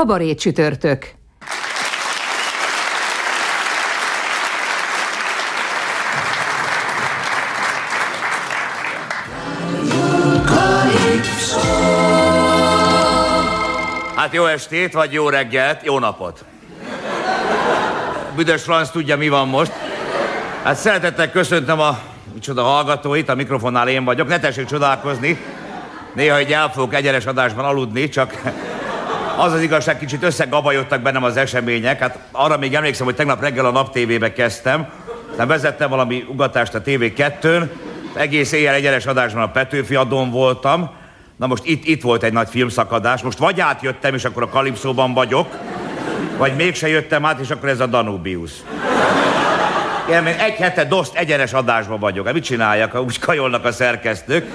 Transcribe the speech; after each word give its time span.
Kabaré 0.00 0.34
csütörtök. 0.34 1.14
Hát 14.14 14.32
jó 14.32 14.46
estét, 14.46 14.92
vagy 14.92 15.12
jó 15.12 15.28
reggelt, 15.28 15.84
jó 15.84 15.98
napot. 15.98 16.44
Büdös 18.36 18.62
Franz 18.62 18.90
tudja, 18.90 19.16
mi 19.16 19.28
van 19.28 19.48
most. 19.48 19.72
Hát 20.62 20.76
szeretettel 20.76 21.30
köszöntöm 21.30 21.80
a 21.80 21.98
micsoda 22.34 22.62
hallgatóit, 22.62 23.28
a 23.28 23.34
mikrofonnál 23.34 23.88
én 23.88 24.04
vagyok. 24.04 24.28
Ne 24.28 24.38
tessék 24.38 24.66
csodálkozni. 24.66 25.38
Néha 26.14 26.36
egy 26.36 26.52
el 26.52 26.70
fogok 26.70 26.94
egyenes 26.94 27.26
adásban 27.26 27.64
aludni, 27.64 28.08
csak 28.08 28.42
az 29.36 29.52
az 29.52 29.60
igazság, 29.60 29.98
kicsit 29.98 30.22
összegabajodtak 30.22 31.00
bennem 31.00 31.24
az 31.24 31.36
események. 31.36 32.00
Hát 32.00 32.18
arra 32.32 32.58
még 32.58 32.74
emlékszem, 32.74 33.06
hogy 33.06 33.14
tegnap 33.14 33.40
reggel 33.40 33.66
a 33.66 33.70
Nap 33.70 33.92
TV-be 33.92 34.32
kezdtem. 34.32 34.88
Aztán 35.30 35.48
vezettem 35.48 35.90
valami 35.90 36.24
ugatást 36.28 36.74
a 36.74 36.82
TV2-n. 36.82 37.68
Egész 38.14 38.52
éjjel 38.52 38.74
egyenes 38.74 39.06
adásban 39.06 39.42
a 39.42 39.50
Petőfi 39.50 39.94
adón 39.94 40.30
voltam. 40.30 40.90
Na 41.36 41.46
most 41.46 41.64
itt, 41.64 41.84
itt 41.84 42.02
volt 42.02 42.22
egy 42.22 42.32
nagy 42.32 42.48
filmszakadás. 42.48 43.22
Most 43.22 43.38
vagy 43.38 43.60
átjöttem, 43.60 44.14
és 44.14 44.24
akkor 44.24 44.42
a 44.42 44.48
Kalipszóban 44.48 45.14
vagyok, 45.14 45.56
vagy 46.36 46.56
mégse 46.56 46.88
jöttem 46.88 47.24
át, 47.24 47.40
és 47.40 47.50
akkor 47.50 47.68
ez 47.68 47.80
a 47.80 47.86
Danubius. 47.86 48.52
Én 50.10 50.26
egy 50.26 50.54
hete 50.54 50.84
doszt 50.84 51.16
egyenes 51.16 51.52
adásban 51.52 51.98
vagyok. 51.98 52.24
Hát 52.24 52.34
mit 52.34 52.44
csináljak, 52.44 52.94
úgy 52.94 53.18
kajolnak 53.18 53.64
a 53.64 53.72
szerkesztők? 53.72 54.46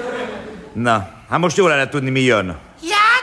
Na, 0.73 1.07
hát 1.29 1.39
most 1.39 1.57
jól 1.57 1.69
lenne 1.69 1.89
tudni, 1.89 2.09
mi 2.09 2.21
jön. 2.21 2.57
Játék! 2.81 3.15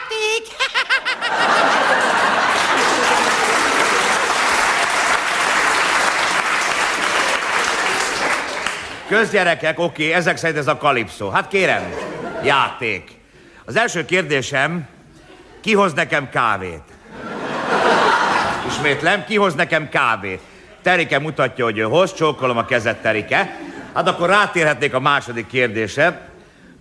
Közgyerekek, 9.12 9.78
oké, 9.78 10.12
ezek 10.12 10.36
szerint 10.36 10.58
ez 10.58 10.66
a 10.66 10.76
kalipszó. 10.76 11.30
Hát 11.30 11.48
kérem, 11.48 11.82
játék. 12.44 13.10
Az 13.64 13.76
első 13.76 14.04
kérdésem, 14.04 14.88
ki 15.60 15.74
hoz 15.74 15.92
nekem 15.92 16.28
kávét? 16.28 16.82
Ismétlem, 18.66 19.24
ki 19.24 19.36
hoz 19.36 19.54
nekem 19.54 19.88
kávét? 19.88 20.40
Terike 20.82 21.18
mutatja, 21.18 21.64
hogy 21.64 21.78
ő 21.78 21.82
hoz, 21.82 22.14
csókolom 22.14 22.56
a 22.56 22.64
kezet, 22.64 23.02
Terike. 23.02 23.56
Hát 23.94 24.08
akkor 24.08 24.28
rátérhetnék 24.28 24.94
a 24.94 25.00
második 25.00 25.46
kérdésre. 25.46 26.28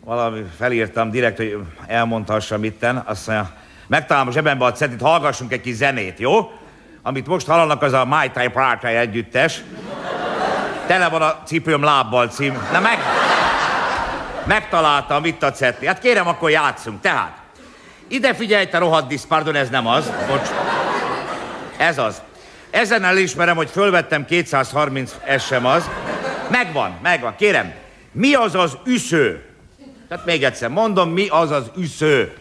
Valami 0.06 0.42
felírtam 0.58 1.12
direkt, 1.12 1.38
hogy 1.38 1.58
elmondhassam 1.88 2.64
itten. 2.64 3.04
Azt 3.06 3.28
mondja, 3.28 3.54
megtalálom 3.88 4.28
a 4.28 4.32
zsebembe 4.32 4.66
a 4.66 4.72
cetit, 4.72 5.02
hallgassunk 5.02 5.52
egy 5.52 5.62
kis 5.62 5.76
zenét, 5.76 6.20
jó? 6.20 6.52
Amit 7.02 7.28
most 7.28 7.48
hallanak, 7.48 7.82
az 7.82 7.94
a 7.94 8.06
My 8.06 8.28
Type 8.34 8.50
Party 8.50 8.86
együttes. 8.86 9.62
Tele 10.92 11.10
van 11.10 11.22
a 11.22 11.40
cipőm 11.46 11.84
lábbal 11.84 12.28
cím. 12.28 12.68
Na 12.72 12.80
meg... 12.80 13.00
Megtaláltam 14.46 15.26
itt 15.26 15.44
a 15.44 15.52
cetli. 15.52 15.88
Hát 15.88 16.00
kérem, 16.00 16.28
akkor 16.28 16.50
játszunk. 16.50 17.02
Tehát, 17.02 17.38
ide 18.08 18.34
figyelj, 18.34 18.68
te 18.68 18.78
rohadt 18.78 19.08
disz, 19.08 19.26
pardon, 19.26 19.56
ez 19.56 19.70
nem 19.70 19.88
az. 19.88 20.12
Bocs. 20.28 20.48
Ez 21.78 21.98
az. 21.98 22.22
Ezen 22.70 23.04
elismerem, 23.04 23.56
hogy 23.56 23.70
fölvettem 23.70 24.26
230, 24.26 25.16
ez 25.24 25.46
sem 25.46 25.66
az. 25.66 25.90
Megvan, 26.50 27.00
megvan. 27.02 27.36
Kérem, 27.36 27.74
mi 28.12 28.34
az 28.34 28.56
az 28.56 28.78
üsző? 28.86 29.46
Tehát 30.08 30.26
még 30.26 30.44
egyszer 30.44 30.70
mondom, 30.70 31.10
mi 31.10 31.28
az 31.28 31.52
az 31.52 31.72
üsző? 31.78 32.38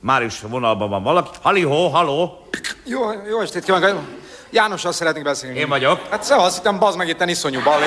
Már 0.00 0.22
is 0.22 0.40
vonalban 0.40 0.88
van 0.88 1.02
valaki. 1.02 1.30
Halihó, 1.42 1.88
haló. 1.88 2.48
Jó, 2.84 3.00
jó 3.28 3.40
estét 3.40 3.64
kívánok! 3.64 4.17
Jánossal 4.50 4.92
szeretnék 4.92 5.24
beszélni. 5.24 5.58
Én 5.58 5.68
vagyok. 5.68 6.00
Hát 6.10 6.22
szevasz, 6.22 6.54
hittem 6.54 6.78
bazd 6.78 6.96
meg 6.96 7.08
itt 7.08 7.24
iszonyú 7.24 7.62
balé. 7.62 7.86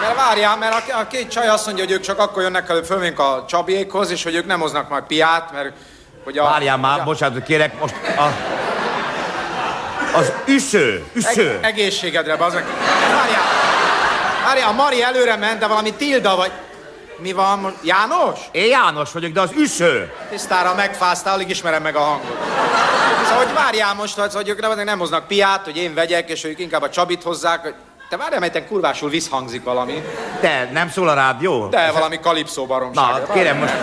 Mert 0.00 0.16
várjál, 0.16 0.56
mert 0.56 0.92
a, 0.92 1.06
két 1.06 1.28
csaj 1.30 1.48
azt 1.48 1.66
mondja, 1.66 1.84
hogy 1.84 1.92
ők 1.92 2.00
csak 2.00 2.18
akkor 2.18 2.42
jönnek 2.42 2.68
elő 2.68 2.82
fölvénk 2.82 3.18
a 3.18 3.44
Csabiékhoz, 3.48 4.10
és 4.10 4.22
hogy 4.22 4.34
ők 4.34 4.46
nem 4.46 4.60
hoznak 4.60 4.88
majd 4.88 5.02
piát, 5.02 5.52
mert 5.52 5.72
hogy 6.24 6.38
a... 6.38 6.44
Várjál 6.44 6.76
már, 6.76 7.00
a, 7.00 7.04
bocsánat, 7.04 7.42
kérek, 7.42 7.80
most 7.80 7.94
a... 8.16 8.32
Az 10.16 10.32
üsző, 10.46 11.04
üsző. 11.12 11.50
Eg- 11.50 11.64
egészségedre, 11.64 12.36
bazd 12.36 12.54
meg. 12.54 12.64
Várjál, 13.14 13.42
várjál, 14.44 14.68
a 14.68 14.72
Mari 14.72 15.02
előre 15.02 15.36
ment, 15.36 15.58
de 15.58 15.66
valami 15.66 15.92
Tilda 15.92 16.36
vagy... 16.36 16.50
Mi 17.16 17.32
van? 17.32 17.74
János? 17.82 18.38
Én 18.50 18.68
János 18.68 19.12
vagyok, 19.12 19.32
de 19.32 19.40
az 19.40 19.50
üsző. 19.56 20.12
Tisztára 20.30 20.74
megfáztál, 20.74 21.34
alig 21.34 21.48
ismerem 21.48 21.82
meg 21.82 21.96
a 21.96 22.00
hangot. 22.00 22.36
Szóval, 23.24 23.44
hogy 23.44 23.54
várjál 23.54 23.94
most, 23.94 24.18
hogy, 24.18 24.48
ők 24.48 24.60
nem, 24.60 24.84
nem 24.84 24.98
hoznak 24.98 25.26
piát, 25.26 25.64
hogy 25.64 25.76
én 25.76 25.94
vegyek, 25.94 26.30
és 26.30 26.44
ők 26.44 26.58
inkább 26.58 26.82
a 26.82 26.90
Csabit 26.90 27.22
hozzák. 27.22 27.60
Hogy... 27.62 27.74
Te 28.08 28.16
várjál, 28.16 28.40
mert 28.40 28.66
kurvásul 28.66 29.10
visszhangzik 29.10 29.64
valami. 29.64 30.02
Te, 30.40 30.70
nem 30.72 30.90
szól 30.90 31.08
a 31.08 31.14
rádió? 31.14 31.66
De 31.68 31.90
valami 31.92 32.20
kalipszó 32.20 32.66
baromság. 32.66 33.22
Na, 33.26 33.32
kérem 33.32 33.58
most, 33.58 33.74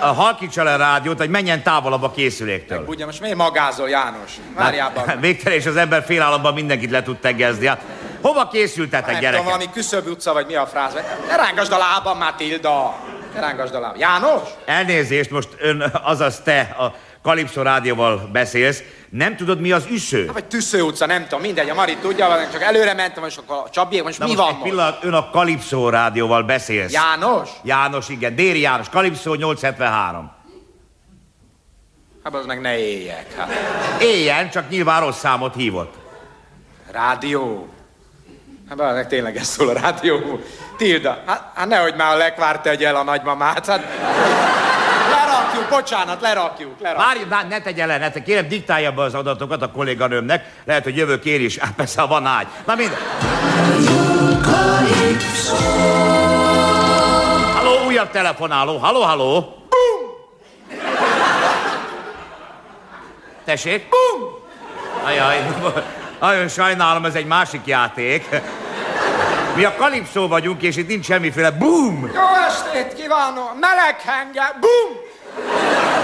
a 0.00 0.06
halkítsa 0.06 0.62
le 0.62 0.72
a 0.72 0.76
rádiót, 0.76 1.18
hogy 1.18 1.28
menjen 1.30 1.62
távolabb 1.62 2.02
a 2.02 2.10
készüléktől. 2.10 2.84
Ugye 2.86 3.04
most 3.04 3.20
miért 3.20 3.36
magázol, 3.36 3.88
János? 3.88 4.32
Várjál, 4.54 4.92
Hát. 5.06 5.20
Végtelen, 5.20 5.58
és 5.58 5.66
az 5.66 5.76
ember 5.76 6.04
félállapban 6.04 6.54
mindenkit 6.54 6.90
le 6.90 7.02
tud 7.02 7.16
teggezni. 7.16 7.66
Hát, 7.66 7.80
hova 8.28 8.48
készültetek, 8.48 9.10
Nem 9.12 9.20
gyerekek? 9.20 9.44
valami 9.44 9.70
küszöbb 9.72 10.06
utca, 10.06 10.32
vagy 10.32 10.46
mi 10.46 10.54
a 10.54 10.66
fráz. 10.66 10.94
Ne 11.28 11.36
rángasd 11.36 11.72
a 11.72 11.78
lábam, 11.78 12.18
Matilda! 12.18 12.94
Ne 13.34 13.40
rángasd 13.40 13.74
a 13.74 13.80
lábam. 13.80 13.98
János? 13.98 14.42
Elnézést, 14.64 15.30
most 15.30 15.48
ön, 15.58 15.80
azaz 16.02 16.40
te 16.40 16.60
a 16.78 16.94
Kalipszó 17.22 17.62
rádióval 17.62 18.28
beszélsz. 18.32 18.82
Nem 19.10 19.36
tudod, 19.36 19.60
mi 19.60 19.72
az 19.72 19.86
üsző? 19.90 20.24
Hát, 20.24 20.34
vagy 20.34 20.44
Tüssző 20.44 20.82
utca, 20.82 21.06
nem 21.06 21.22
tudom, 21.22 21.40
mindegy, 21.40 21.68
a 21.70 21.74
Mari 21.74 21.96
tudja, 21.96 22.28
vagy 22.28 22.50
csak 22.50 22.62
előre 22.62 22.94
mentem, 22.94 23.24
és 23.24 23.36
akkor 23.36 23.56
a 23.56 23.70
Csabiék, 23.70 24.02
most 24.02 24.18
Na 24.18 24.24
mi 24.26 24.30
most 24.34 24.42
van 24.44 24.52
egy 24.52 24.58
most? 24.58 24.70
pillanat, 24.70 25.04
ön 25.04 25.12
a 25.12 25.30
Kalipszó 25.30 25.88
rádióval 25.88 26.42
beszélsz. 26.42 26.92
János? 26.92 27.48
János, 27.62 28.08
igen. 28.08 28.34
Déri 28.36 28.60
János, 28.60 28.88
Kalipszó 28.88 29.34
873. 29.34 30.32
Hát 32.24 32.34
az 32.34 32.46
meg 32.46 32.60
ne 32.60 32.78
éljek. 32.78 33.34
Hát. 33.36 33.50
Éljen, 34.00 34.50
csak 34.50 34.68
nyilván 34.68 35.00
rossz 35.00 35.18
számot 35.18 35.54
hívott. 35.54 35.94
Rádió. 36.90 37.68
Hát 38.68 38.76
bár 38.76 39.06
tényleg 39.06 39.36
ez 39.36 39.46
szól 39.46 39.68
a 39.68 39.80
rádió. 39.80 40.40
Tilda, 40.76 41.22
hát, 41.26 41.50
hát 41.54 41.68
nehogy 41.68 41.94
már 41.94 42.14
a 42.14 42.16
lekvár 42.16 42.60
tegye 42.60 42.88
el 42.88 42.96
a 42.96 43.02
nagymamát. 43.02 43.66
Hát, 43.66 43.84
lerakjuk, 45.10 45.68
bocsánat, 45.70 46.20
lerakjuk, 46.20 46.80
lerakjuk. 46.80 47.06
Várj, 47.06 47.24
várj, 47.28 47.48
ne 47.48 47.60
tegye 47.60 47.86
le, 47.86 47.98
ne 47.98 48.10
tegye. 48.10 48.24
Kérem, 48.24 48.48
diktálja 48.48 48.92
be 48.92 49.02
az 49.02 49.14
adatokat 49.14 49.62
a 49.62 49.70
kolléganőmnek. 49.70 50.44
Lehet, 50.64 50.84
hogy 50.84 50.96
jövök 50.96 51.24
én 51.24 51.40
is. 51.40 51.58
Hát 51.58 51.72
persze, 51.72 52.00
ha 52.00 52.06
van 52.06 52.26
ágy. 52.26 52.46
Na 52.66 52.74
mind. 52.74 52.96
Halló, 57.54 57.86
újabb 57.86 58.10
telefonáló. 58.10 58.76
Halló, 58.76 59.00
halló. 59.02 59.40
Bum! 59.68 60.10
Tessék? 63.44 63.88
Bum! 63.88 64.42
Ajaj, 65.04 65.44
nagyon 66.24 66.48
sajnálom, 66.48 67.04
ez 67.04 67.14
egy 67.14 67.26
másik 67.26 67.60
játék. 67.64 68.28
Mi 69.56 69.64
a 69.64 69.74
kalipszó 69.76 70.28
vagyunk, 70.28 70.62
és 70.62 70.76
itt 70.76 70.88
nincs 70.88 71.04
semmiféle 71.04 71.50
boom! 71.50 72.10
Jó 72.14 72.22
estét 72.46 73.02
kívánok! 73.02 73.52
Meleghenger, 73.60 74.56
bum! 74.60 74.96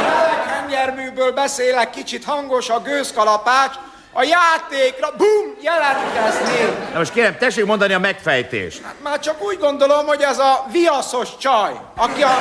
Meleghengerműből 0.03 1.33
beszélek, 1.33 1.91
kicsit 1.91 2.25
hangos 2.25 2.69
a 2.69 2.81
gőzkalapács, 2.81 3.75
a 4.13 4.23
játékra, 4.23 5.13
bum, 5.17 5.55
jelentkezni. 5.61 6.89
Na 6.93 6.99
most 6.99 7.13
kérem, 7.13 7.37
tessék 7.39 7.65
mondani 7.65 7.93
a 7.93 7.99
megfejtést. 7.99 8.83
Hát 8.85 8.95
már 9.03 9.19
csak 9.19 9.43
úgy 9.43 9.59
gondolom, 9.59 10.07
hogy 10.07 10.21
ez 10.21 10.39
a 10.39 10.67
viaszos 10.73 11.29
csaj, 11.39 11.73
aki 11.97 12.23
a 12.23 12.39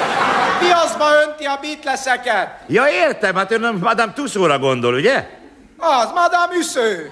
viaszba 0.59 1.05
önti 1.23 1.45
a 1.45 1.59
Beatleseket. 1.61 2.49
Ja, 2.67 2.87
értem, 2.87 3.35
hát 3.35 3.51
ön 3.51 3.77
Madame 3.81 4.13
Tussaudsra 4.13 4.59
gondol, 4.59 4.93
ugye? 4.93 5.38
Az, 5.79 6.11
Madame 6.13 6.55
Üsző. 6.57 7.11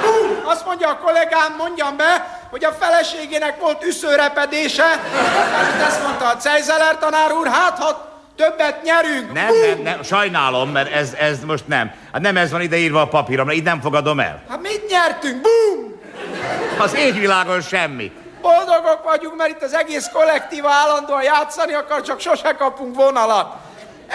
Bum, 0.00 0.42
azt 0.44 0.66
mondja 0.66 0.88
a 0.88 0.98
kollégám, 0.98 1.54
mondjam 1.58 1.96
be, 1.96 2.40
hogy 2.50 2.64
a 2.64 2.72
feleségének 2.72 3.60
volt 3.60 3.84
üszőrepedése. 3.84 4.84
Hát 5.52 5.82
ezt 5.86 6.02
mondta 6.02 6.26
a 6.28 6.36
Cejzeler 6.36 6.98
tanár 6.98 7.32
úr, 7.32 7.46
hát 7.46 7.78
ha 7.78 8.10
többet 8.36 8.82
nyerünk. 8.82 9.32
Nem, 9.32 9.46
Bum! 9.46 9.60
nem, 9.60 9.78
nem, 9.78 10.02
sajnálom, 10.02 10.70
mert 10.70 10.92
ez, 10.92 11.12
ez 11.18 11.44
most 11.44 11.66
nem. 11.68 11.92
Hát 12.12 12.22
nem 12.22 12.36
ez 12.36 12.50
van 12.50 12.60
ideírva 12.60 13.00
a 13.00 13.08
papíromra, 13.08 13.52
így 13.52 13.62
nem 13.62 13.80
fogadom 13.80 14.20
el. 14.20 14.42
Hát 14.48 14.60
mit 14.62 14.86
nyertünk? 14.88 15.40
Bum! 15.40 16.00
Az 16.78 16.94
égvilágon 16.94 17.60
semmi. 17.60 18.12
Boldogok 18.40 19.00
vagyunk, 19.04 19.36
mert 19.36 19.50
itt 19.50 19.62
az 19.62 19.74
egész 19.74 20.08
kollektíva 20.12 20.70
állandóan 20.70 21.22
játszani 21.22 21.72
akar, 21.72 22.02
csak 22.02 22.20
sose 22.20 22.52
kapunk 22.52 22.94
vonalat. 22.94 23.54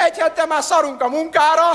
Egy 0.05 0.17
hete 0.17 0.45
már 0.45 0.61
szarunk 0.61 1.01
a 1.01 1.07
munkára. 1.07 1.69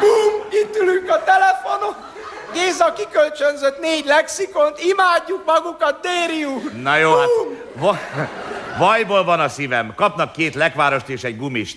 Bum! 0.00 0.42
Itt 0.50 0.76
ülünk 0.80 1.10
a 1.10 1.22
telefonon. 1.24 1.94
Géza 2.52 2.92
kikölcsönzött 2.92 3.80
négy 3.80 4.04
lexikont, 4.06 4.82
imádjuk 4.82 5.44
magukat, 5.46 5.98
Déri 6.00 6.44
úr. 6.44 6.72
Na 6.82 6.96
jó, 6.96 7.18
hát 7.18 7.28
Bum! 7.36 7.58
va, 7.74 7.98
vajból 8.78 9.24
van 9.24 9.40
a 9.40 9.48
szívem. 9.48 9.92
Kapnak 9.96 10.32
két 10.32 10.54
lekvárost 10.54 11.08
és 11.08 11.22
egy 11.22 11.36
gumist. 11.36 11.76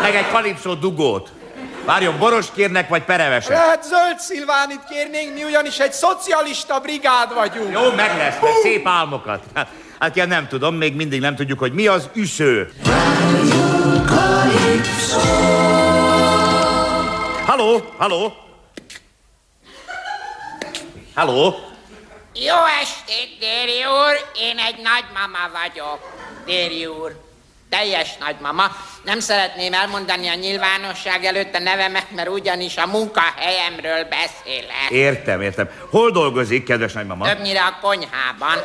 Meg 0.00 0.14
egy 0.14 0.30
kalipszó 0.30 0.74
dugót. 0.74 1.30
Várjon, 1.84 2.18
boros 2.18 2.46
kérnek, 2.54 2.88
vagy 2.88 3.02
pereveset? 3.02 3.50
Lehet 3.50 3.82
zöld 3.84 4.18
szilvánit 4.18 4.80
kérnénk, 4.88 5.34
mi 5.34 5.44
ugyanis 5.44 5.78
egy 5.78 5.92
szocialista 5.92 6.80
brigád 6.80 7.34
vagyunk. 7.34 7.72
Jó, 7.72 7.90
meg 7.90 8.16
lesz, 8.16 8.36
meg 8.42 8.52
szép 8.62 8.86
álmokat. 8.88 9.42
Hát, 9.54 9.68
hát 9.98 10.16
ja, 10.16 10.26
nem 10.26 10.48
tudom, 10.48 10.74
még 10.74 10.94
mindig 10.94 11.20
nem 11.20 11.34
tudjuk, 11.36 11.58
hogy 11.58 11.72
mi 11.72 11.86
az 11.86 12.08
üsző. 12.14 12.72
Halló, 17.46 17.92
halló? 17.96 18.32
Halló? 21.14 21.54
Jó 22.34 22.64
estét, 22.80 23.38
Déri 23.38 23.84
úr! 23.84 24.30
Én 24.36 24.58
egy 24.58 24.76
nagymama 24.82 25.50
vagyok, 25.52 25.98
Déri 26.44 26.86
úr. 26.86 27.33
Teljes 27.74 28.16
nagymama. 28.16 28.76
Nem 29.04 29.20
szeretném 29.20 29.72
elmondani 29.72 30.28
a 30.28 30.34
nyilvánosság 30.34 31.24
előtt 31.24 31.54
a 31.54 31.58
nevemet, 31.58 32.10
mert 32.10 32.28
ugyanis 32.28 32.76
a 32.76 32.86
munkahelyemről 32.86 34.04
beszélek. 34.04 34.90
Értem, 34.90 35.40
értem. 35.40 35.68
Hol 35.90 36.10
dolgozik, 36.10 36.64
kedves 36.64 36.92
nagymama? 36.92 37.26
Többnyire 37.26 37.60
a 37.60 37.78
konyhában. 37.80 38.58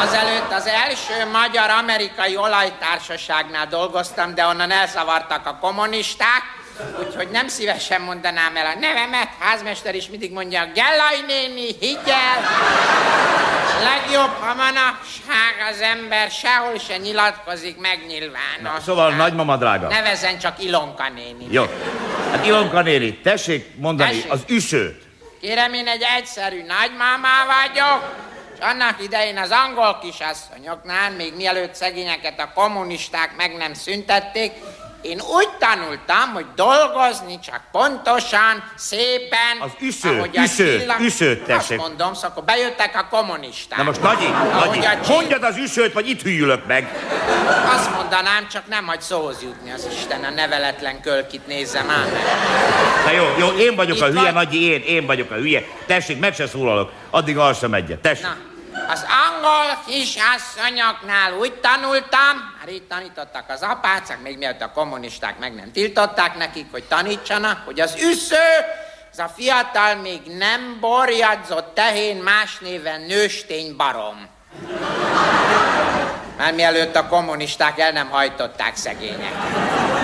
Azelőtt 0.00 0.52
az 0.52 0.66
első 0.66 1.30
magyar-amerikai 1.32 2.36
olajtársaságnál 2.36 3.66
dolgoztam, 3.66 4.34
de 4.34 4.46
onnan 4.46 4.70
elzavartak 4.70 5.46
a 5.46 5.58
kommunisták, 5.60 6.42
úgyhogy 6.98 7.28
nem 7.28 7.48
szívesen 7.48 8.00
mondanám 8.00 8.56
el 8.56 8.66
a 8.66 8.78
nevemet. 8.78 9.28
Házmester 9.38 9.94
is 9.94 10.08
mindig 10.08 10.32
mondja, 10.32 10.70
Gellaj 10.74 11.20
néni, 11.26 11.76
higgyel! 11.80 12.38
Legjobb, 13.82 14.30
ha 14.40 14.54
manapság 14.54 15.54
az 15.70 15.80
ember 15.80 16.30
sehol 16.30 16.78
se 16.78 16.96
nyilatkozik 16.96 17.76
meg 17.80 17.98
nyilvánosan. 18.06 18.80
Szóval 18.84 19.10
nagymama 19.10 19.56
drága. 19.56 19.88
Nevezzen 19.88 20.38
csak 20.38 20.62
Ilonka 20.62 21.08
néni. 21.08 21.46
Jó. 21.50 21.64
Hát 22.30 22.46
Ilonka 22.46 22.80
néni, 22.82 23.18
tessék 23.18 23.66
mondani 23.76 24.10
Tessék. 24.10 24.32
az 24.32 24.40
üsőt. 24.48 25.02
Kérem, 25.40 25.72
én 25.72 25.86
egy 25.88 26.04
egyszerű 26.16 26.64
nagymámá 26.66 27.46
vagyok, 27.46 28.28
annak 28.60 29.02
idején 29.02 29.38
az 29.38 29.50
angol 29.50 29.98
kisasszonyoknál, 30.02 31.10
még 31.10 31.34
mielőtt 31.36 31.74
szegényeket 31.74 32.40
a 32.40 32.52
kommunisták 32.54 33.36
meg 33.36 33.56
nem 33.56 33.74
szüntették, 33.74 34.52
én 35.02 35.20
úgy 35.20 35.48
tanultam, 35.58 36.32
hogy 36.32 36.46
dolgozni 36.56 37.38
csak 37.40 37.60
pontosan, 37.72 38.64
szépen, 38.76 39.56
Az 39.60 39.70
üsző, 39.80 40.30
üsző, 40.34 40.78
csillag- 40.78 41.00
üszőt 41.00 41.42
tessék. 41.44 41.78
Azt 41.78 41.88
mondom, 41.88 42.14
szóval 42.14 42.30
akkor 42.30 42.44
bejöttek 42.44 42.96
a 42.96 43.06
kommunisták. 43.16 43.78
Na 43.78 43.84
most 43.84 44.02
Nagyi, 44.02 44.26
Nagyi, 44.52 44.78
a 44.78 44.90
csill- 44.90 45.08
mondjad 45.08 45.42
az 45.42 45.56
üsőt, 45.56 45.92
vagy 45.92 46.08
itt 46.08 46.22
hűlök 46.22 46.66
meg. 46.66 46.88
Azt 47.74 47.94
mondanám, 47.94 48.48
csak 48.48 48.62
nem 48.68 48.86
hagy 48.86 49.00
szóhoz 49.00 49.42
jutni 49.42 49.70
az 49.70 49.88
Isten, 49.92 50.24
a 50.24 50.30
neveletlen 50.30 51.00
kölkit 51.00 51.46
nézzem 51.46 51.90
ám. 51.90 52.06
Na 53.04 53.10
jó, 53.10 53.24
jó, 53.38 53.46
én 53.58 53.74
vagyok 53.76 53.96
Itt 53.96 54.02
a 54.02 54.06
hülye, 54.06 54.20
van. 54.22 54.32
Nagyi, 54.32 54.62
én, 54.64 54.80
én 54.80 55.06
vagyok 55.06 55.30
a 55.30 55.34
hülye. 55.34 55.62
Tessék, 55.86 56.18
meg 56.18 56.34
se 56.34 56.46
szólalok, 56.46 56.92
addig 57.10 57.38
alszom 57.38 57.74
egyet. 57.74 57.98
Tessék. 57.98 58.22
Na, 58.24 58.36
az 58.92 59.06
angol 59.26 59.82
kisasszonyoknál 59.86 61.32
úgy 61.38 61.54
tanultam, 61.54 62.54
már 62.58 62.68
így 62.68 62.82
tanítottak 62.82 63.44
az 63.48 63.62
apácák, 63.62 64.20
még 64.22 64.38
mielőtt 64.38 64.60
a 64.60 64.72
kommunisták 64.72 65.38
meg 65.38 65.54
nem 65.54 65.72
tiltották 65.72 66.36
nekik, 66.36 66.66
hogy 66.70 66.84
tanítsanak, 66.84 67.62
hogy 67.64 67.80
az 67.80 67.94
üsző, 67.94 68.48
az 69.12 69.18
a 69.18 69.28
fiatal, 69.36 69.94
még 69.94 70.20
nem 70.38 70.76
borjadzott 70.80 71.74
tehén, 71.74 72.16
más 72.16 72.58
néven 72.58 73.00
nőstény 73.00 73.76
barom. 73.76 74.28
Már 76.36 76.54
mielőtt 76.54 76.96
a 76.96 77.06
kommunisták 77.06 77.78
el 77.78 77.92
nem 77.92 78.08
hajtották 78.08 78.76
szegények. 78.76 79.32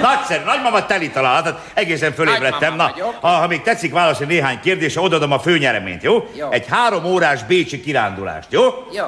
Nagyszerű, 0.06 0.44
nagymama 0.44 0.86
teli 0.86 1.10
találat, 1.10 1.60
egészen 1.74 2.12
fölébredtem. 2.12 2.74
Na, 2.76 2.94
ha, 3.20 3.28
ha 3.28 3.46
még 3.46 3.62
tetszik 3.62 3.92
válaszolni 3.92 4.32
néhány 4.32 4.60
kérdésre, 4.60 5.00
odaadom 5.00 5.32
a 5.32 5.38
főnyereményt, 5.38 6.02
jó? 6.02 6.28
Jó. 6.34 6.50
Egy 6.50 6.66
három 6.70 7.04
órás 7.04 7.44
bécsi 7.44 7.80
kirándulást, 7.80 8.52
jó? 8.52 8.62
Jó. 8.92 9.04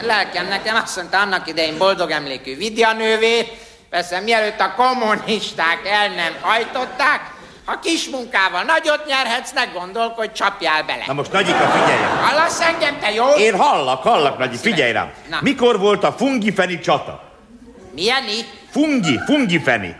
Lelkem 0.00 0.48
nekem 0.48 0.76
azt 0.84 0.96
mondta 0.96 1.20
annak 1.20 1.48
idején 1.48 1.78
boldog 1.78 2.10
emlékű 2.10 2.56
vidjanővét, 2.56 3.52
persze 3.90 4.20
mielőtt 4.20 4.60
a 4.60 4.74
kommunisták 4.76 5.80
el 5.84 6.08
nem 6.08 6.32
hajtották, 6.40 7.20
ha 7.64 7.78
kis 7.78 8.08
munkával 8.08 8.62
nagyot 8.62 9.06
nyerhetsz, 9.06 9.52
ne 9.52 9.64
gondolkodj, 9.64 10.32
csapjál 10.32 10.82
bele. 10.82 11.04
Na 11.06 11.12
most 11.12 11.32
Nagyika, 11.32 11.68
figyelj! 11.68 12.00
Hallasz 12.20 12.60
engem, 12.60 12.98
te 13.00 13.12
jó? 13.12 13.26
Én 13.26 13.56
hallak, 13.56 14.02
hallak, 14.02 14.38
Nagyi, 14.38 14.56
figyelj 14.56 14.92
rám. 14.92 15.10
Na. 15.30 15.38
Mikor 15.40 15.78
volt 15.78 16.04
a 16.04 16.12
fungifeni 16.12 16.80
csata? 16.80 17.22
Milyen? 17.94 18.24
Fungi, 18.70 19.20
fungifeni. 19.26 19.96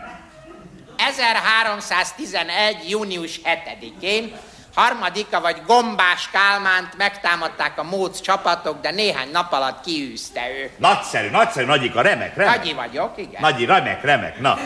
1311. 0.97 2.89
június 2.89 3.39
7-én 3.43 4.35
harmadika 4.75 5.41
vagy 5.41 5.55
Gombás 5.67 6.29
Kálmánt 6.31 6.97
megtámadták 6.97 7.79
a 7.79 7.83
Móc 7.83 8.21
csapatok, 8.21 8.81
de 8.81 8.91
néhány 8.91 9.29
nap 9.31 9.53
alatt 9.53 9.83
kiűzte 9.85 10.41
ő. 10.49 10.69
Nagyszerű, 10.77 11.29
nagyszerű, 11.29 11.65
Nagyika, 11.65 12.01
remek, 12.01 12.35
remek. 12.35 12.57
Nagyi 12.57 12.73
vagyok, 12.73 13.11
igen. 13.17 13.41
Nagyi, 13.41 13.65
remek, 13.65 14.03
remek. 14.03 14.39
Na, 14.39 14.57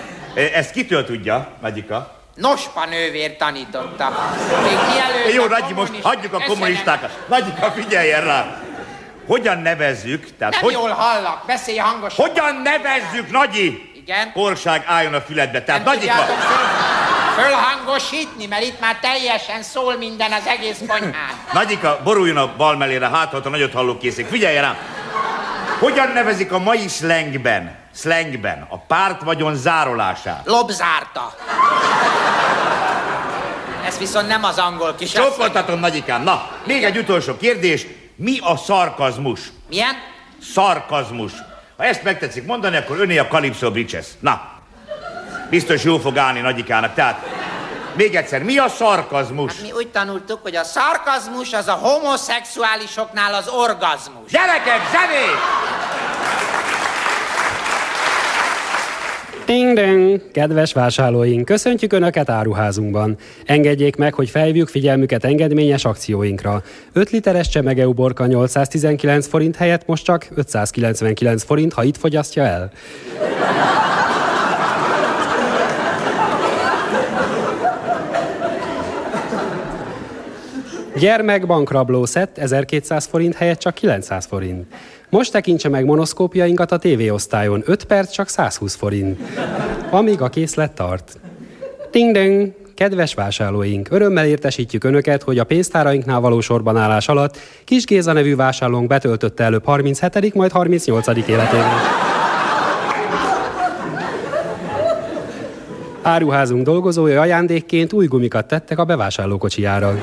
ezt 0.53 0.71
kitől 0.71 1.05
tudja, 1.05 1.47
Nagyika? 1.61 2.19
Nospa 2.35 2.85
nővér 2.85 3.35
tanította. 3.37 4.09
Még 4.63 4.77
mielőtt 4.93 5.33
Jó, 5.33 5.45
Nagyi, 5.45 5.73
most 5.73 5.91
hagyjuk 6.01 6.33
a 6.33 6.37
Köszönöm. 6.37 6.47
kommunistákat. 6.47 7.25
Nagyika, 7.27 7.71
figyeljen 7.71 8.23
rá! 8.23 8.61
Hogyan 9.27 9.57
nevezzük, 9.57 10.37
tehát 10.37 10.53
Nem 10.53 10.63
hogy, 10.63 10.73
jól 10.73 10.89
hallak, 10.89 11.45
beszélj 11.45 11.77
hangosan. 11.77 12.25
hogyan 12.27 12.55
nevezzük, 12.55 13.31
Nagyi? 13.31 13.90
Igen? 14.11 14.31
Korság 14.31 14.83
álljon 14.87 15.13
a 15.13 15.21
füledbe. 15.21 15.63
Tehát 15.63 15.83
tudjátok 15.83 16.35
föl, 16.37 17.43
fölhangosítni, 17.43 18.45
mert 18.45 18.63
itt 18.63 18.79
már 18.79 18.97
teljesen 19.01 19.63
szól 19.63 19.97
minden 19.97 20.31
az 20.31 20.45
egész 20.45 20.77
konyhán. 20.87 21.33
Nagyika, 21.53 21.99
boruljon 22.03 22.37
a 22.37 22.55
bal 22.55 22.77
mellére, 22.77 23.09
hát 23.09 23.29
ha 23.31 23.37
a 23.43 23.49
nagyot 23.49 23.73
halló 23.73 23.97
készik. 23.97 24.27
Figyelj 24.27 24.55
rám! 24.55 24.77
Hogyan 25.79 26.11
nevezik 26.11 26.51
a 26.51 26.59
mai 26.59 26.87
slangben, 26.87 27.75
slangben 27.95 28.65
a 28.69 28.77
párt 28.77 29.21
vagyon 29.21 29.55
zárolását? 29.55 30.41
Lobzárta. 30.45 31.35
Ez 33.85 33.97
viszont 33.97 34.27
nem 34.27 34.43
az 34.43 34.57
angol 34.57 34.95
kis 34.95 35.11
Csókoltatom, 35.11 35.79
Nagyikám. 35.79 36.23
Na, 36.23 36.49
még 36.65 36.83
egy 36.83 36.97
utolsó 36.97 37.37
kérdés. 37.37 37.85
Mi 38.15 38.37
a 38.41 38.57
szarkazmus? 38.57 39.39
Milyen? 39.69 39.95
Szarkazmus. 40.53 41.31
Ha 41.81 41.87
ezt 41.87 42.03
megtetszik 42.03 42.45
mondani, 42.45 42.77
akkor 42.77 42.99
öné 42.99 43.17
a 43.17 43.27
Calypso 43.27 43.71
Bridges. 43.71 44.05
Na, 44.19 44.41
biztos 45.49 45.83
jó 45.83 45.97
fog 45.97 46.17
állni 46.17 46.39
Nagyikának. 46.39 46.93
Tehát, 46.93 47.25
még 47.95 48.15
egyszer, 48.15 48.43
mi 48.43 48.57
a 48.57 48.67
szarkazmus? 48.69 49.59
Mi 49.61 49.71
úgy 49.71 49.87
tanultuk, 49.87 50.41
hogy 50.41 50.55
a 50.55 50.63
szarkazmus 50.63 51.53
az 51.53 51.67
a 51.67 51.73
homoszexuálisoknál 51.73 53.33
az 53.33 53.47
orgazmus. 53.47 54.31
Gyerekek, 54.31 54.81
zenét! 54.91 56.10
Ding 59.51 59.73
ding! 59.73 60.21
Kedves 60.31 60.73
vásárlóink, 60.73 61.45
köszöntjük 61.45 61.93
Önöket 61.93 62.29
áruházunkban. 62.29 63.17
Engedjék 63.45 63.95
meg, 63.95 64.13
hogy 64.13 64.29
felhívjuk 64.29 64.67
figyelmüket 64.67 65.23
engedményes 65.23 65.85
akcióinkra. 65.85 66.63
5 66.93 67.09
literes 67.09 67.47
csemege 67.47 67.87
uborka 67.87 68.25
819 68.25 69.27
forint 69.27 69.55
helyett 69.55 69.85
most 69.85 70.03
csak 70.03 70.27
599 70.35 71.43
forint, 71.43 71.73
ha 71.73 71.83
itt 71.83 71.97
fogyasztja 71.97 72.43
el. 72.43 72.71
Gyermek 80.99 81.45
bankrabló 81.45 82.05
szett 82.05 82.37
1200 82.37 83.05
forint 83.05 83.35
helyett 83.35 83.59
csak 83.59 83.73
900 83.73 84.25
forint. 84.25 84.65
Most 85.11 85.31
tekintse 85.31 85.69
meg 85.69 85.85
monoszkópjainkat 85.85 86.71
a 86.71 86.77
tévéosztályon, 86.77 87.63
5 87.65 87.83
perc 87.83 88.11
csak 88.11 88.27
120 88.27 88.75
forint. 88.75 89.19
Amíg 89.89 90.21
a 90.21 90.29
készlet 90.29 90.71
tart. 90.71 91.19
Ding 91.91 92.13
ding! 92.13 92.51
Kedves 92.75 93.13
vásárlóink, 93.13 93.87
örömmel 93.91 94.25
értesítjük 94.25 94.83
Önöket, 94.83 95.23
hogy 95.23 95.39
a 95.39 95.43
pénztárainknál 95.43 96.19
való 96.19 96.39
sorbanállás 96.39 97.07
alatt 97.07 97.37
Kis 97.63 97.85
Géza 97.85 98.13
nevű 98.13 98.35
vásárlónk 98.35 98.87
betöltötte 98.87 99.43
előbb 99.43 99.65
37. 99.65 100.33
majd 100.33 100.51
38. 100.51 101.07
életével. 101.07 101.69
Áruházunk 106.01 106.65
dolgozója 106.65 107.21
ajándékként 107.21 107.93
új 107.93 108.05
gumikat 108.05 108.47
tettek 108.47 108.79
a 108.79 108.85
bevásárlókocsijára. 108.85 109.99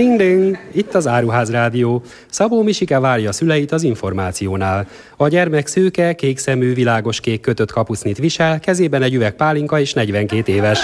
Ding 0.00 0.16
ding! 0.16 0.58
Itt 0.72 0.94
az 0.94 1.06
Áruház 1.06 1.50
Rádió. 1.50 2.02
Szabó 2.30 2.62
Misike 2.62 2.98
várja 2.98 3.28
a 3.28 3.32
szüleit 3.32 3.72
az 3.72 3.82
információnál. 3.82 4.86
A 5.16 5.28
gyermek 5.28 5.66
szőke, 5.66 6.12
kék 6.12 6.38
szemű, 6.38 6.74
világos 6.74 7.20
kék 7.20 7.40
kötött 7.40 7.72
kapucnit 7.72 8.18
visel, 8.18 8.60
kezében 8.60 9.02
egy 9.02 9.14
üveg 9.14 9.32
pálinka 9.32 9.80
és 9.80 9.92
42 9.92 10.52
éves. 10.52 10.78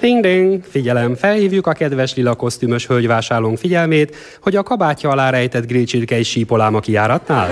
Ding 0.00 0.20
ding! 0.20 0.62
Figyelem, 0.68 1.14
felhívjuk 1.14 1.66
a 1.66 1.72
kedves 1.72 2.14
lila 2.14 2.34
kosztümös 2.34 2.86
hölgyvásárlónk 2.86 3.58
figyelmét, 3.58 4.16
hogy 4.40 4.56
a 4.56 4.62
kabátja 4.62 5.10
alá 5.10 5.30
rejtett 5.30 5.66
grillcsirke 5.66 6.18
is 6.18 6.28
sípolám 6.28 6.74
a 6.74 6.80
kiáratnál. 6.80 7.48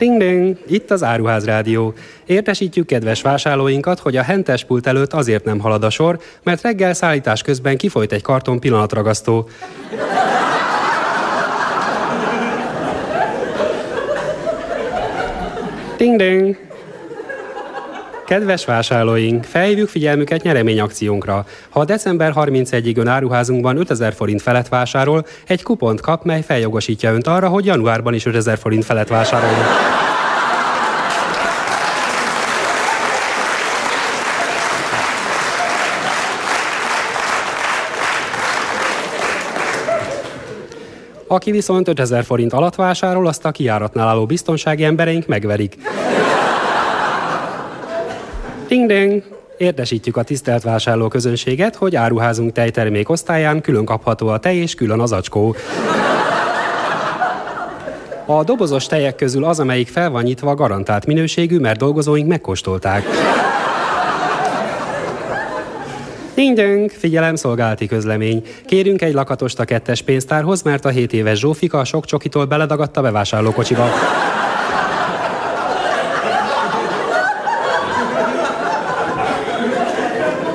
Ding 0.00 0.18
ding! 0.18 0.56
Itt 0.66 0.90
az 0.90 1.02
Áruház 1.02 1.44
Rádió. 1.44 1.94
Értesítjük 2.26 2.86
kedves 2.86 3.22
vásárlóinkat, 3.22 3.98
hogy 3.98 4.16
a 4.16 4.22
hentes 4.22 4.64
pult 4.64 4.86
előtt 4.86 5.12
azért 5.12 5.44
nem 5.44 5.58
halad 5.58 5.84
a 5.84 5.90
sor, 5.90 6.18
mert 6.42 6.62
reggel 6.62 6.92
szállítás 6.92 7.42
közben 7.42 7.76
kifolyt 7.76 8.12
egy 8.12 8.22
karton 8.22 8.60
pillanatragasztó. 8.60 9.48
Ding 15.96 16.16
ding! 16.16 16.69
Kedves 18.30 18.64
vásárlóink, 18.64 19.44
felhívjuk 19.44 19.88
figyelmüket 19.88 20.42
nyereményakciónkra. 20.42 21.44
Ha 21.68 21.84
december 21.84 22.32
31-ig 22.36 22.96
ön 22.96 23.06
áruházunkban 23.06 23.76
5000 23.76 24.12
forint 24.12 24.42
felett 24.42 24.68
vásárol, 24.68 25.26
egy 25.46 25.62
kupont 25.62 26.00
kap, 26.00 26.24
mely 26.24 26.42
feljogosítja 26.42 27.12
önt 27.12 27.26
arra, 27.26 27.48
hogy 27.48 27.64
januárban 27.64 28.14
is 28.14 28.26
5000 28.26 28.58
forint 28.58 28.84
felett 28.84 29.08
vásároljon. 29.08 29.64
Aki 41.26 41.50
viszont 41.50 41.88
5000 41.88 42.24
forint 42.24 42.52
alatt 42.52 42.74
vásárol, 42.74 43.26
azt 43.26 43.44
a 43.44 43.50
kiáratnál 43.50 44.08
álló 44.08 44.26
biztonsági 44.26 44.84
embereink 44.84 45.26
megverik. 45.26 45.76
Ding 48.86 48.92
ding! 48.92 49.22
Értesítjük 49.56 50.16
a 50.16 50.22
tisztelt 50.22 50.62
vásárló 50.62 51.08
közönséget, 51.08 51.76
hogy 51.76 51.96
áruházunk 51.96 52.52
tejtermék 52.52 53.08
osztályán 53.08 53.60
külön 53.60 53.84
kapható 53.84 54.28
a 54.28 54.38
tej 54.38 54.56
és 54.56 54.74
külön 54.74 55.00
az 55.00 55.12
acskó. 55.12 55.54
A 58.26 58.44
dobozos 58.44 58.86
tejek 58.86 59.16
közül 59.16 59.44
az, 59.44 59.60
amelyik 59.60 59.88
fel 59.88 60.10
van 60.10 60.22
nyitva, 60.22 60.54
garantált 60.54 61.06
minőségű, 61.06 61.58
mert 61.58 61.78
dolgozóink 61.78 62.28
megkóstolták. 62.28 63.04
Ding 66.34 66.56
ding, 66.56 66.90
figyelem, 66.90 67.34
szolgálati 67.34 67.86
közlemény. 67.86 68.42
Kérünk 68.66 69.02
egy 69.02 69.14
lakatost 69.14 69.60
a 69.60 69.64
kettes 69.64 70.02
pénztárhoz, 70.02 70.62
mert 70.62 70.84
a 70.84 70.88
7 70.88 71.12
éves 71.12 71.38
Zsófika 71.38 71.78
a 71.78 71.84
sok 71.84 72.04
csokitól 72.04 72.44
beledagadt 72.44 72.96
a 72.96 73.02
bevásárlókocsiba. 73.02 73.88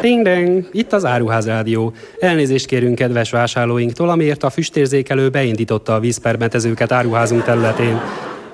Ding, 0.05 0.69
itt 0.71 0.93
az 0.93 1.05
Áruház 1.05 1.45
Rádió. 1.45 1.93
Elnézést 2.19 2.65
kérünk 2.65 2.95
kedves 2.95 3.31
vásárlóinktól, 3.31 4.09
amiért 4.09 4.43
a 4.43 4.49
füstérzékelő 4.49 5.29
beindította 5.29 5.93
a 5.93 5.99
vízpermetezőket 5.99 6.91
áruházunk 6.91 7.43
területén. 7.43 8.01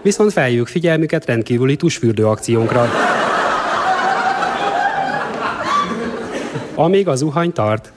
Viszont 0.01 0.31
feljük 0.31 0.67
figyelmüket 0.67 1.25
rendkívüli 1.25 1.75
tusfürdő 1.75 2.25
akciónkra. 2.25 2.89
Amíg 6.75 7.07
a 7.07 7.15
zuhany 7.15 7.51
tart. 7.51 7.91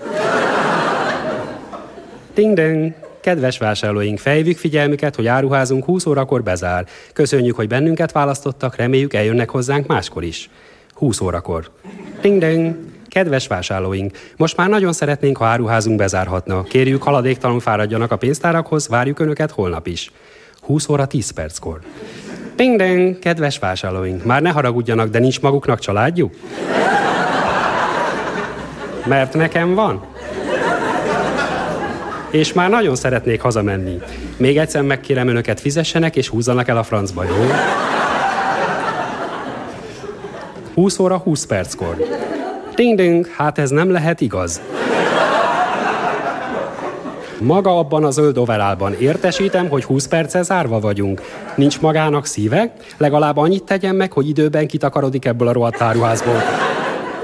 Ding 2.35 2.55
ding, 2.55 2.93
Kedves 3.21 3.59
vásárlóink, 3.59 4.19
fejvük 4.19 4.57
figyelmüket, 4.57 5.15
hogy 5.15 5.27
áruházunk 5.27 5.85
20 5.85 6.07
órakor 6.07 6.43
bezár. 6.43 6.87
Köszönjük, 7.13 7.57
hogy 7.57 7.69
bennünket 7.69 8.13
választottak, 8.13 8.77
reméljük 8.77 9.15
eljönnek 9.15 9.51
hozzánk 9.51 9.87
máskor 9.87 10.25
is. 10.25 10.51
20 10.95 11.21
órakor. 11.21 11.71
Ding 12.21 12.39
ding. 12.39 12.94
Kedves 13.14 13.47
vásárlóink, 13.47 14.16
most 14.37 14.56
már 14.56 14.68
nagyon 14.68 14.92
szeretnénk, 14.92 15.37
ha 15.37 15.44
áruházunk 15.44 15.97
bezárhatna. 15.97 16.62
Kérjük, 16.62 17.02
haladéktalanul 17.02 17.61
fáradjanak 17.61 18.11
a 18.11 18.16
pénztárakhoz, 18.16 18.88
várjuk 18.88 19.18
Önöket 19.18 19.50
holnap 19.50 19.87
is. 19.87 20.11
20 20.61 20.88
óra 20.88 21.06
10 21.06 21.30
perckor. 21.30 21.80
Ding 22.56 22.78
ding, 22.78 23.18
kedves 23.18 23.59
vásárlóink, 23.59 24.25
már 24.25 24.42
ne 24.42 24.50
haragudjanak, 24.50 25.09
de 25.09 25.18
nincs 25.18 25.40
maguknak 25.40 25.78
családjuk? 25.78 26.35
Mert 29.06 29.35
nekem 29.35 29.75
van. 29.75 30.04
És 32.30 32.52
már 32.52 32.71
nagyon 32.71 32.97
szeretnék 32.97 33.40
hazamenni. 33.40 33.99
Még 34.37 34.59
egyszer 34.59 34.83
megkérem 34.83 35.28
önöket 35.28 35.61
fizessenek, 35.61 36.16
és 36.16 36.28
húzzanak 36.28 36.68
el 36.68 36.76
a 36.76 36.83
francba, 36.83 37.25
jó? 37.25 37.47
20 40.75 40.99
óra 40.99 41.16
20 41.16 41.44
perckor. 41.47 41.97
Ding 42.75 42.97
ding, 42.97 43.26
hát 43.26 43.59
ez 43.59 43.71
nem 43.71 43.90
lehet 43.90 44.21
igaz. 44.21 44.61
Maga 47.40 47.78
abban 47.78 48.04
a 48.04 48.11
zöld 48.11 48.38
overálban 48.38 48.95
értesítem, 49.00 49.69
hogy 49.69 49.85
20 49.85 50.07
perccel 50.07 50.43
zárva 50.43 50.81
vagyunk. 50.81 51.23
Nincs 51.54 51.81
magának 51.81 52.26
szíve? 52.26 52.73
Legalább 52.97 53.37
annyit 53.37 53.64
tegyen 53.64 53.95
meg, 53.95 54.12
hogy 54.12 54.28
időben 54.28 54.66
kitakarodik 54.66 55.25
ebből 55.25 55.49
a 55.49 55.52
rohadt 55.52 55.81
áruházból. 55.81 56.43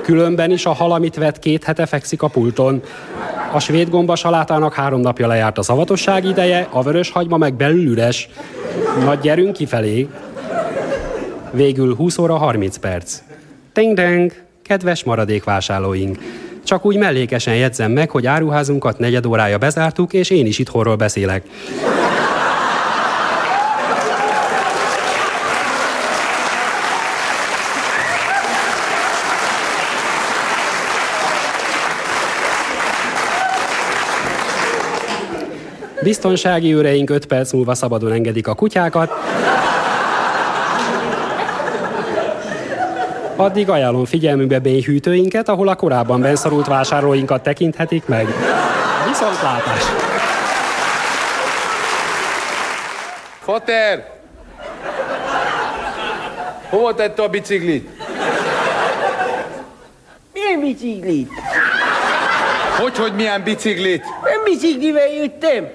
Különben 0.02 0.50
is 0.50 0.66
a 0.66 0.72
hal, 0.72 0.92
amit 0.92 1.16
vett, 1.16 1.38
két 1.38 1.64
hete 1.64 1.86
fekszik 1.86 2.22
a 2.22 2.28
pulton. 2.28 2.82
A 3.52 3.58
svéd 3.58 3.90
gomba 3.90 4.16
salátának 4.16 4.74
három 4.74 5.00
napja 5.00 5.26
lejárt 5.26 5.58
a 5.58 5.62
szavatosság 5.62 6.24
ideje, 6.24 6.68
a 6.70 6.82
vörös 6.82 7.10
hagyma 7.10 7.36
meg 7.36 7.54
belül 7.54 7.86
üres. 7.86 8.28
Nagy 9.04 9.20
gyerünk 9.20 9.52
kifelé. 9.52 10.08
Végül 11.50 11.94
20 11.94 12.18
óra 12.18 12.36
30 12.36 12.76
perc. 12.76 13.18
Ding 13.72 13.94
ding, 13.94 14.32
kedves 14.70 15.04
maradékvásárlóink! 15.04 16.18
Csak 16.64 16.84
úgy 16.84 16.96
mellékesen 16.96 17.54
jegyzem 17.54 17.92
meg, 17.92 18.10
hogy 18.10 18.26
áruházunkat 18.26 18.98
negyed 18.98 19.26
órája 19.26 19.58
bezártuk, 19.58 20.12
és 20.12 20.30
én 20.30 20.46
is 20.46 20.58
itthonról 20.58 20.96
beszélek. 20.96 21.44
Biztonsági 36.02 36.74
őreink 36.74 37.10
5 37.10 37.26
perc 37.26 37.52
múlva 37.52 37.74
szabadon 37.74 38.12
engedik 38.12 38.46
a 38.46 38.54
kutyákat. 38.54 39.39
Addig 43.40 43.68
ajánlom 43.68 44.04
figyelmünkbe 44.04 44.58
bélyhűtőinket, 44.58 45.48
ahol 45.48 45.68
a 45.68 45.74
korábban 45.74 46.20
benszorult 46.20 46.66
vásárlóinkat 46.66 47.42
tekinthetik 47.42 48.06
meg. 48.06 48.26
Viszontlátás! 49.08 49.82
Fater! 53.42 54.10
Hova 56.68 56.94
tette 56.94 57.22
a 57.22 57.28
biciklit? 57.28 57.88
Milyen 60.32 60.60
biciklit? 60.60 61.30
Hogy, 62.78 62.96
hogy 62.96 63.12
milyen 63.12 63.42
biciklit? 63.42 64.04
Nem 64.22 64.44
biciklivel 64.44 65.08
jöttem. 65.08 65.68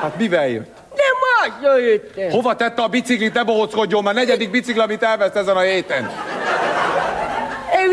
Hát 0.00 0.18
mivel 0.18 0.48
jött? 0.48 0.76
Nem 0.96 1.50
mással 1.60 1.80
jöttem. 1.80 2.30
Hova 2.30 2.56
tette 2.56 2.82
a 2.82 2.88
biciklit? 2.88 3.34
Ne 3.34 3.44
bohockodjon, 3.44 4.02
már 4.02 4.14
negyedik 4.14 4.50
bicikli, 4.50 4.80
amit 4.80 5.02
elveszt 5.02 5.36
ezen 5.36 5.56
a 5.56 5.60
héten. 5.60 6.10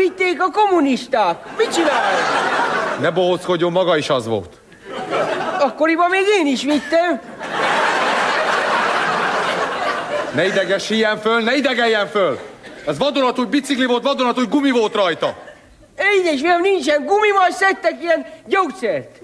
Elvitték 0.06 0.42
a 0.42 0.50
kommunisták. 0.50 1.56
Mit 1.56 1.74
csinál? 1.74 2.12
Ne 3.00 3.10
bohockodjon, 3.10 3.72
maga 3.72 3.96
is 3.96 4.10
az 4.10 4.26
volt. 4.26 4.54
Akkoriban 5.60 6.10
még 6.10 6.24
én 6.38 6.46
is 6.46 6.62
vittem. 6.62 7.20
Ne 10.34 10.46
idegesüljen 10.46 11.18
föl, 11.18 11.40
ne 11.40 11.54
idegeljen 11.56 12.06
föl! 12.06 12.38
Ez 12.86 12.98
vadonatúj 12.98 13.46
bicikli 13.46 13.84
volt, 13.84 14.02
vadonatúj 14.02 14.46
gumi 14.46 14.70
volt 14.70 14.94
rajta. 14.94 15.36
Édes 15.98 16.40
fiam, 16.40 16.60
nincsen 16.60 17.04
gumival 17.04 17.50
szedtek 17.50 18.02
ilyen 18.02 18.26
gyógyszert. 18.46 19.20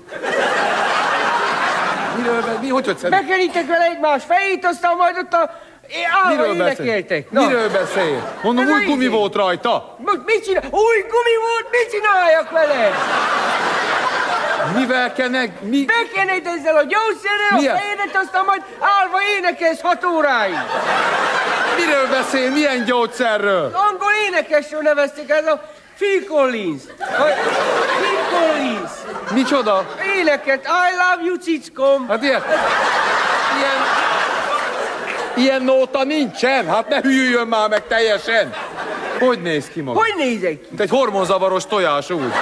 Miről, 2.16 2.58
mi, 2.60 2.68
hogy 2.68 2.84
hogy 2.84 2.98
szed? 2.98 3.10
Bekerítek 3.10 3.66
vele 3.66 3.84
egymás 3.84 4.22
fejét, 4.24 4.64
aztán 4.64 4.96
majd 4.96 5.16
ott 5.16 5.32
a 5.32 5.60
É, 5.88 5.94
állva 6.24 6.28
Miről 6.42 6.54
énekeltek. 6.54 7.28
beszél? 7.28 7.46
Miről 7.48 7.70
beszél? 7.70 8.38
Mondom, 8.42 8.66
új 8.66 8.84
gumi 8.84 9.04
izé. 9.04 9.12
volt 9.12 9.34
rajta. 9.34 9.96
Most 9.98 10.20
mit 10.26 10.44
csinál? 10.44 10.62
Új 10.70 10.98
gumi 11.00 11.36
volt, 11.46 11.66
mit 11.70 11.90
csináljak 11.90 12.50
vele? 12.50 12.90
Mivel 14.76 15.12
meg... 15.30 15.52
Mi... 15.60 15.84
Bekened 15.84 16.46
ezzel 16.46 16.76
a 16.76 16.82
gyógyszerrel, 16.82 17.56
Milyen? 17.58 17.74
a 17.74 17.78
fejedet, 17.78 18.16
aztán 18.24 18.44
majd 18.44 18.62
állva 18.80 19.18
énekelsz 19.36 19.80
hat 19.80 20.04
óráig. 20.04 20.56
Miről 21.76 22.08
beszél? 22.08 22.50
Milyen 22.50 22.84
gyógyszerről? 22.84 23.64
Angol 23.74 24.12
énekesről 24.26 24.80
nevezték, 24.80 25.30
ez 25.30 25.46
a 25.46 25.62
Phil 25.98 26.26
Collins. 26.28 26.82
A 26.98 27.22
Phil 28.00 28.38
Collins. 28.38 28.90
Micsoda? 29.30 29.86
Éneket, 30.16 30.64
I 30.64 30.96
love 30.96 31.22
you, 31.24 31.36
cickom. 31.36 32.08
Hát 32.08 32.22
ilyen... 32.22 32.42
Ilyen... 33.58 34.10
Ilyen 35.36 35.62
nóta 35.62 36.04
nincsen? 36.04 36.66
Hát 36.66 36.88
ne 36.88 37.00
hülyüljön 37.00 37.46
már 37.46 37.68
meg 37.68 37.86
teljesen. 37.86 38.52
Hogy 39.18 39.42
néz 39.42 39.68
ki 39.68 39.80
maga? 39.80 39.98
Hogy 39.98 40.12
nézek 40.16 40.60
ki? 40.60 40.66
Mint 40.68 40.80
egy 40.80 40.90
hormonzavaros 40.90 41.66
tojás 41.66 42.10
úgy. 42.10 42.32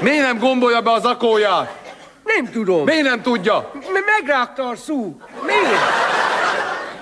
Miért 0.00 0.22
nem 0.22 0.38
gombolja 0.38 0.80
be 0.80 0.92
az 0.92 1.04
akóját? 1.04 1.76
Nem 2.24 2.50
tudom. 2.52 2.84
Miért 2.84 3.02
nem 3.02 3.22
tudja? 3.22 3.70
M- 3.74 3.84
megrágta 4.20 4.68
a 4.68 4.76
szú. 4.76 5.20
Miért? 5.46 5.80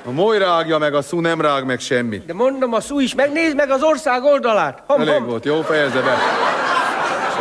A 0.07 0.11
moly 0.11 0.39
rágja 0.39 0.79
meg, 0.79 0.95
a 0.95 1.03
szú 1.03 1.21
nem 1.21 1.41
rág 1.41 1.65
meg 1.65 1.81
semmit. 1.81 2.27
De 2.27 2.35
mondom, 2.35 2.73
a 2.75 2.81
szú 2.81 3.01
is 3.01 3.15
megnézd 3.15 3.57
meg 3.57 3.71
az 3.71 3.83
ország 3.83 4.25
oldalát. 4.25 4.83
Ham, 4.87 5.01
Elég 5.01 5.15
ham. 5.15 5.27
volt, 5.27 5.45
jó? 5.45 5.63
Fejezze 5.63 6.01
be. 6.01 6.17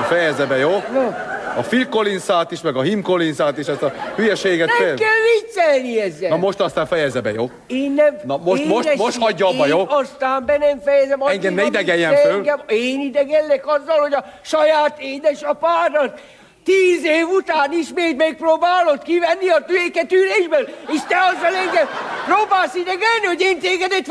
Fejezze 0.07 0.45
be, 0.45 0.57
jó? 0.57 0.83
No. 0.93 1.11
A 1.57 1.61
Phil 1.61 1.89
Collinsát 1.89 2.51
is, 2.51 2.61
meg 2.61 2.75
a 2.75 2.81
Him 2.81 3.01
Collinsát 3.01 3.57
is, 3.57 3.67
ezt 3.67 3.81
a 3.81 3.93
hülyeséget 4.15 4.67
Nem 4.67 4.75
fejez. 4.77 4.99
kell 4.99 5.41
viccelni 5.41 5.99
ezzel. 6.01 6.29
Na 6.29 6.37
most 6.37 6.59
aztán 6.59 6.85
fejezze 6.85 7.21
be, 7.21 7.31
jó? 7.31 7.49
Én 7.67 7.91
nem... 7.91 8.17
Na, 8.23 8.37
most- 8.37 8.61
én 8.61 8.67
most- 8.67 8.95
most 8.95 9.17
hagyja 9.19 9.47
abba, 9.47 9.65
jó? 9.65 9.85
aztán 9.89 10.45
be 10.45 10.57
nem 10.57 10.79
fejezem. 10.85 11.21
Engem 11.21 11.53
ne 11.53 11.69
te 11.69 12.15
föl. 12.15 12.31
Engem, 12.33 12.59
én 12.67 12.99
idegellek 12.99 13.67
azzal, 13.67 13.99
hogy 13.99 14.13
a 14.13 14.25
saját 14.41 14.99
édesapádat 14.99 16.19
tíz 16.65 17.03
év 17.03 17.27
után 17.27 17.71
ismét 17.71 18.17
megpróbálod 18.17 19.03
kivenni 19.03 19.49
a 19.49 19.63
tüéket 19.67 20.11
ülésből, 20.11 20.67
és 20.93 20.99
te 21.07 21.17
azzal 21.17 21.55
engem 21.55 21.87
próbálsz 22.25 22.75
idegelni, 22.75 23.25
hogy 23.25 23.41
én 23.41 23.59
tégedet 23.59 24.07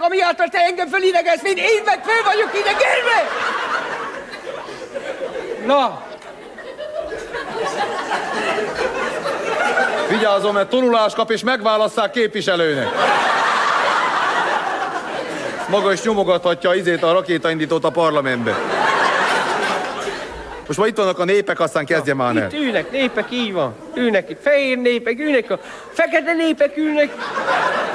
ami 0.00 0.22
által 0.22 0.48
te 0.48 0.58
engem 0.58 0.88
fölidegelsz, 0.88 1.42
mint 1.42 1.58
én 1.58 1.82
meg 1.84 2.04
föl 2.04 2.22
vagyok 2.24 2.50
idegelve. 2.54 3.18
Na, 5.66 6.02
Vigyázzon, 10.08 10.52
mert 10.52 10.68
torulás 10.68 11.14
kap, 11.14 11.30
és 11.30 11.42
megválasszák 11.42 12.10
képviselőnek. 12.10 12.86
Ezt 15.58 15.68
Maga 15.68 15.92
is 15.92 16.02
nyomogathatja 16.02 16.74
izét 16.74 17.02
a 17.02 17.12
rakétaindítót 17.12 17.84
a 17.84 17.90
parlamentbe. 17.90 18.56
Most 20.66 20.78
már 20.78 20.88
itt 20.88 20.96
vannak 20.96 21.18
a 21.18 21.24
népek, 21.24 21.60
aztán 21.60 21.84
kezdje 21.84 22.14
már 22.14 22.36
el. 22.36 22.48
itt 22.52 22.60
ülnek 22.60 22.90
népek, 22.90 23.26
így 23.30 23.52
van. 23.52 23.74
Ülnek 23.94 24.30
itt 24.30 24.40
fehér 24.42 24.78
népek, 24.78 25.18
ülnek 25.18 25.50
a 25.50 25.58
fekete 25.92 26.32
népek 26.32 26.76
ülnek. 26.76 27.10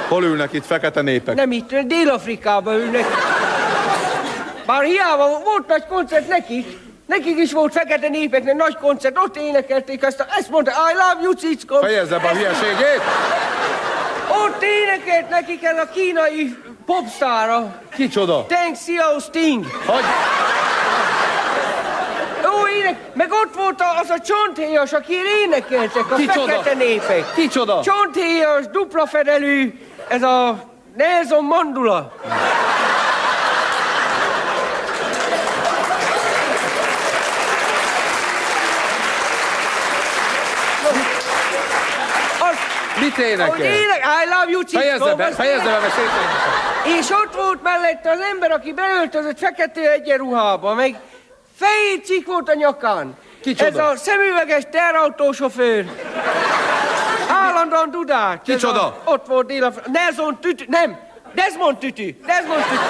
Hol 0.08 0.24
ülnek 0.24 0.52
itt 0.52 0.64
fekete 0.66 1.00
népek? 1.00 1.34
Nem 1.34 1.52
itt, 1.52 1.74
Dél-Afrikában 1.74 2.74
ülnek. 2.74 3.04
Bár 4.66 4.82
hiába 4.82 5.26
volt 5.44 5.66
nagy 5.66 5.86
koncert 5.86 6.28
nekik, 6.28 6.66
nekik 7.06 7.38
is 7.38 7.52
volt 7.52 7.72
fekete 7.72 8.08
népeknek 8.08 8.54
nagy 8.54 8.76
koncert, 8.76 9.18
ott 9.18 9.36
énekelték 9.36 10.02
ezt, 10.02 10.20
a, 10.20 10.26
ezt 10.38 10.50
mondta, 10.50 10.70
I 10.70 10.94
love 10.94 11.22
you, 11.22 11.32
cickom. 11.32 11.80
Fejezze 11.80 12.18
be 12.18 12.28
a 12.28 12.34
hülyeségét! 12.34 13.00
Ott 14.44 14.62
énekelt 14.62 15.28
nekik 15.28 15.64
ez 15.64 15.78
a 15.78 15.88
kínai 15.94 16.56
popstára. 16.86 17.82
Kicsoda? 17.94 18.44
Thanks, 18.48 18.78
Xiao 18.78 19.18
Sting. 19.18 19.64
Hagy... 19.86 20.04
Ó, 22.46 22.68
ének, 22.68 23.14
meg 23.14 23.32
ott 23.32 23.54
volt 23.54 23.82
az 24.02 24.10
a 24.10 24.20
csonthéjas, 24.20 24.92
aki 24.92 25.14
énekeltek, 25.44 26.10
a 26.10 26.14
Kicsoda? 26.14 26.46
fekete 26.52 26.74
népek. 26.74 27.34
Kicsoda? 27.34 27.80
Csonthéjas, 27.82 28.66
dupla 28.72 29.06
fedelű, 29.06 29.78
ez 30.08 30.22
a 30.22 30.64
Nelson 30.96 31.44
Mandula. 31.44 32.12
Mit 43.04 43.14
hogy 43.14 43.24
énekel? 43.24 43.64
ének, 43.64 44.04
I 44.22 44.28
love 44.28 44.50
you, 44.50 44.62
cickom. 44.62 44.82
Fejezze 44.82 45.14
be, 45.14 45.30
fejezze 45.30 45.64
be, 45.64 45.78
mert. 45.78 45.94
És 46.98 47.10
ott 47.10 47.34
volt 47.34 47.62
mellette 47.62 48.10
az 48.10 48.20
ember, 48.32 48.50
aki 48.50 48.72
beöltözött 48.72 49.38
fekete 49.38 49.92
egyenruhába, 49.92 50.74
meg 50.74 50.96
cikk 52.04 52.26
volt 52.26 52.48
a 52.48 52.54
nyakán. 52.54 53.16
Kicsoda? 53.42 53.82
Ez 53.82 53.90
a 53.90 53.96
szemüveges 53.96 54.62
terautósofőr. 54.70 55.84
Állandóan 57.28 57.90
dudát. 57.90 58.48
Ez 58.48 58.54
Kicsoda? 58.54 58.82
A, 58.82 59.00
ott 59.04 59.26
volt 59.26 59.46
dél 59.46 59.74
Nelson 59.92 60.38
Tütü, 60.40 60.64
nem, 60.68 60.98
Desmond 61.34 61.78
Tütü, 61.78 62.14
Desmond 62.26 62.62
Tütü. 62.62 62.82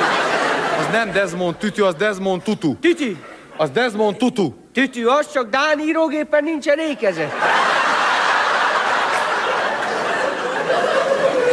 Az 0.79 0.87
nem 0.93 1.13
Desmond 1.13 1.57
Tütü, 1.57 1.83
az 1.83 1.95
Desmond 1.95 2.43
Tutu. 2.43 2.79
Tütü. 2.79 3.17
Az 3.57 3.71
Desmond 3.71 4.17
Tutu. 4.17 4.53
Tütü, 4.73 5.07
az 5.07 5.33
csak 5.33 5.51
Dán 5.51 5.81
írógépen 5.81 6.45
nincsen 6.45 6.79
ékezet. 6.79 7.33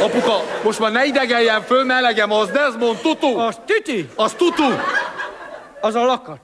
Apuka, 0.01 0.41
most 0.63 0.79
már 0.79 0.91
ne 0.91 1.05
idegeljen 1.05 1.61
föl, 1.61 1.83
mert 1.83 1.99
elegem 1.99 2.31
az 2.31 2.49
Desmond 2.49 2.97
Tutu. 2.97 3.37
Az 3.39 3.55
Tütü, 3.65 4.05
Az 4.15 4.33
Tutu. 4.33 4.63
az 5.81 5.95
a 5.95 6.05
lakat. 6.05 6.39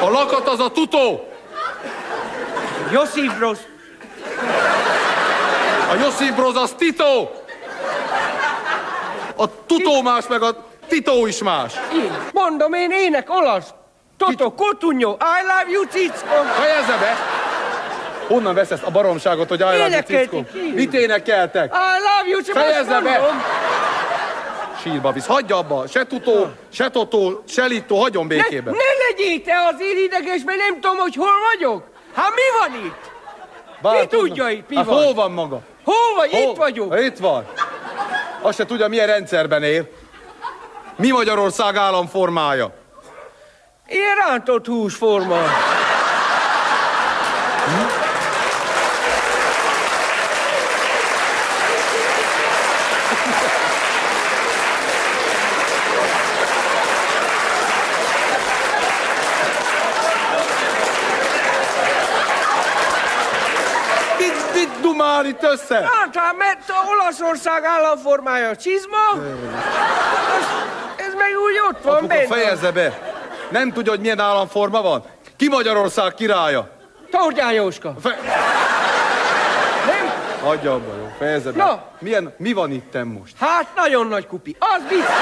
A 0.00 0.10
lakat 0.10 0.48
az 0.48 0.60
a 0.60 0.68
Tutó. 0.70 1.28
Josip 2.92 3.32
Broz. 3.38 3.58
A 5.90 5.94
Josip 5.94 6.34
Broz 6.34 6.56
az 6.56 6.74
Tito. 6.78 7.28
A 9.36 9.64
Tutó 9.66 10.02
más, 10.02 10.26
meg 10.28 10.42
a 10.42 10.64
Tito 10.88 11.26
is 11.26 11.42
más. 11.42 11.72
Így. 11.94 12.10
Mondom 12.32 12.72
én 12.72 12.90
ének, 12.90 13.30
olasz. 13.30 13.66
Toto, 14.16 14.52
Cotunyo, 14.54 15.10
I 15.10 15.42
love 15.42 15.70
you, 15.70 15.84
cickom. 15.84 16.46
Fejezze 16.46 16.96
be! 16.96 17.16
Honnan 18.26 18.54
vesz 18.54 18.70
ezt 18.70 18.82
a 18.82 18.90
baromságot, 18.90 19.48
hogy 19.48 19.60
Énekelték, 19.60 20.30
így. 20.56 20.74
Mit 20.74 20.94
énekeltek? 20.94 21.74
I 21.74 21.76
love 21.76 22.28
you, 22.28 22.42
csak 22.42 22.56
Fejezze 22.56 23.00
be! 23.00 23.20
Sírba 24.82 25.12
visz. 25.12 25.26
Hagyja 25.26 25.56
abba. 25.56 25.84
Se 25.86 26.06
tutó, 26.06 26.46
se 26.72 26.88
totó, 26.90 27.42
se 27.48 27.64
litó, 27.64 27.96
hagyjon 28.00 28.26
Ne, 28.26 28.28
békében. 28.34 28.74
ne 28.74 29.04
legyél 29.08 29.42
te 29.42 29.52
azért 29.72 29.98
ideges, 29.98 30.42
mert 30.44 30.58
nem 30.58 30.80
tudom, 30.80 30.96
hogy 30.96 31.14
hol 31.14 31.34
vagyok. 31.54 31.82
Hát 32.14 32.32
mi 32.34 32.42
van 32.72 32.84
itt? 32.84 33.10
Bár 33.82 34.06
tudna. 34.06 34.18
tudja 34.26 34.48
itt, 34.48 34.68
mi 34.68 34.76
hát 34.76 34.84
van? 34.84 34.94
hol 35.02 35.14
van 35.14 35.30
maga? 35.30 35.60
Hol 35.84 36.14
vagy? 36.16 36.30
Hol? 36.30 36.40
Itt 36.40 36.56
vagyok. 36.56 37.00
Itt 37.00 37.18
van. 37.18 37.44
Azt 38.40 38.56
se 38.58 38.64
tudja, 38.64 38.88
milyen 38.88 39.06
rendszerben 39.06 39.62
él. 39.62 39.88
Mi 40.96 41.10
Magyarország 41.10 41.76
államformája? 41.76 42.70
Ilyen 43.86 44.14
rántott 44.26 44.66
húsforma. 44.66 45.38
Mit, 64.18 64.54
mit 64.54 64.80
dumál 64.80 65.26
itt 65.26 65.42
össze? 65.60 65.74
Hát, 65.74 66.36
mert 66.38 66.68
a 66.70 66.88
Olaszország 66.90 67.64
államformája 67.64 68.56
csizma, 68.56 68.96
az- 69.12 70.46
ez 70.96 71.14
meg 71.14 71.28
úgy 71.44 71.60
ott 71.68 71.82
van 71.82 71.94
Apuka, 71.94 72.06
benne. 72.14 72.26
fejezze 72.26 72.70
be. 72.72 73.14
Nem 73.50 73.72
tudja, 73.72 73.90
hogy 73.90 74.00
milyen 74.00 74.20
államforma 74.20 74.82
van? 74.82 75.04
Ki 75.36 75.48
Magyarország 75.48 76.14
királya? 76.14 76.68
Tordján 77.10 77.52
Jóska. 77.52 77.94
Fe... 78.02 78.18
Nem? 79.86 80.12
Hagyja 80.42 80.72
abba, 80.72 80.94
jó? 80.96 81.12
Fejezze 81.18 81.50
be. 81.50 81.64
Na. 81.64 81.82
Milyen, 81.98 82.34
mi 82.38 82.52
van 82.52 82.70
itt 82.70 83.04
most? 83.04 83.34
Hát 83.40 83.66
nagyon 83.76 84.06
nagy 84.06 84.26
kupi. 84.26 84.56
Az 84.58 84.82
biztos. 84.88 85.14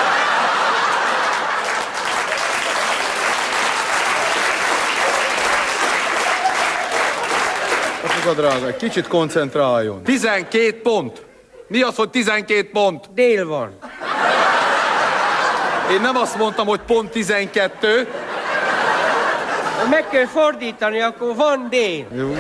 Apuka 8.25 8.41
drága, 8.43 8.67
egy 8.67 8.77
kicsit 8.77 9.07
koncentráljon. 9.07 10.03
12 10.03 10.81
pont. 10.83 11.23
Mi 11.69 11.83
az, 11.83 11.97
hogy 11.97 12.11
12 12.11 12.69
pont? 12.73 13.15
Dél 13.15 13.47
van. 13.47 13.79
Én 15.91 16.01
nem 16.01 16.17
azt 16.17 16.37
mondtam, 16.37 16.67
hogy 16.67 16.81
pont 16.81 17.11
12. 17.11 18.09
Meg 19.91 20.09
kell 20.09 20.27
fordítani, 20.27 21.01
akkor 21.01 21.35
van 21.35 21.67
dél. 21.71 22.07
Jó. 22.15 22.37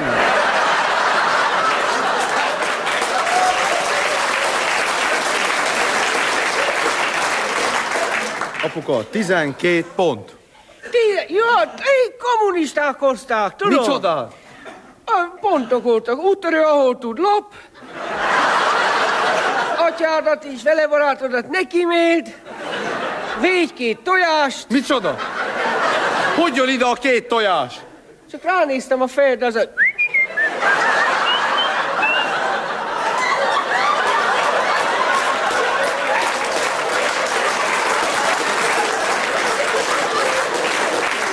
Apuka, 8.62 9.08
12 9.10 9.84
pont. 9.94 10.36
Ti, 10.90 11.32
jó, 11.32 11.72
ti 11.76 12.14
kommunisták 12.18 12.98
hozták, 12.98 13.56
tudod? 13.56 13.78
Micsoda? 13.78 14.30
Pontok 15.40 15.82
voltak. 15.82 16.18
Úttörő, 16.22 16.60
ahol 16.60 16.98
tud 16.98 17.18
lop. 17.18 17.52
Atyádat 19.78 20.44
is, 20.44 20.62
vele 20.62 20.86
barátodat 20.86 21.48
neki 21.48 21.84
méd. 21.84 22.34
Végy 23.40 23.72
két 23.72 23.98
tojást. 23.98 24.68
Micsoda? 24.68 25.16
Hogy 26.36 26.54
jön 26.56 26.68
ide 26.68 26.84
a 26.84 26.92
két 26.94 27.28
tojás? 27.28 27.74
Csak 28.30 28.42
ránéztem 28.42 29.02
a 29.02 29.06
fejedre, 29.06 29.46
az 29.46 29.54
a... 29.56 29.60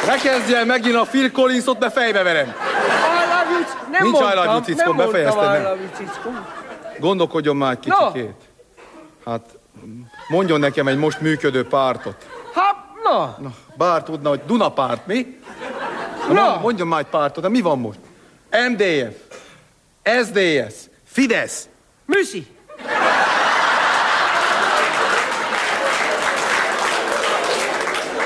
Ne 0.06 0.17
kezdj 0.17 0.54
el 0.54 0.65
megint 0.65 0.96
a 0.96 1.04
Phil 1.04 1.32
Collinsot, 1.32 1.80
mert 1.80 1.94
fejbe 1.94 2.24
verem. 2.24 2.48
I 2.48 2.52
love 3.30 3.52
you, 3.52 3.63
c- 3.63 3.71
nem 3.91 4.04
Nincs 4.04 4.17
I 4.20 4.22
mondtam, 4.22 4.44
love 4.44 4.52
you, 4.52 4.62
cickó, 4.63 4.78
nem 4.78 4.86
mondtam 4.96 5.12
befejezted, 5.12 5.44
I 5.44 5.48
nem? 5.48 5.63
love 5.63 5.82
you, 5.82 5.89
cickó. 5.96 6.30
Gondolkodjon 7.00 7.56
már 7.56 7.72
egy 7.82 7.88
No. 7.88 8.12
kicsikét. 8.12 8.36
Hát, 9.26 9.58
mondjon 10.28 10.60
nekem 10.60 10.88
egy 10.88 10.98
most 10.98 11.22
működő 11.22 11.67
pártot. 11.67 12.15
Hát, 12.54 12.76
na, 13.04 13.38
Na, 13.39 13.52
bár 13.78 14.04
tudna, 14.04 14.30
hogy 14.30 14.41
Dunapárt, 14.46 15.08
mi? 15.08 15.39
Na, 16.28 16.44
mond- 16.50 16.62
mondjon 16.62 16.88
már 16.88 17.00
egy 17.00 17.06
pártot, 17.06 17.44
de 17.44 17.50
mi 17.50 17.62
van 17.62 17.80
most? 17.80 18.00
MDF, 18.72 19.15
SDS, 20.04 20.76
Fidesz. 21.06 21.67
műszi. 22.06 22.48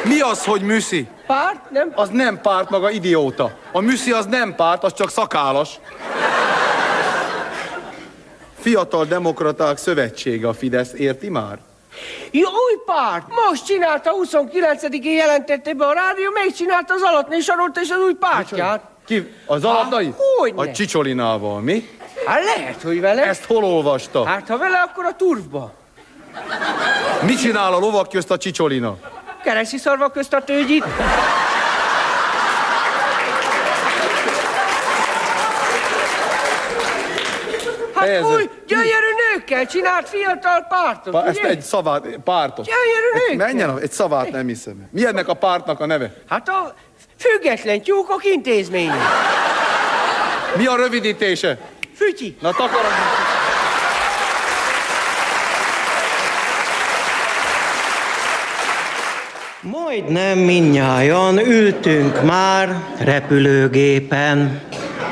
Mi 0.08 0.20
az, 0.22 0.46
hogy 0.46 0.62
műszi? 0.62 1.08
Párt, 1.28 1.72
nem? 1.72 1.92
Az 1.96 2.10
nem 2.10 2.42
párt 2.42 2.70
maga, 2.70 2.90
idióta. 2.90 3.58
A 3.72 3.80
műszi 3.80 4.12
az 4.12 4.26
nem 4.26 4.56
párt, 4.56 4.84
az 4.84 4.94
csak 4.94 5.10
szakálas. 5.10 5.80
Fiatal 8.60 9.06
Demokraták 9.06 9.78
Szövetsége 9.78 10.48
a 10.48 10.54
Fidesz, 10.54 10.94
érti 10.94 11.30
már? 11.30 11.58
Jó, 12.32 12.50
új 12.50 12.80
párt. 12.86 13.24
Most 13.48 13.66
csinálta, 13.66 14.12
29-én 14.24 15.16
jelentette 15.16 15.74
be 15.74 15.86
a 15.86 15.94
rádió, 15.94 16.32
még 16.32 16.54
csinálta 16.54 16.94
az 16.94 17.02
alatné 17.02 17.40
sorolta 17.40 17.82
és 17.82 17.90
az 17.90 18.00
új 18.00 18.14
pártját. 18.14 18.84
Ki? 19.06 19.34
Az 19.46 19.64
alatnai? 19.64 20.14
hogyne. 20.38 20.62
A 20.62 20.72
Csicsolinával, 20.72 21.60
mi? 21.60 21.90
Hát 22.26 22.44
lehet, 22.44 22.82
hogy 22.82 23.02
vele. 23.02 23.24
Ezt 23.26 23.46
hol 23.46 23.64
olvasta? 23.64 24.26
Hát 24.26 24.48
ha 24.48 24.58
vele, 24.58 24.78
akkor 24.78 25.06
a 25.06 25.16
turfba. 25.16 25.74
Mit 27.22 27.40
csinál 27.40 27.74
a 27.74 27.80
lovak 27.80 28.10
közt 28.10 28.32
a 28.32 28.38
Csicsolina? 28.38 28.98
Keresi 29.46 29.78
szarva 29.78 30.10
közt 30.10 30.34
a 30.34 30.44
tőgyit. 30.44 30.84
Hát 37.94 38.04
Fejezze. 38.06 38.28
új, 38.36 38.50
gyönyörű 38.68 39.12
nőkkel 39.34 39.66
csinált 39.66 40.10
fiatal 40.10 40.66
pártot, 40.70 41.14
Pa, 41.14 41.26
ezt 41.26 41.40
egy 41.40 41.62
szavát, 41.62 42.06
pártot. 42.24 42.66
Gyönyörű 42.66 43.28
nőkkel. 43.30 43.48
Menjen, 43.48 43.70
a- 43.70 43.80
egy 43.80 43.92
szavát 43.92 44.32
nem 44.32 44.48
hiszem. 44.48 44.88
Mi 44.92 45.06
ennek 45.06 45.28
a 45.28 45.34
pártnak 45.34 45.80
a 45.80 45.86
neve? 45.86 46.14
Hát 46.30 46.50
a 46.50 46.74
független 47.20 47.82
tyúkok 47.82 48.26
intézménye. 48.26 48.96
Mi 50.58 50.66
a 50.66 50.76
rövidítése? 50.76 51.58
Fütyi. 51.96 52.38
Na 52.42 52.52
takarodj! 52.52 52.94
Majdnem 59.96 60.38
minnyájan 60.38 61.40
ültünk 61.40 62.24
már 62.24 62.76
repülőgépen. 63.00 64.62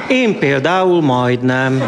Én 0.08 0.40
például 0.40 1.02
majdnem. 1.02 1.84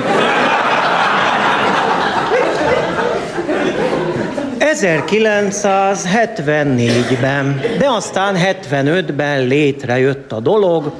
1974-ben, 4.73 7.61
de 7.77 7.89
aztán 7.89 8.35
75-ben 8.37 9.47
létrejött 9.47 10.31
a 10.31 10.39
dolog. 10.39 10.91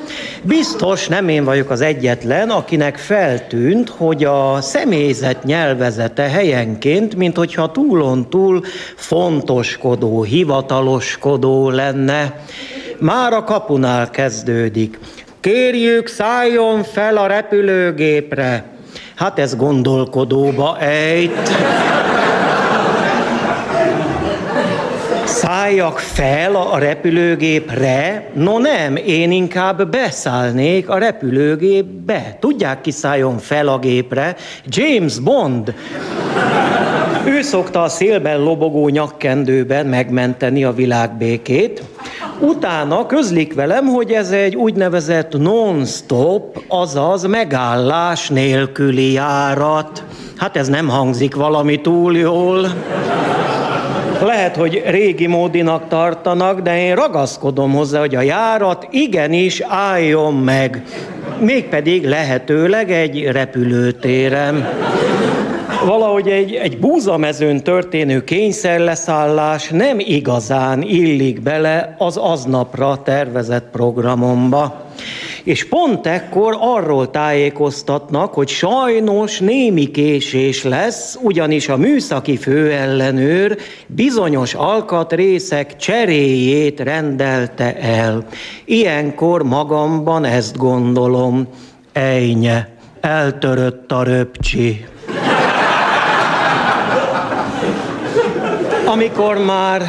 Biztos 0.42 1.08
nem 1.08 1.28
én 1.28 1.44
vagyok 1.44 1.70
az 1.70 1.82
egyetlen, 1.82 2.50
akinek 2.50 2.98
feltűnt, 2.98 3.90
hogy 3.90 4.24
a 4.24 4.62
személyzet 4.62 5.44
nyelvezete 5.44 6.24
helyenként, 6.24 7.16
mint 7.16 7.38
hogyha 7.38 7.72
túlon 7.72 8.30
túl 8.30 8.62
fontoskodó, 8.96 10.24
hivataloskodó 10.24 11.70
lenne. 11.70 12.40
Már 13.00 13.34
a 13.34 13.44
kapunál 13.44 14.10
kezdődik. 14.10 15.00
Kérjük, 15.40 16.08
szálljon 16.08 16.84
fel 16.84 17.18
a 17.18 17.28
repülőgépre. 17.28 18.64
Hát 19.16 19.40
ez 19.40 19.56
gondolkodóba 19.56 20.78
ejt. 20.80 21.50
Szálljak 25.66 26.00
fel 26.00 26.56
a 26.56 26.78
repülőgépre? 26.78 28.30
No 28.34 28.60
nem, 28.60 28.96
én 28.96 29.32
inkább 29.32 29.90
beszállnék 29.90 30.90
a 30.90 30.98
repülőgépbe. 30.98 32.38
Tudják, 32.40 32.82
ki 32.82 32.92
szálljon 32.92 33.38
fel 33.38 33.68
a 33.68 33.80
gépre? 33.80 34.36
James 34.66 35.20
Bond. 35.20 35.74
Ő 37.28 37.42
szokta 37.42 37.82
a 37.82 37.88
szélben 37.88 38.40
lobogó 38.40 38.90
nyakkendőben 38.90 39.86
megmenteni 39.86 40.64
a 40.64 40.74
világbékét. 40.74 41.84
Utána 42.40 43.06
közlik 43.06 43.54
velem, 43.54 43.86
hogy 43.86 44.12
ez 44.12 44.32
egy 44.32 44.56
úgynevezett 44.56 45.38
non-stop, 45.38 46.64
azaz 46.68 47.24
megállás 47.24 48.30
nélküli 48.30 49.12
járat. 49.12 50.04
Hát 50.38 50.58
ez 50.58 50.68
nem 50.68 50.88
hangzik 50.90 51.36
valami 51.36 51.82
túl 51.82 52.18
jól. 52.18 52.68
Lehet, 54.22 54.56
hogy 54.56 54.84
régi 54.86 55.28
módinak 55.28 55.88
tartanak, 55.88 56.60
de 56.60 56.80
én 56.80 56.96
ragaszkodom 56.96 57.72
hozzá, 57.74 58.00
hogy 58.00 58.16
a 58.16 58.22
járat 58.22 58.88
igenis 58.90 59.62
álljon 59.68 60.34
meg. 60.34 60.84
Mégpedig 61.40 62.06
lehetőleg 62.06 62.92
egy 62.92 63.24
repülőtéren. 63.24 64.70
Valahogy 65.86 66.28
egy, 66.28 66.54
egy 66.54 66.80
búzamezőn 66.80 67.64
történő 67.64 68.24
kényszerleszállás 68.24 69.70
nem 69.70 70.00
igazán 70.00 70.82
illik 70.82 71.42
bele 71.42 71.96
az 71.98 72.18
aznapra 72.18 73.02
tervezett 73.04 73.68
programomba. 73.72 74.86
És 75.46 75.66
pont 75.66 76.08
ekkor 76.08 76.58
arról 76.60 77.10
tájékoztatnak, 77.10 78.34
hogy 78.34 78.48
sajnos 78.48 79.40
némi 79.40 79.92
késés 79.92 80.64
lesz, 80.64 81.18
ugyanis 81.22 81.70
a 81.70 81.78
műszaki 81.78 82.38
főellenőr 82.38 83.58
bizonyos 83.88 84.54
alkatrészek 84.54 85.76
cseréjét 85.76 86.80
rendelte 86.80 87.78
el. 87.80 88.26
Ilyenkor 88.66 89.44
magamban 89.44 90.24
ezt 90.24 90.58
gondolom, 90.58 91.48
ejnye, 91.94 92.70
eltörött 93.02 93.92
a 93.92 94.04
röpcsi. 94.04 94.86
Amikor 98.86 99.38
már 99.38 99.82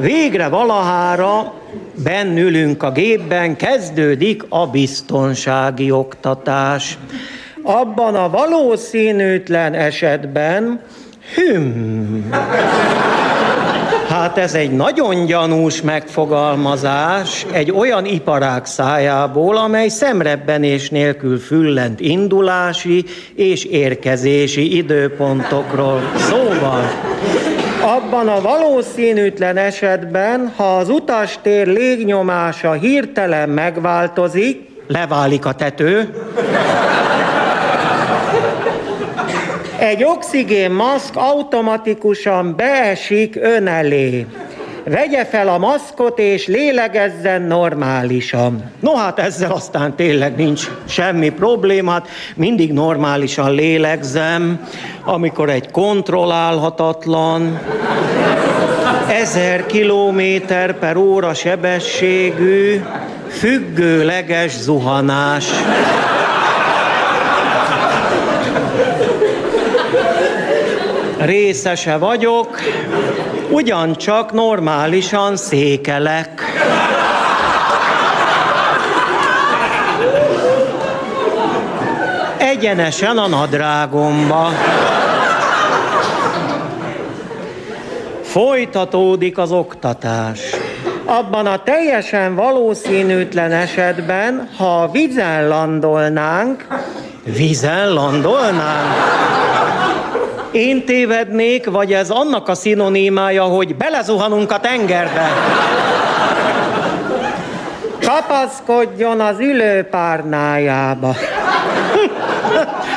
végre 0.00 0.48
valahára 0.48 1.52
bennülünk 2.02 2.82
a 2.82 2.92
gépben, 2.92 3.56
kezdődik 3.56 4.42
a 4.48 4.66
biztonsági 4.66 5.90
oktatás. 5.90 6.98
Abban 7.62 8.14
a 8.14 8.30
valószínűtlen 8.30 9.74
esetben, 9.74 10.80
hüm, 11.34 12.30
Hát 14.12 14.38
ez 14.38 14.54
egy 14.54 14.72
nagyon 14.72 15.26
gyanús 15.26 15.82
megfogalmazás 15.82 17.46
egy 17.52 17.70
olyan 17.70 18.04
iparág 18.04 18.66
szájából, 18.66 19.56
amely 19.56 19.88
szemrebbenés 19.88 20.90
nélkül 20.90 21.38
füllent 21.38 22.00
indulási 22.00 23.04
és 23.34 23.64
érkezési 23.64 24.76
időpontokról. 24.76 26.00
Szóval, 26.16 26.82
abban 27.82 28.28
a 28.28 28.40
valószínűtlen 28.40 29.56
esetben, 29.56 30.52
ha 30.56 30.76
az 30.76 30.88
utastér 30.88 31.66
légnyomása 31.66 32.72
hirtelen 32.72 33.48
megváltozik, 33.48 34.70
leválik 34.86 35.44
a 35.44 35.52
tető, 35.52 36.14
egy 39.78 40.04
oxigénmaszk 40.04 41.16
automatikusan 41.16 42.56
beesik 42.56 43.36
ön 43.36 43.66
elé. 43.66 44.26
Vegye 44.84 45.24
fel 45.24 45.48
a 45.48 45.58
maszkot 45.58 46.18
és 46.18 46.46
lélegezzen 46.46 47.42
normálisan. 47.42 48.70
No 48.80 48.94
hát 48.94 49.18
ezzel 49.18 49.50
aztán 49.50 49.96
tényleg 49.96 50.36
nincs 50.36 50.70
semmi 50.88 51.30
problémát, 51.30 52.08
mindig 52.34 52.72
normálisan 52.72 53.54
lélegzem, 53.54 54.68
amikor 55.04 55.50
egy 55.50 55.70
kontrollálhatatlan, 55.70 57.60
ezer 59.08 59.66
kilométer 59.66 60.78
per 60.78 60.96
óra 60.96 61.34
sebességű, 61.34 62.82
függőleges 63.28 64.52
zuhanás. 64.52 65.46
Részese 71.18 71.96
vagyok, 71.96 72.58
ugyancsak 73.52 74.32
normálisan 74.32 75.36
székelek. 75.36 76.42
Egyenesen 82.38 83.18
a 83.18 83.26
nadrágomba. 83.26 84.48
Folytatódik 88.22 89.38
az 89.38 89.52
oktatás. 89.52 90.40
Abban 91.04 91.46
a 91.46 91.62
teljesen 91.62 92.34
valószínűtlen 92.34 93.52
esetben, 93.52 94.48
ha 94.56 94.88
vízen 94.92 95.48
landolnánk, 95.48 96.66
vízen 97.24 97.92
landolnánk, 97.92 98.94
én 100.52 100.84
tévednék, 100.84 101.70
vagy 101.70 101.92
ez 101.92 102.10
annak 102.10 102.48
a 102.48 102.54
szinonimája, 102.54 103.42
hogy 103.42 103.76
belezuhanunk 103.76 104.52
a 104.52 104.60
tengerbe? 104.60 105.28
Kapaszkodjon 108.06 109.20
az 109.20 109.38
ülőpárnájába. 109.38 111.14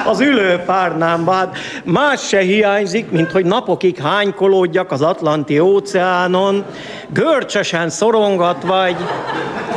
Az 0.05 0.19
ülőpárnámba, 0.19 1.31
hát 1.31 1.57
más 1.83 2.27
se 2.27 2.39
hiányzik, 2.39 3.11
mint 3.11 3.31
hogy 3.31 3.45
napokig 3.45 3.97
hánykolódjak 3.97 4.91
az 4.91 5.01
Atlanti 5.01 5.59
óceánon, 5.59 6.65
görcsösen 7.09 7.89
szorongatva 7.89 8.85
egy, 8.85 8.97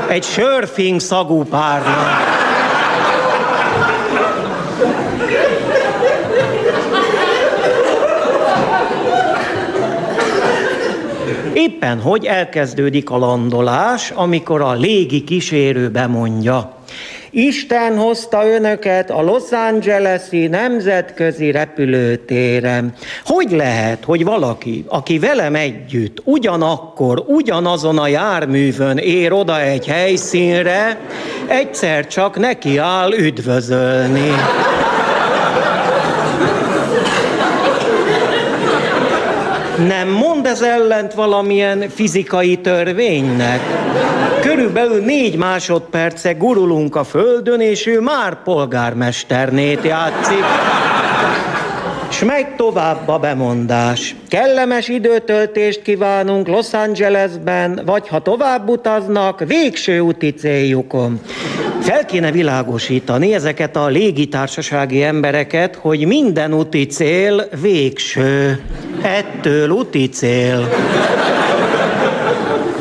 egy 0.09 0.25
sörfing 0.25 1.01
szagú 1.01 1.45
párna. 1.45 1.97
Éppen 11.69 12.01
hogy 12.01 12.25
elkezdődik 12.25 13.11
a 13.11 13.19
landolás, 13.19 14.11
amikor 14.11 14.61
a 14.61 14.73
légi 14.73 15.25
kísérő 15.25 15.89
bemondja. 15.89 16.73
Isten 17.31 17.99
hozta 17.99 18.47
önöket 18.47 19.11
a 19.11 19.23
Los 19.23 19.51
Angeles-i 19.51 20.47
nemzetközi 20.47 21.51
repülőtére. 21.51 22.85
Hogy 23.25 23.51
lehet, 23.51 24.05
hogy 24.05 24.25
valaki, 24.25 24.85
aki 24.89 25.19
velem 25.19 25.55
együtt 25.55 26.23
ugyanakkor, 26.25 27.25
ugyanazon 27.27 27.99
a 27.99 28.07
járművön 28.07 28.97
ér 28.97 29.33
oda 29.33 29.61
egy 29.61 29.87
helyszínre, 29.87 31.01
egyszer 31.47 32.07
csak 32.07 32.39
neki 32.39 32.79
áll 32.79 33.13
üdvözölni? 33.13 34.31
Nem 39.87 40.09
ez 40.49 40.63
ellent 40.63 41.15
valamilyen 41.15 41.89
fizikai 41.89 42.57
törvénynek? 42.57 43.61
Körülbelül 44.41 45.05
négy 45.05 45.37
másodperce 45.37 46.33
gurulunk 46.33 46.97
a 46.97 47.05
földön, 47.05 47.61
és 47.61 47.87
ő 47.87 48.01
már 48.01 48.43
polgármesternét 48.43 49.85
játszik. 49.85 50.45
S 52.19 52.25
megy 52.25 52.55
tovább 52.57 53.09
a 53.09 53.19
bemondás. 53.19 54.15
Kellemes 54.29 54.89
időtöltést 54.89 55.83
kívánunk 55.83 56.49
Los 56.49 56.73
Angelesben, 56.73 57.83
vagy 57.87 58.09
ha 58.09 58.19
tovább 58.19 58.69
utaznak, 58.69 59.45
végső 59.47 60.01
úti 60.01 60.31
céljukon. 60.31 61.21
Fel 61.81 62.05
kéne 62.05 62.31
világosítani 62.31 63.35
ezeket 63.35 63.77
a 63.77 63.87
légitársasági 63.87 65.03
embereket, 65.03 65.75
hogy 65.75 66.07
minden 66.07 66.55
úti 66.55 66.87
cél 66.87 67.49
végső. 67.61 68.63
Ettől 69.03 69.71
úti 69.71 70.09
cél. 70.09 70.69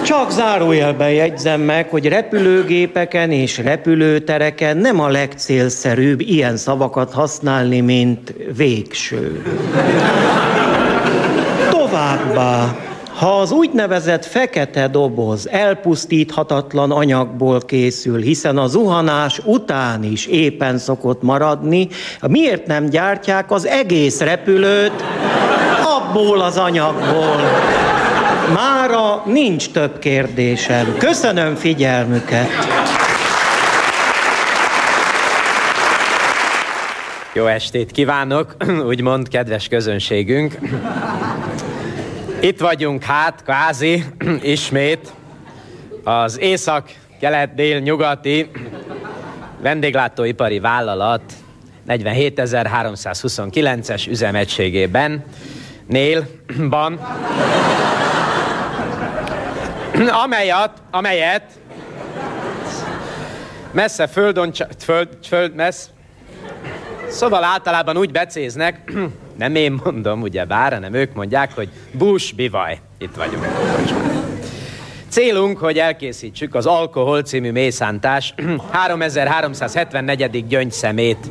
Csak 0.07 0.31
zárójelben 0.31 1.11
jegyzem 1.11 1.61
meg, 1.61 1.89
hogy 1.89 2.07
repülőgépeken 2.07 3.31
és 3.31 3.57
repülőtereken 3.57 4.77
nem 4.77 4.99
a 4.99 5.07
legcélszerűbb 5.07 6.19
ilyen 6.19 6.57
szavakat 6.57 7.13
használni, 7.13 7.79
mint 7.79 8.33
végső. 8.55 9.43
Továbbá, 11.69 12.75
ha 13.17 13.39
az 13.39 13.51
úgynevezett 13.51 14.25
fekete 14.25 14.87
doboz 14.87 15.49
elpusztíthatatlan 15.49 16.91
anyagból 16.91 17.59
készül, 17.59 18.21
hiszen 18.21 18.57
a 18.57 18.67
zuhanás 18.67 19.41
után 19.43 20.03
is 20.03 20.25
éppen 20.25 20.77
szokott 20.77 21.21
maradni, 21.21 21.87
miért 22.27 22.67
nem 22.67 22.85
gyártják 22.85 23.51
az 23.51 23.65
egész 23.65 24.19
repülőt 24.19 25.03
abból 25.83 26.41
az 26.41 26.57
anyagból? 26.57 27.86
Mára 28.53 29.23
nincs 29.25 29.71
több 29.71 29.99
kérdésem. 29.99 30.97
Köszönöm 30.97 31.55
figyelmüket. 31.55 32.47
Jó 37.33 37.45
estét 37.45 37.91
kívánok, 37.91 38.55
úgymond 38.89 39.27
kedves 39.27 39.67
közönségünk. 39.67 40.57
Itt 42.41 42.59
vagyunk 42.59 43.03
hát, 43.03 43.43
kvázi, 43.43 44.03
ismét 44.41 45.13
az 46.03 46.39
észak-kelet-dél-nyugati 46.39 48.49
vendéglátóipari 49.61 50.59
vállalat 50.59 51.21
47.329-es 51.87 54.09
üzemegységében, 54.09 55.23
Nélban, 55.87 56.99
amelyet, 60.23 60.71
amelyet 60.91 61.43
messze 63.71 64.07
földön, 64.07 64.53
föld, 64.77 65.07
föld, 65.23 65.55
messz, 65.55 65.89
Szóval 67.09 67.43
általában 67.43 67.97
úgy 67.97 68.11
becéznek, 68.11 68.91
nem 69.37 69.55
én 69.55 69.79
mondom, 69.83 70.21
ugye 70.21 70.45
bár, 70.45 70.73
hanem 70.73 70.93
ők 70.93 71.13
mondják, 71.13 71.55
hogy 71.55 71.69
bús, 71.91 72.31
bivaj. 72.31 72.79
Itt 72.97 73.15
vagyunk. 73.15 73.45
Célunk, 75.09 75.57
hogy 75.57 75.77
elkészítsük 75.77 76.55
az 76.55 76.65
Alkohol 76.65 77.21
című 77.21 77.51
mészántás 77.51 78.33
3374. 78.71 80.47
gyöngyszemét. 80.47 81.27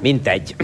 Mintegy. 0.00 0.54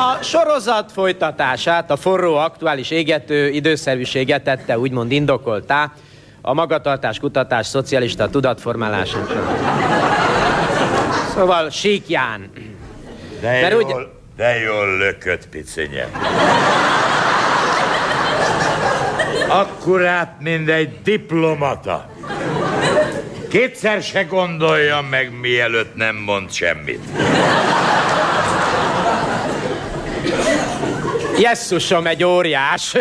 A 0.00 0.22
sorozat 0.22 0.92
folytatását, 0.92 1.90
a 1.90 1.96
forró, 1.96 2.36
aktuális 2.36 2.90
égető 2.90 3.48
időszerűséget 3.48 4.42
tette 4.42 4.78
úgymond 4.78 5.12
indokoltá 5.12 5.92
a 6.42 6.54
magatartás, 6.54 7.18
kutatás, 7.18 7.66
szocialista 7.66 8.28
tudatformálás. 8.28 9.16
Szóval 11.34 11.70
síkján. 11.70 12.50
De 13.40 13.60
Mert 13.60 13.72
jól, 13.72 13.82
úgy... 13.82 14.08
de 14.36 14.58
jól 14.58 14.96
lökött, 14.96 15.48
picinye. 15.48 16.08
Akkurát, 19.48 20.36
mint 20.38 20.68
egy 20.68 21.02
diplomata. 21.02 22.10
Kétszer 23.50 24.02
se 24.02 24.22
gondolja 24.22 25.00
meg, 25.10 25.40
mielőtt 25.40 25.94
nem 25.94 26.16
mond 26.16 26.52
semmit. 26.52 27.04
Jesszusom, 31.38 32.06
egy 32.06 32.24
óriás. 32.24 32.94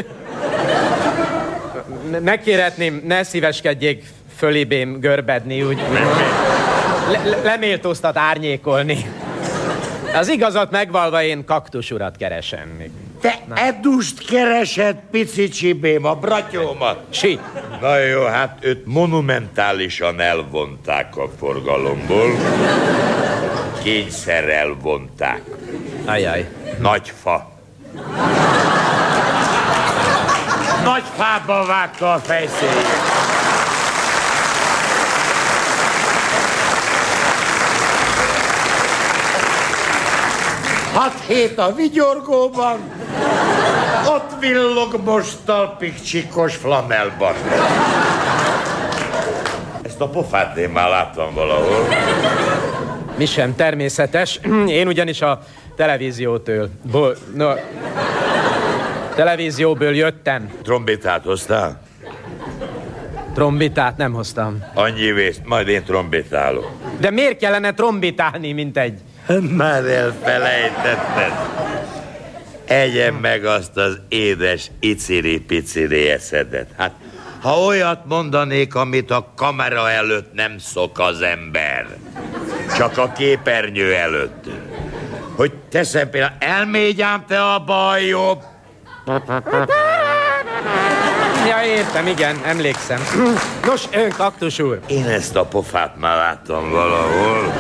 Megkérhetném, 2.22 3.02
ne 3.06 3.24
szíveskedjék 3.24 4.04
fölébém 4.38 5.00
görbedni, 5.00 5.64
úgy 5.64 5.80
le, 7.12 7.40
leméltóztat 7.44 8.18
árnyékolni. 8.18 9.06
Az 10.14 10.30
igazat 10.30 10.72
megvalva 10.72 11.24
én 11.24 11.46
kaktus 11.46 11.92
urat 11.92 12.18
keresem. 12.18 12.68
Még. 12.78 12.92
Te 13.22 13.40
Na. 13.48 13.56
Edust 13.56 14.26
keresed, 14.26 14.96
pici 15.12 15.48
csibém, 15.48 16.06
a 16.06 16.16
bratyómat. 16.16 17.00
Si. 17.10 17.40
Na 17.82 17.98
jó, 17.98 18.26
hát 18.26 18.58
őt 18.62 18.86
monumentálisan 18.86 20.20
elvonták 20.20 21.18
a 21.18 21.30
forgalomból. 21.40 22.32
Kényszer 23.84 24.50
elvonták. 24.50 25.42
Ajaj. 26.10 26.50
Nagy 26.80 27.14
fa. 27.22 27.52
nagy 30.84 31.04
fába 31.16 31.66
vágta 31.66 32.14
a 32.14 32.18
fejszéjét. 32.18 32.88
Hat 40.94 41.14
hét 41.28 41.58
a 41.58 41.74
vigyorgóban, 41.76 42.80
ott 44.08 44.40
villog 44.40 45.02
most 45.06 45.38
talpig 45.46 46.02
csikos 46.02 46.56
flamelban. 46.56 47.34
Ezt 49.82 50.02
a 50.02 50.08
pofát 50.08 50.58
én 50.58 50.70
már 50.70 50.90
láttam 50.90 51.34
valahol. 51.34 51.88
Mi 53.18 53.26
sem 53.26 53.56
természetes. 53.56 54.40
Én 54.68 54.88
ugyanis 54.88 55.22
a 55.22 55.40
televíziótől. 55.80 56.70
Bo- 56.92 57.18
no, 57.36 57.54
televízióból 59.16 59.96
jöttem. 59.96 60.52
Trombitát 60.64 61.24
hoztál? 61.24 61.82
Trombitát 63.34 63.98
nem 63.98 64.14
hoztam. 64.14 64.64
Annyi 64.74 65.12
vész, 65.12 65.40
majd 65.46 65.68
én 65.68 65.84
trombitálok. 65.84 66.72
De 67.00 67.10
miért 67.10 67.38
kellene 67.38 67.74
trombitálni, 67.74 68.52
mint 68.52 68.78
egy... 68.78 69.00
Már 69.58 69.86
elfelejtetted. 69.86 71.32
Egyen 72.66 73.14
meg 73.14 73.46
azt 73.46 73.78
az 73.78 74.00
édes 74.08 74.72
iciri-piciri 74.80 76.10
eszedet. 76.10 76.68
Hát, 76.78 76.92
ha 77.42 77.60
olyat 77.66 78.06
mondanék, 78.06 78.76
amit 78.76 79.12
a 79.12 79.32
kamera 79.36 79.90
előtt 79.90 80.34
nem 80.34 80.58
szok 80.58 81.00
az 81.00 81.22
ember, 81.22 81.88
csak 82.78 82.98
a 82.98 83.12
képernyő 83.12 83.94
előtt, 83.94 84.46
hogy 85.40 85.54
teszem 85.70 86.10
például, 86.10 86.34
elmégy 86.40 87.02
ám 87.02 87.24
te 87.28 87.44
a 87.44 87.60
baj 87.60 88.06
jobb. 88.06 88.42
Ja, 91.48 91.64
értem, 91.66 92.08
igen, 92.08 92.40
emlékszem. 92.46 93.00
Nos, 93.66 93.84
ön 93.92 94.10
kaktus 94.10 94.60
úr. 94.60 94.80
Én 94.88 95.06
ezt 95.06 95.36
a 95.36 95.46
pofát 95.46 95.98
már 95.98 96.18
láttam 96.18 96.70
valahol. 96.70 97.54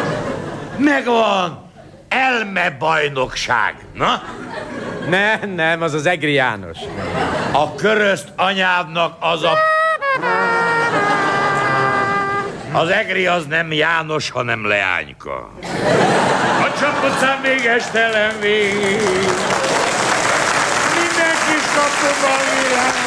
Megvan! 0.78 1.68
Elme 2.08 2.70
bajnokság. 2.70 3.76
Na? 3.94 4.24
Nem, 5.10 5.50
nem, 5.50 5.82
az 5.82 5.94
az 5.94 6.06
Egri 6.06 6.34
János. 6.34 6.78
A 7.52 7.76
körözt 7.76 8.28
anyádnak 8.36 9.18
az 9.20 9.44
a... 9.44 9.58
Az 12.72 12.90
egri 12.90 13.28
az 13.28 13.46
nem 13.46 13.72
János, 13.72 14.30
hanem 14.30 14.68
leányka. 14.68 15.52
A 16.70 16.80
csapocán 16.80 17.42
még 17.42 17.66
estelen 17.66 18.40
vég. 18.40 18.74
Mindenki 20.96 21.56
kapuban 21.76 22.40
világ. 22.62 23.00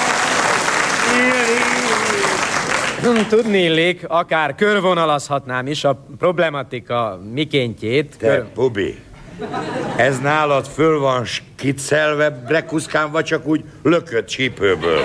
Tudni 3.29 3.63
illik, 3.63 4.05
akár 4.09 4.55
körvonalazhatnám 4.55 5.67
is 5.67 5.85
a 5.85 6.05
problematika 6.19 7.21
mikéntjét. 7.33 8.17
Te, 8.19 8.45
Pubi, 8.55 8.99
ez 9.97 10.19
nálad 10.19 10.67
föl 10.67 10.99
van 10.99 11.25
skiccelve 11.25 12.31
brekuszkán, 12.31 13.11
vagy 13.11 13.25
csak 13.25 13.47
úgy 13.47 13.65
lökött 13.83 14.27
csípőből? 14.27 15.05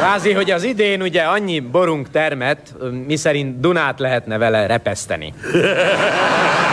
Rázi, 0.00 0.32
hogy 0.32 0.50
az 0.50 0.62
idén 0.62 1.02
ugye 1.02 1.22
annyi 1.22 1.60
borunk 1.60 2.10
termet, 2.10 2.74
mi 3.06 3.16
szerint 3.16 3.60
Dunát 3.60 3.98
lehetne 3.98 4.38
vele 4.38 4.66
repeszteni. 4.66 5.34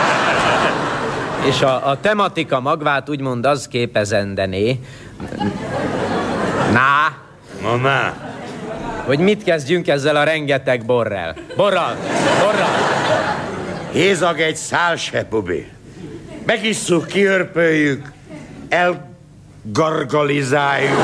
És 1.46 1.62
a, 1.62 1.88
a 1.88 2.00
tematika 2.00 2.60
magvát 2.60 3.08
úgymond 3.08 3.46
az 3.46 3.68
képezendené. 3.68 4.80
Ná. 6.72 7.16
Na, 7.62 7.76
na. 7.76 8.14
Hogy 9.04 9.18
mit 9.18 9.44
kezdjünk 9.44 9.88
ezzel 9.88 10.16
a 10.16 10.22
rengeteg 10.22 10.84
borrel. 10.84 11.34
Borral, 11.56 11.96
borral. 12.40 12.68
Hézag 13.92 14.40
egy 14.40 14.56
szál 14.56 14.96
se, 14.96 15.24
Pubi. 15.24 15.70
Megisszuk, 16.46 17.06
kiörpöljük, 17.06 18.12
elgargalizáljuk. 18.68 20.98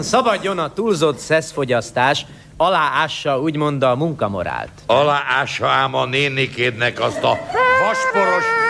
Szabadjon 0.00 0.58
a 0.58 0.72
túlzott 0.72 1.18
szeszfogyasztás, 1.18 2.26
aláássa 2.56 3.40
úgymond 3.40 3.82
a 3.82 3.96
munkamorált. 3.96 4.70
Aláássa 4.86 5.68
ám 5.68 5.94
a 5.94 6.06
nénikédnek 6.06 7.00
azt 7.00 7.22
a 7.22 7.38
vasporos... 7.86 8.61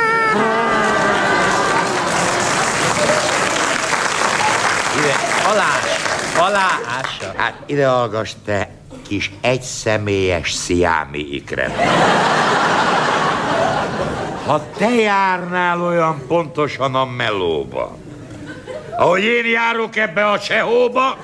Ide, 5.52 6.40
aláássa. 6.40 7.32
Hát 7.36 7.54
ide 7.66 7.86
hallgass 7.86 8.30
te, 8.44 8.70
kis 9.08 9.30
egyszemélyes 9.40 10.52
sziámi 10.52 11.18
ikret. 11.18 11.76
Ha 14.46 14.62
te 14.76 14.90
járnál 14.90 15.82
olyan 15.82 16.26
pontosan 16.28 16.94
a 16.94 17.04
melóba, 17.04 17.96
ahogy 18.98 19.22
én 19.22 19.46
járok 19.46 19.96
ebbe 19.96 20.26
a 20.26 20.38
csehóba, 20.38 21.16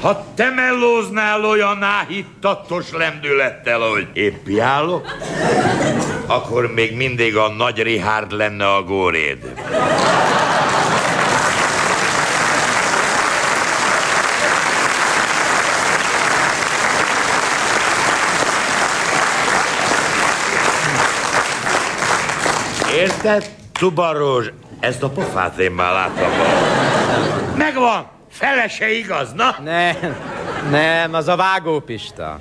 ha 0.00 0.24
te 0.34 0.50
mellóznál 0.50 1.44
olyan 1.44 1.82
áhítatos 1.82 2.90
lendülettel, 2.92 3.82
ahogy 3.82 4.08
épp 4.12 4.46
járok, 4.46 5.16
akkor 6.26 6.72
még 6.72 6.96
mindig 6.96 7.36
a 7.36 7.48
nagy 7.48 7.82
Richard 7.82 8.32
lenne 8.32 8.74
a 8.74 8.82
góréd. 8.82 9.38
Érted, 23.02 23.50
Tubarózs? 23.72 24.48
Ezt 24.80 25.02
a 25.02 25.08
pofát 25.08 25.58
én 25.58 25.70
már 25.70 25.92
láttam. 25.92 26.30
Megvan! 27.56 28.06
Fele 28.30 28.68
se 28.68 28.92
igaz, 28.92 29.32
na? 29.32 29.56
Nem, 29.64 29.96
nem, 30.70 31.14
az 31.14 31.28
a 31.28 31.36
vágópista. 31.36 32.38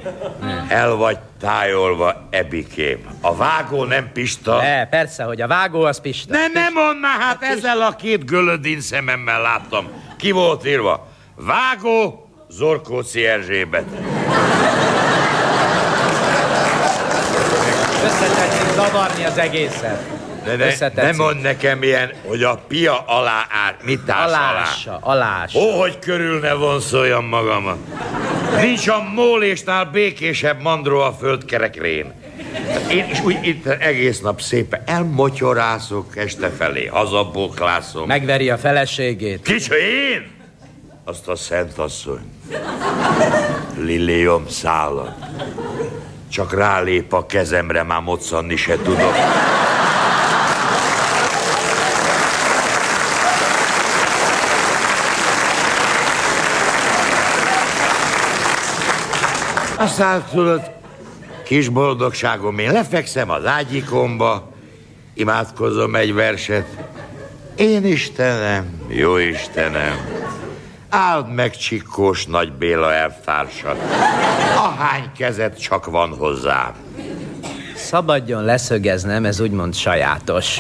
El 0.67 0.95
vagy 0.95 1.17
tájolva, 1.39 2.28
Ebikém. 2.30 3.06
A 3.21 3.36
vágó 3.36 3.84
nem 3.84 4.12
Pista. 4.13 4.62
Ne, 4.62 4.88
persze, 4.88 5.24
hogy 5.24 5.41
a 5.41 5.47
vágó 5.47 5.82
az 5.82 6.02
Pista. 6.02 6.34
Ne, 6.34 6.47
nem 6.47 6.74
mondd 6.74 6.97
már, 6.97 7.19
hát 7.19 7.43
ezzel 7.43 7.82
a 7.82 7.95
két 7.95 8.26
gölödin 8.26 8.82
szememmel 8.82 9.41
láttam. 9.41 9.88
Ki 10.17 10.32
volt 10.32 10.67
írva? 10.67 11.08
Vágó, 11.36 12.30
Zorkóci 12.50 13.26
Erzsébet. 13.26 13.86
Összetetszik 18.04 18.74
zavarni 18.76 19.24
az 19.26 19.38
egészet. 19.38 20.21
De 20.43 20.56
ne, 20.56 20.65
Összetetszik. 20.67 21.17
ne 21.17 21.23
mondd 21.23 21.41
nekem 21.41 21.84
ilyen, 21.84 22.12
hogy 22.27 22.43
a 22.43 22.56
pia 22.67 22.97
alá 23.06 23.45
áll. 23.65 23.73
Mit 23.84 24.10
állsz 24.10 24.32
alá? 24.32 24.49
Alássa, 24.49 24.97
alássa. 25.01 25.60
Ó, 25.60 25.80
hogy 25.80 25.99
körül 25.99 26.39
ne 26.39 26.54
vonzoljam 26.54 27.25
magamat. 27.25 27.77
Nincs 28.62 28.88
a 28.88 29.01
mólésnál 29.15 29.86
békésebb 29.86 30.62
mandró 30.62 30.99
a 30.99 31.15
földkerekrén. 31.19 32.13
Én 32.89 33.10
is 33.12 33.19
úgy 33.21 33.38
itt 33.47 33.65
egész 33.65 34.19
nap 34.19 34.41
szépen 34.41 34.82
elmotyorászok 34.86 36.17
este 36.17 36.49
felé, 36.49 36.86
hazaboklászom. 36.86 38.08
Megveri 38.08 38.49
a 38.49 38.58
feleségét. 38.58 39.41
Kicsi 39.41 39.73
én? 39.73 40.32
Azt 41.04 41.27
a 41.27 41.36
szent 41.36 41.77
asszony. 41.77 42.32
Lilium 43.77 44.47
szállat. 44.47 45.15
Csak 46.32 46.54
rálép 46.54 47.13
a 47.13 47.25
kezemre, 47.25 47.84
már 47.84 48.01
moccanni 48.01 48.56
se 48.56 48.75
tudok. 48.75 49.13
Aztán 59.82 60.23
tudod, 60.32 60.71
kis 61.44 61.69
boldogságom, 61.69 62.60
én 62.60 62.71
lefekszem 62.71 63.29
az 63.29 63.46
ágyikomba, 63.46 64.52
imádkozom 65.13 65.96
egy 65.96 66.13
verset. 66.13 66.65
Én 67.56 67.86
Istenem, 67.86 68.82
jó 68.88 69.17
Istenem, 69.17 69.96
áld 70.90 71.34
meg 71.34 71.58
Csikkós 71.58 72.25
Nagy 72.25 72.52
Béla 72.54 72.94
elvtársat, 72.94 73.77
ahány 74.56 75.12
kezed 75.17 75.58
csak 75.58 75.86
van 75.86 76.15
hozzám. 76.17 76.73
Szabadjon 77.92 78.44
leszögeznem, 78.44 79.25
ez 79.25 79.39
úgymond 79.39 79.75
sajátos. 79.75 80.58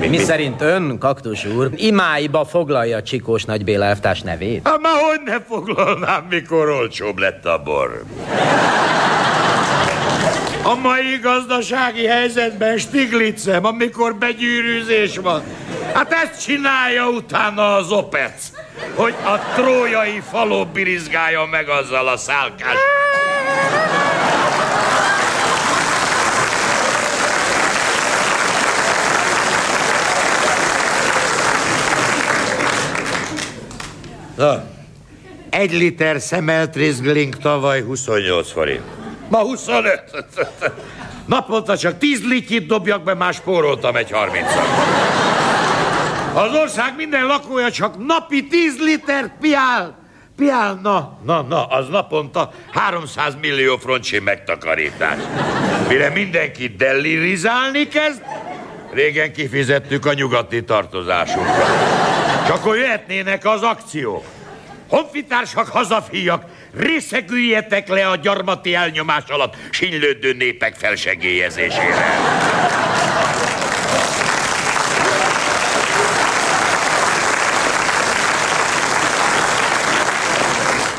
Mi- 0.00 0.06
Mi 0.06 0.18
szerint 0.18 0.60
ön, 0.60 0.98
kaktus 0.98 1.44
úr, 1.44 1.70
imáiba 1.74 2.44
foglalja 2.44 3.02
Csikós 3.02 3.44
Nagy 3.44 3.64
Béla 3.64 3.84
elvtárs 3.84 4.20
nevét? 4.20 4.68
Hát 4.68 4.80
már 4.80 4.92
hogy 5.08 5.20
ne 5.24 5.40
foglalnám, 5.48 6.26
mikor 6.30 6.68
olcsóbb 6.68 7.18
lett 7.18 7.44
a 7.44 7.62
bor. 7.64 8.02
A 10.62 10.74
mai 10.74 11.18
gazdasági 11.22 12.06
helyzetben 12.06 12.78
Stiglitzem, 12.78 13.64
amikor 13.64 14.14
begyűrűzés 14.14 15.16
van, 15.16 15.42
Hát 15.94 16.12
ezt 16.12 16.44
csinálja 16.46 17.08
utána 17.08 17.74
az 17.74 17.90
OPEC, 17.90 18.50
hogy 18.94 19.14
a 19.24 19.38
trójai 19.54 20.22
faló 20.30 20.64
birizgálja 20.64 21.44
meg 21.50 21.68
azzal 21.68 22.08
a 22.08 22.16
szálkás. 22.16 22.76
Na, 34.36 34.64
egy 35.50 35.72
liter 35.72 36.20
szemeltrizgling 36.20 37.36
tavaly 37.36 37.82
28 37.82 38.52
forint. 38.52 38.82
Ma 39.28 39.38
25. 39.38 40.02
Naponta 41.26 41.76
csak 41.76 41.98
10 41.98 42.28
lityit 42.28 42.66
dobjak 42.66 43.02
be, 43.02 43.14
más 43.14 43.36
spóroltam 43.36 43.96
egy 43.96 44.10
30 44.10 44.46
Az 46.34 46.54
ország 46.54 46.96
minden 46.96 47.26
lakója 47.26 47.70
csak 47.70 48.06
napi 48.06 48.46
10 48.46 48.78
liter 48.78 49.38
piál. 49.40 50.04
Piál, 50.36 50.80
na, 50.82 51.18
na, 51.24 51.42
na, 51.42 51.66
az 51.66 51.88
naponta 51.88 52.52
300 52.72 53.36
millió 53.40 53.76
froncsi 53.76 54.18
megtakarítás. 54.18 55.18
Mire 55.88 56.08
mindenki 56.08 56.68
delirizálni 56.68 57.88
kezd, 57.88 58.22
régen 58.92 59.32
kifizettük 59.32 60.06
a 60.06 60.12
nyugati 60.12 60.64
tartozásunkat. 60.64 62.05
Csak 62.46 62.56
akkor 62.56 62.76
jöhetnének 62.76 63.44
az 63.44 63.62
akciók. 63.62 64.24
Honfitársak, 64.88 65.68
hazafiak, 65.68 66.44
részegüljetek 66.76 67.88
le 67.88 68.08
a 68.08 68.16
gyarmati 68.16 68.74
elnyomás 68.74 69.24
alatt 69.28 69.56
sinylődő 69.70 70.32
népek 70.32 70.74
felsegélyezésére. 70.74 72.18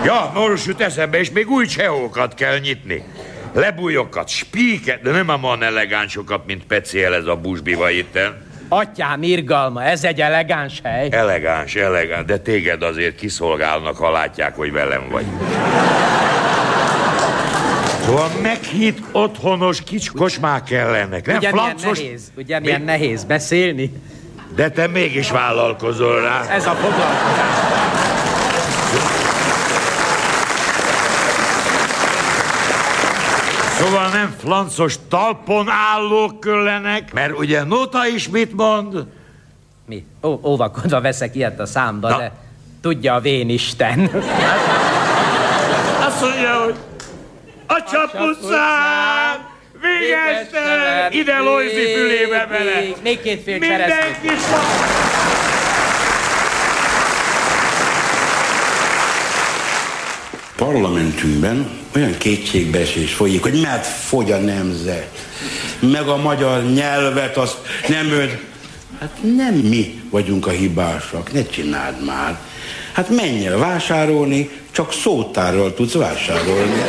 Ja, 0.04 0.32
most 0.34 0.66
jut 0.66 0.82
eszembe, 0.82 1.20
és 1.20 1.32
még 1.32 1.50
új 1.50 1.66
csehókat 1.66 2.34
kell 2.34 2.58
nyitni. 2.58 3.04
Lebújokat, 3.54 4.28
spíket, 4.28 5.02
de 5.02 5.12
nem 5.12 5.46
a 5.46 5.58
elegánsokat, 5.62 6.46
mint 6.46 6.66
Peciel 6.66 7.14
ez 7.14 7.26
a 7.26 7.36
busbiva 7.36 7.90
itten. 7.90 8.47
Atyám 8.70 9.24
irgalma, 9.24 9.84
ez 9.84 10.04
egy 10.04 10.22
elegáns 10.22 10.80
hely. 10.84 11.08
Elegáns, 11.12 11.76
elegáns, 11.76 12.26
de 12.26 12.38
téged 12.38 12.84
azért 12.84 13.16
kiszolgálnak, 13.16 13.98
ha 13.98 14.12
látják, 14.12 14.56
hogy 14.56 14.72
velem 14.72 15.10
vagy. 15.10 15.26
Szóval 18.06 18.30
meghitt 18.42 18.98
otthonos 19.12 19.84
kicsi 19.84 20.10
kocsmák 20.10 20.64
kellenek, 20.64 21.26
nem 21.26 21.38
ugye 21.38 21.52
milyen 21.52 21.78
flancos... 21.78 22.00
nehéz, 22.00 22.32
ugye 22.38 22.60
milyen 22.60 22.82
nehéz 22.82 23.24
beszélni? 23.24 23.92
De 24.56 24.70
te 24.70 24.88
mégis 24.88 25.32
vállalkozol 25.32 26.22
rá. 26.22 26.46
Ez 26.50 26.66
a 26.66 26.72
foglalkozás. 26.72 27.68
Szóval 33.80 34.07
nem 34.18 34.36
flancos 34.40 34.96
talpon 35.08 35.70
állók 35.70 36.40
küllenek, 36.40 37.14
mert 37.14 37.38
ugye 37.38 37.64
Nota 37.64 38.08
is 38.08 38.30
mit 38.30 38.56
mond? 38.56 39.06
Mi? 39.86 40.06
Ó, 40.24 40.40
óvakodva 40.44 41.02
veszek 41.02 41.36
ilyet 41.36 41.60
a 41.60 41.66
számba, 41.66 42.18
de 42.18 42.32
tudja 42.82 43.14
a 43.14 43.20
vén 43.20 43.50
Isten. 43.50 44.10
Azt 46.08 46.22
mondja, 46.22 46.64
hogy 46.64 46.76
a 47.68 47.84
csapuszám, 47.92 49.48
végeztem, 49.82 51.12
ide 51.12 51.40
Lojzi 51.40 51.94
fülébe 51.94 52.46
bele. 52.46 52.84
Még 53.04 53.22
két 53.22 53.44
fél. 53.44 53.58
Mindenki 53.58 54.30
parlamentünkben 60.56 61.70
olyan 61.98 62.18
kétségbeesés 62.18 63.14
folyik, 63.14 63.42
hogy 63.42 63.62
mert 63.62 63.86
fogy 63.86 64.32
a 64.32 64.38
nemzet, 64.38 65.28
meg 65.80 66.08
a 66.08 66.18
magyar 66.18 66.64
nyelvet, 66.64 67.38
azt 67.38 67.58
nem 67.88 68.12
öd. 68.12 68.40
Hát 69.00 69.18
nem 69.36 69.54
mi 69.54 70.02
vagyunk 70.10 70.48
a 70.48 70.50
hibásak, 70.50 71.34
ne 71.34 71.46
csináld 71.46 72.06
már. 72.06 72.38
Hát 72.94 73.10
menj 73.10 73.46
el 73.46 73.58
vásárolni, 73.58 74.50
csak 74.72 74.94
szótárral 74.94 75.74
tudsz 75.74 75.94
vásárolni. 75.94 76.82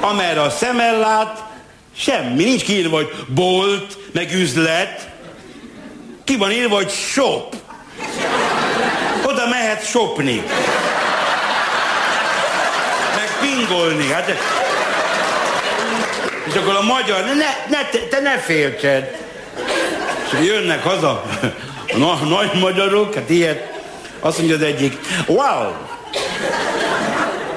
Amerre 0.00 0.42
a 0.42 0.50
szemel 0.50 0.98
lát, 0.98 1.44
semmi, 1.96 2.44
nincs 2.44 2.62
kiírva, 2.62 2.96
hogy 2.96 3.10
bolt, 3.34 3.98
meg 4.12 4.32
üzlet. 4.34 5.08
Ki 6.24 6.36
van 6.36 6.50
írva, 6.50 6.74
hogy 6.74 6.90
shop. 6.90 7.56
Oda 9.24 9.48
mehet 9.48 9.86
shopni 9.86 10.42
pingolni. 13.58 14.10
Hát, 14.10 14.38
és 16.44 16.54
akkor 16.54 16.74
a 16.74 16.82
magyar, 16.82 17.24
ne, 17.24 17.76
ne, 17.76 17.88
te, 17.90 17.98
te 17.98 18.20
ne 18.20 18.38
féltsed. 18.38 19.16
És 20.32 20.46
jönnek 20.46 20.82
haza 20.82 21.24
a 21.92 21.96
na, 21.98 22.14
nagy 22.14 22.50
magyarok, 22.60 23.14
hát 23.14 23.30
ilyet, 23.30 23.80
azt 24.20 24.38
mondja 24.38 24.56
az 24.56 24.62
egyik, 24.62 24.98
wow, 25.26 25.72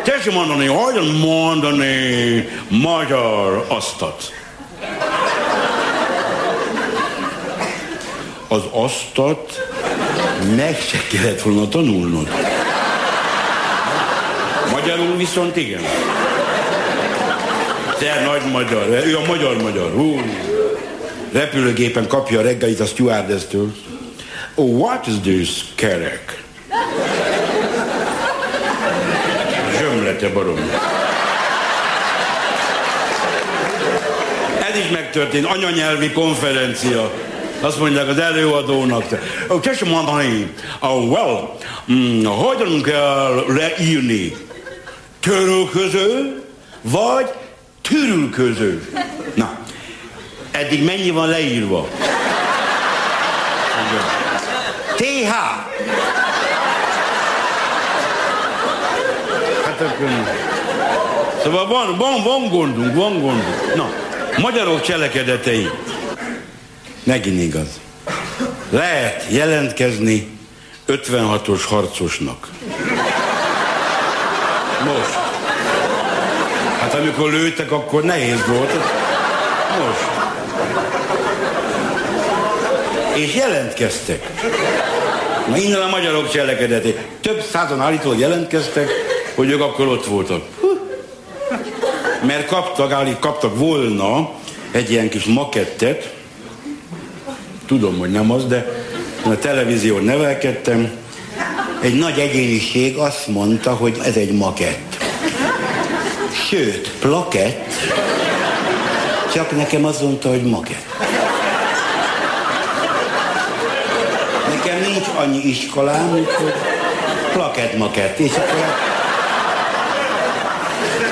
tessék 0.04 0.34
mondani, 0.34 0.66
hogyan 0.66 1.06
mondani 1.06 2.47
magyar 2.68 3.66
asztat? 3.68 4.34
Az 8.47 8.62
asztat 8.72 9.70
meg 10.56 10.78
se 10.89 10.97
kellett 11.12 11.41
volna 11.41 11.68
tanulnod. 11.68 12.30
Magyarul 14.82 15.16
viszont 15.16 15.56
igen. 15.56 15.82
Te 18.00 18.24
nagy 18.26 18.52
magyar, 18.52 18.88
ő 19.06 19.18
a 19.18 19.26
magyar-magyar. 19.28 19.92
Repülőgépen 21.32 22.08
kapja 22.08 22.40
a 22.40 22.42
reggelit 22.42 22.80
a 22.80 22.86
stewardess-től. 22.86 23.74
Oh, 24.56 24.70
what 24.70 25.08
is 25.08 25.14
this 25.24 25.50
kerek? 25.76 26.44
Zsömlete 29.78 30.30
barom. 30.30 30.58
Ez 34.70 34.78
is 34.78 34.90
megtörtént, 34.92 35.46
anyanyelvi 35.46 36.12
konferencia. 36.12 37.12
Azt 37.60 37.80
mondják 37.80 38.08
az 38.08 38.20
előadónak, 38.20 39.04
oh, 39.48 39.60
tessék 39.60 39.90
mondani, 39.90 40.54
oh, 40.80 41.10
well, 41.10 41.58
mm, 41.92 42.26
hogyan 42.26 42.82
kell 42.82 43.44
leírni 43.48 44.50
törölköző, 45.22 46.42
vagy 46.82 47.30
türülköző. 47.82 48.90
Na, 49.34 49.60
eddig 50.52 50.84
mennyi 50.84 51.10
van 51.10 51.28
leírva? 51.30 51.88
TH. 54.96 55.32
Hát 59.66 59.82
akkor... 59.82 60.10
Szóval 61.44 61.68
van, 61.68 61.98
van, 61.98 62.24
van 62.24 62.50
gondunk, 62.50 62.96
van 62.96 63.20
gondunk. 63.20 63.76
Na, 63.76 63.90
magyarok 64.38 64.82
cselekedetei. 64.82 65.70
Megint 67.04 67.42
igaz. 67.42 67.80
Lehet 68.70 69.26
jelentkezni 69.30 70.38
56-os 70.88 71.62
harcosnak. 71.68 72.48
Most. 74.86 75.20
Hát 76.80 76.94
amikor 76.94 77.32
lőttek, 77.32 77.72
akkor 77.72 78.04
nehéz 78.04 78.46
volt. 78.48 78.72
Most. 79.80 80.10
És 83.16 83.36
jelentkeztek. 83.36 84.30
Na 85.50 85.58
innen 85.58 85.82
a 85.82 85.90
magyarok 85.90 86.30
cselekedeté. 86.30 86.98
Több 87.22 87.42
százan 87.52 87.82
állítólag 87.82 88.20
jelentkeztek, 88.20 88.90
hogy 89.36 89.50
ők 89.50 89.62
akkor 89.62 89.88
ott 89.88 90.06
voltak. 90.06 90.44
Mert 92.26 92.46
kaptak, 92.46 92.92
állít, 92.92 93.20
kaptak 93.20 93.58
volna 93.58 94.32
egy 94.72 94.92
ilyen 94.92 95.10
kis 95.10 95.24
makettet, 95.24 96.14
tudom, 97.66 97.98
hogy 97.98 98.12
nem 98.12 98.32
az, 98.32 98.46
de 98.46 98.84
a 99.26 99.38
televízión 99.38 100.04
nevelkedtem, 100.04 100.92
egy 101.82 101.96
nagy 101.96 102.20
egyéniség 102.20 102.98
azt 102.98 103.28
mondta, 103.28 103.74
hogy 103.74 103.98
ez 104.04 104.16
egy 104.16 104.32
makett. 104.32 105.04
Sőt, 106.50 106.92
plakett, 107.00 107.72
csak 109.34 109.56
nekem 109.56 109.86
azt 109.86 110.02
mondta, 110.02 110.30
hogy 110.30 110.44
makett. 110.44 110.86
Nekem 114.50 114.82
nincs 114.82 115.08
annyi 115.16 115.40
iskolám, 115.48 116.10
hogy 116.10 116.28
plakett 117.34 117.78
makett. 117.78 118.20
És 118.20 118.32
akkor 118.32 118.76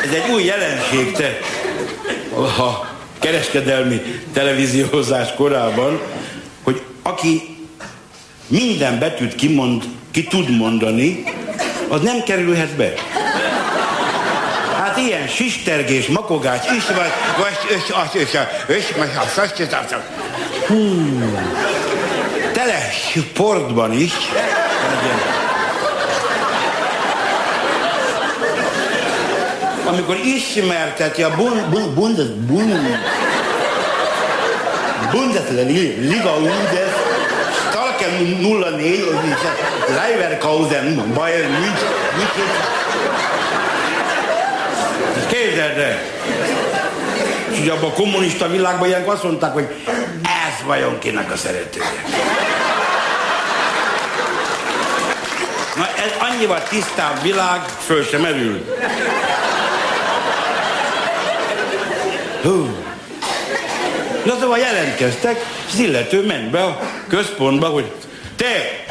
ez 0.03 0.13
egy 0.13 0.31
új 0.31 0.43
jelenség, 0.43 1.11
te 1.11 1.37
a 2.35 2.87
kereskedelmi 3.19 4.01
televíziózás 4.33 5.33
korában, 5.35 6.01
hogy 6.63 6.81
aki 7.01 7.58
minden 8.49 8.99
betűt 8.99 9.35
kimond, 9.35 9.83
ki 10.11 10.23
tud 10.23 10.57
mondani, 10.57 11.23
az 11.87 12.01
nem 12.01 12.23
kerülhet 12.23 12.75
be. 12.75 12.93
Hát 14.77 14.97
ilyen 14.97 15.27
sistergés, 15.27 16.07
makogás 16.07 16.65
is 16.77 16.85
vagy, 16.85 17.11
vagy, 17.37 17.77
és, 17.77 17.93
az, 17.93 18.15
és, 18.15 18.21
és, 18.67 18.75
és, 18.75 18.85
és, 19.59 19.75
Hú, 20.67 20.75
tele 22.53 22.89
sportban 23.15 23.93
is. 23.93 24.13
Amikor 29.85 30.15
ismerteti 30.15 31.23
a 31.23 31.35
bun, 31.35 31.69
bun, 31.69 31.93
bundes, 31.93 32.27
bun, 32.27 32.97
Bundesliga 35.11 36.35
Undes, 36.37 36.88
Stalken 38.09 38.41
04, 38.41 39.05
Leverkusen, 39.95 41.13
Bayern 41.13 41.51
München, 41.51 41.93
München. 42.15 42.47
Képzeld 45.27 45.77
el! 45.77 46.01
És 47.51 47.59
ugye 47.59 47.71
abban 47.71 47.89
a 47.89 47.93
kommunista 47.93 48.47
világban 48.47 48.87
ilyenkor 48.87 49.13
azt 49.13 49.23
mondták, 49.23 49.53
hogy 49.53 49.67
ez 50.23 50.65
vajon 50.65 50.99
kinek 50.99 51.31
a 51.31 51.35
szeretője. 51.35 52.03
Na 55.75 55.87
ez 55.87 56.29
annyival 56.29 56.63
tisztább 56.63 57.21
világ, 57.21 57.61
föl 57.85 58.03
sem 58.03 58.21
merül. 58.21 58.65
Na 64.25 64.37
szóval 64.39 64.57
jelentkeztek, 64.57 65.45
és 65.67 65.73
az 65.73 65.79
illető 65.79 66.25
ment 66.25 66.49
be 66.49 66.63
a 66.63 66.79
központba, 67.07 67.67
hogy 67.67 67.91
te, 68.35 68.85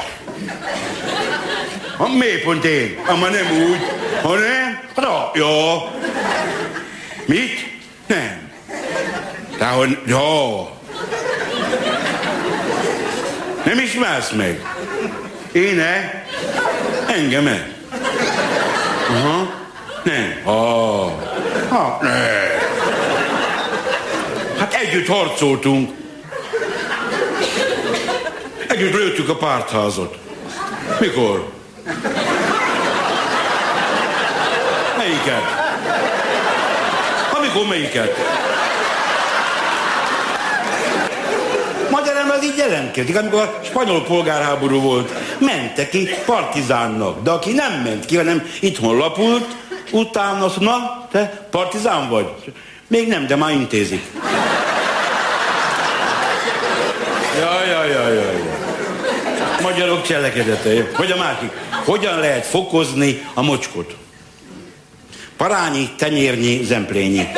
ha 1.96 2.08
miért 2.08 2.42
pont 2.42 2.64
én? 2.64 2.98
Ama 3.06 3.28
nem 3.28 3.46
úgy, 3.50 3.78
hanem, 4.22 4.80
jó. 5.34 5.88
Mit? 7.24 7.80
Nem. 8.06 8.50
Tehát, 9.58 9.74
hogy, 9.74 9.98
jó. 10.06 10.68
Nem 13.64 13.78
ismersz 13.78 14.30
meg? 14.30 14.66
Én-e? 15.52 16.24
Engem-e? 17.06 17.68
Aha. 19.10 19.52
Nem. 20.02 20.40
Ah. 20.44 21.10
Ha, 21.68 21.98
nem. 22.02 22.47
Együtt 24.88 25.06
harcoltunk. 25.06 25.90
Együtt 28.68 28.92
lőttük 28.92 29.28
a 29.28 29.36
pártházat. 29.36 30.16
Mikor? 31.00 31.52
Melyiket? 34.96 35.42
Amikor 37.32 37.66
melyiket? 37.68 38.16
Magyarán 41.90 42.30
az 42.30 42.44
így 42.44 42.56
jelentkezik, 42.56 43.16
amikor 43.16 43.40
a 43.40 43.60
spanyol 43.64 44.02
polgárháború 44.02 44.80
volt. 44.80 45.12
Mentek 45.38 45.88
ki 45.88 46.08
partizánnak, 46.26 47.22
de 47.22 47.30
aki 47.30 47.52
nem 47.52 47.72
ment 47.72 48.04
ki, 48.04 48.16
hanem 48.16 48.50
itthon 48.60 48.96
lapult, 48.96 49.46
utána 49.90 50.44
azt 50.44 50.60
na, 50.60 51.06
te 51.10 51.46
partizán 51.50 52.08
vagy? 52.08 52.26
Még 52.86 53.08
nem, 53.08 53.26
de 53.26 53.36
már 53.36 53.50
intézik. 53.50 54.02
Jaj, 57.38 57.68
jaj, 57.68 57.90
jaj, 57.90 58.14
jaj. 58.14 58.42
Magyarok 59.88 60.06
cselekedete. 60.06 60.90
Vagy 60.96 61.10
a 61.10 61.16
másik. 61.16 61.50
Hogyan 61.84 62.18
lehet 62.18 62.46
fokozni 62.46 63.26
a 63.34 63.42
mocskot? 63.42 63.96
Parányi, 65.36 65.90
tenyérnyi, 65.98 66.64
zemplényi. 66.64 67.28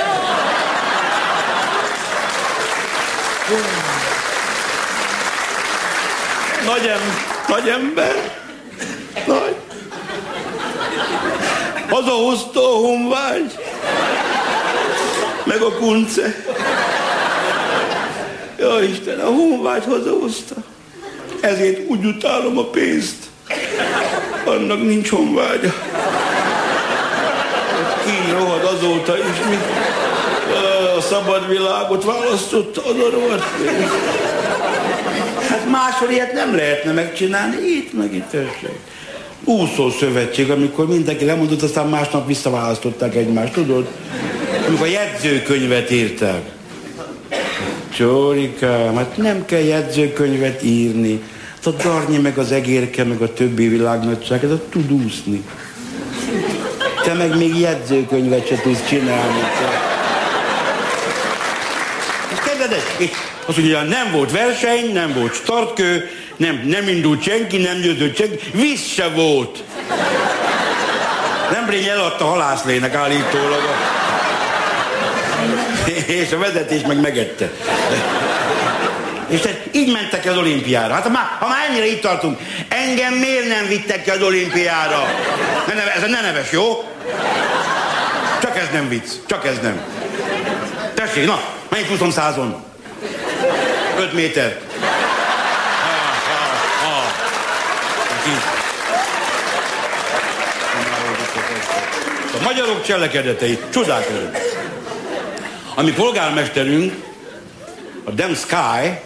Nagy, 6.65 6.87
em, 6.87 7.01
nagy 7.49 7.69
ember. 7.69 8.15
Nagy. 9.27 9.57
Hazahozta 11.89 12.61
a 12.61 12.77
honvágy. 12.77 13.59
Meg 15.45 15.63
a 15.63 15.73
kunce. 15.73 16.45
Ja 18.59 18.83
Isten, 18.83 19.21
a 19.21 19.27
honvágy 19.27 19.85
hazahozta. 19.85 20.70
Ezért 21.41 21.89
úgy 21.89 22.05
utálom 22.05 22.59
a 22.59 22.65
pénzt. 22.65 23.17
Annak 24.45 24.83
nincs 24.83 25.09
honvágya. 25.09 25.73
Ki 28.05 28.31
rohad 28.33 28.65
azóta 28.65 29.19
is, 29.19 29.49
mint 29.49 29.65
a 30.97 31.01
szabad 31.01 31.49
világot 31.49 32.05
választotta 32.05 32.85
az 32.85 32.97
a 32.97 33.11
rohadt 33.11 33.45
pénzt. 33.57 33.95
Hát 35.49 35.71
máshol 35.71 36.11
ilyet 36.11 36.33
nem 36.33 36.55
lehetne 36.55 36.93
megcsinálni, 36.93 37.57
itt 37.67 37.93
meg 37.93 38.15
itt 38.15 38.35
esetleg. 38.35 38.79
Úszó 39.45 39.91
szövetség, 39.91 40.51
amikor 40.51 40.87
mindenki 40.87 41.25
lemondott, 41.25 41.63
aztán 41.63 41.89
másnap 41.89 42.27
visszaválasztották 42.27 43.15
egymást, 43.15 43.53
tudod? 43.53 43.89
Amikor 44.67 44.87
a 44.87 44.91
jegyzőkönyvet 44.91 45.91
írták. 45.91 46.43
Csórikám, 47.95 48.97
hát 48.97 49.17
nem 49.17 49.45
kell 49.45 49.61
jegyzőkönyvet 49.61 50.63
írni. 50.63 51.23
Hát 51.55 51.67
a 51.67 51.71
Darnyi, 51.83 52.19
meg 52.19 52.39
az 52.39 52.53
egérke, 52.53 53.05
meg 53.05 53.21
a 53.21 53.33
többi 53.33 53.69
világnagyság, 53.69 54.45
ez 54.45 54.51
a 54.51 54.63
tud 54.69 54.93
úszni. 54.93 55.45
Te 57.03 57.13
meg 57.13 57.37
még 57.37 57.59
jegyzőkönyvet 57.59 58.47
se 58.47 58.61
tudsz 58.61 58.89
csinálni. 58.89 59.41
És 62.99 63.11
azt 63.47 63.57
mondja, 63.57 63.83
nem 63.83 64.11
volt 64.13 64.33
verseny, 64.33 64.93
nem 64.93 65.13
volt 65.13 65.35
startkő, 65.35 66.09
nem, 66.37 66.63
nem 66.67 66.89
indult 66.89 67.23
senki, 67.23 67.57
nem 67.57 67.81
győzött 67.81 68.17
senki, 68.17 68.39
víz 68.53 68.87
se 68.87 69.09
volt. 69.09 69.63
Nemrég 71.53 71.87
eladta 71.87 72.25
halászlének 72.25 72.95
állítólag. 72.95 73.63
És 76.21 76.33
a 76.33 76.39
vezetés 76.39 76.83
meg 76.87 77.01
megette. 77.01 77.51
És 79.29 79.41
tehát 79.41 79.61
így 79.73 79.93
mentek 79.93 80.27
az 80.27 80.37
olimpiára. 80.37 80.95
Hát 80.95 81.03
ha 81.03 81.09
már, 81.09 81.37
ha 81.39 81.49
már 81.49 81.67
ennyire 81.69 81.87
itt 81.87 82.01
tartunk, 82.01 82.39
engem 82.69 83.15
miért 83.15 83.49
nem 83.49 83.67
vittek 83.67 84.05
ki 84.05 84.11
az 84.11 84.23
olimpiára? 84.23 85.09
Ne 85.67 85.75
neve, 85.75 85.93
ez 85.95 86.03
ne 86.11 86.21
neves, 86.21 86.51
jó? 86.51 86.85
Csak 88.43 88.57
ez 88.57 88.67
nem 88.73 88.89
vicc, 88.89 89.09
csak 89.27 89.47
ez 89.47 89.59
nem. 89.63 89.81
Tessék, 90.95 91.27
na, 91.27 91.41
menjünk 91.69 92.01
20 92.01 92.13
százon. 92.13 92.65
5 93.99 94.13
méter. 94.13 94.59
A 102.39 102.43
magyarok 102.43 102.83
cselekedetei 102.83 103.59
csodálkozó. 103.71 104.27
Ami 105.75 105.93
polgármesterünk, 105.93 107.05
a 108.05 108.11
Dem 108.11 108.35
Sky, 108.35 108.99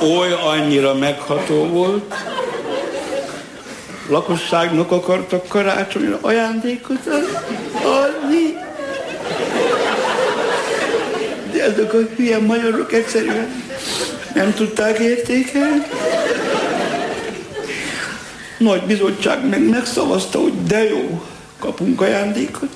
oly 0.00 0.32
annyira 0.32 0.94
megható 0.94 1.66
volt, 1.66 2.14
lakosságnak 4.08 4.90
akartak 4.90 5.48
karácsonyra 5.48 6.18
ajándékot 6.20 7.06
adni. 7.82 8.58
De 11.52 11.62
ezek 11.62 11.94
a 11.94 11.98
hülye 12.16 12.38
magyarok 12.38 12.92
egyszerűen 12.92 13.62
nem 14.34 14.54
tudták 14.54 14.98
értékelni. 14.98 15.82
Nagy 18.58 18.82
bizottság 18.82 19.48
meg 19.48 19.68
megszavazta, 19.68 20.38
hogy 20.38 20.62
de 20.62 20.88
jó, 20.88 21.22
kapunk 21.58 22.00
ajándékot. 22.00 22.68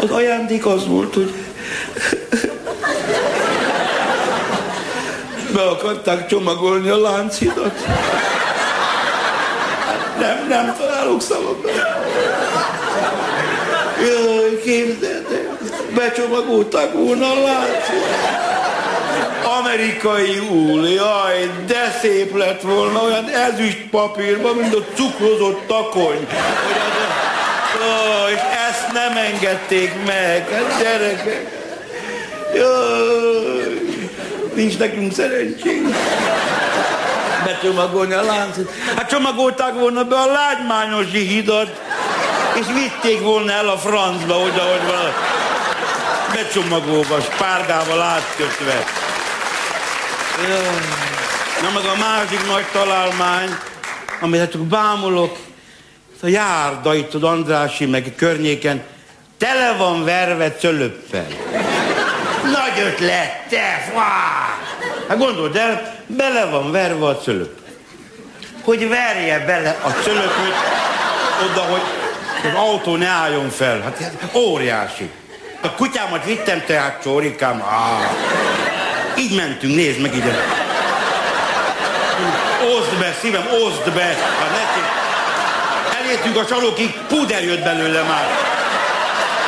Az 0.00 0.10
ajándék 0.10 0.66
az 0.66 0.86
volt, 0.86 1.14
hogy 1.14 1.32
be 5.54 5.62
akarták 5.62 6.26
csomagolni 6.26 6.88
a 6.88 7.00
lánchidat. 7.00 7.86
Nem, 10.18 10.46
nem 10.48 10.76
találok 10.78 11.22
szavakat. 11.22 11.72
Jaj, 13.98 14.60
képzeld 14.64 15.26
el, 15.32 15.58
becsomagolták 15.94 16.92
volna 16.92 17.30
a 17.30 17.42
láncidat. 17.42 18.41
Amerikai 19.44 20.38
úl, 20.38 20.88
jaj, 20.88 21.50
de 21.66 21.98
szép 22.00 22.36
lett 22.36 22.60
volna, 22.60 23.02
olyan 23.02 23.28
ezüst 23.28 23.86
papírban, 23.90 24.54
mint 24.54 24.74
a 24.74 24.84
cukrozott 24.94 25.66
takony. 25.66 26.26
Ó, 27.76 28.28
és 28.28 28.40
ezt 28.68 28.92
nem 28.92 29.16
engedték 29.16 29.92
meg, 30.06 30.48
hát 30.50 30.82
gyerekek. 30.82 31.60
Jaj, 32.54 33.82
nincs 34.54 34.78
nekünk 34.78 35.12
szerencsénk. 35.12 35.94
Becsomagolni 37.44 38.12
a 38.12 38.22
láncot. 38.22 38.72
Hát 38.96 39.08
csomagolták 39.08 39.74
volna 39.74 40.04
be 40.04 40.16
a 40.16 40.26
lágymányosi 40.26 41.26
hidat, 41.26 41.80
és 42.54 42.66
vitték 42.74 43.20
volna 43.20 43.52
el 43.52 43.68
a 43.68 43.78
francba, 43.78 44.34
hogy 44.34 44.58
ahogy 44.58 44.86
van. 44.86 45.12
Becsomagolva, 46.32 47.20
spárgával 47.20 48.00
átkötve. 48.00 49.01
Jaj. 50.48 50.80
Na 51.62 51.70
meg 51.74 51.84
a 51.84 51.96
másik 51.98 52.46
nagy 52.46 52.64
találmány, 52.72 53.54
amire 54.20 54.48
csak 54.48 54.60
bámulok, 54.60 55.36
a 56.22 56.26
járda 56.26 56.94
itt 56.94 57.14
az 57.14 57.22
Andrási 57.22 57.86
meg 57.86 58.12
környéken 58.16 58.82
tele 59.38 59.72
van 59.78 60.04
verve 60.04 60.52
cölöppel. 60.52 61.26
Nagy 62.42 62.84
ötlet, 62.86 63.46
te 63.48 63.90
fá! 63.94 64.58
Hát 65.08 65.18
gondold 65.18 65.56
el, 65.56 65.94
bele 66.06 66.44
van 66.44 66.72
verve 66.72 67.06
a 67.06 67.18
cölöp. 67.18 67.58
Hogy 68.64 68.88
verje 68.88 69.44
bele 69.44 69.78
a 69.82 69.88
cölöpöt 69.88 70.54
oda, 71.50 71.60
hogy 71.60 71.82
az 72.42 72.58
autó 72.58 72.96
ne 72.96 73.08
álljon 73.08 73.50
fel. 73.50 73.80
Hát 73.80 74.30
óriási. 74.34 75.10
A 75.60 75.70
kutyámat 75.70 76.24
vittem 76.24 76.62
tehát, 76.66 77.02
csórikám. 77.02 77.62
Á, 77.62 78.10
így 79.18 79.36
mentünk, 79.36 79.74
nézd 79.74 80.00
meg 80.00 80.16
ide. 80.16 80.36
Oszd 82.76 82.98
be, 82.98 83.16
szívem, 83.20 83.46
oszd 83.64 83.92
be. 83.94 84.02
Hát 84.02 84.50
neki. 84.50 84.80
Elértünk 86.02 86.36
a 86.36 86.46
csalókig, 86.46 86.92
puder 87.08 87.44
jött 87.44 87.62
belőle 87.62 88.02
már. 88.02 88.26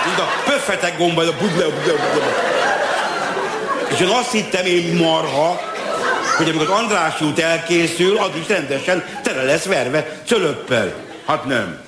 Mind 0.05 0.19
a 0.19 0.51
pöffetek 0.51 0.99
gomba, 0.99 1.23
a 1.23 1.33
puder, 1.33 1.69
puder, 1.69 1.95
puder. 1.95 2.53
És 3.89 4.01
én 4.01 4.09
azt 4.09 4.31
hittem 4.31 4.65
én 4.65 4.95
marha, 4.95 5.61
hogy 6.37 6.49
amikor 6.49 6.71
az 6.71 6.79
Andrássy 6.79 7.25
út 7.25 7.39
elkészül, 7.39 8.19
az 8.19 8.31
is 8.41 8.49
rendesen 8.49 9.05
tele 9.23 9.43
lesz 9.43 9.65
verve 9.65 10.21
cölöppel. 10.27 10.95
Hát 11.27 11.45
nem. 11.45 11.81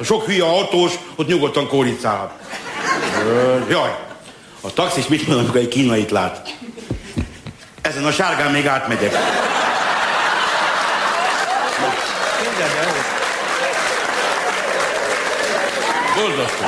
A 0.00 0.04
sok 0.04 0.26
hülye 0.26 0.44
autós 0.44 0.92
ott 1.16 1.26
nyugodtan 1.26 1.68
kóricálhat. 1.68 2.32
Jaj, 3.68 3.94
a 4.60 4.72
taxis 4.72 5.06
mit 5.06 5.26
mond, 5.26 5.38
amikor 5.38 5.60
egy 5.60 5.68
kínait 5.68 6.10
lát? 6.10 6.54
Ezen 7.82 8.04
a 8.04 8.12
sárgán 8.12 8.50
még 8.50 8.66
átmegyek. 8.66 9.12
Borzasztó. 16.16 16.64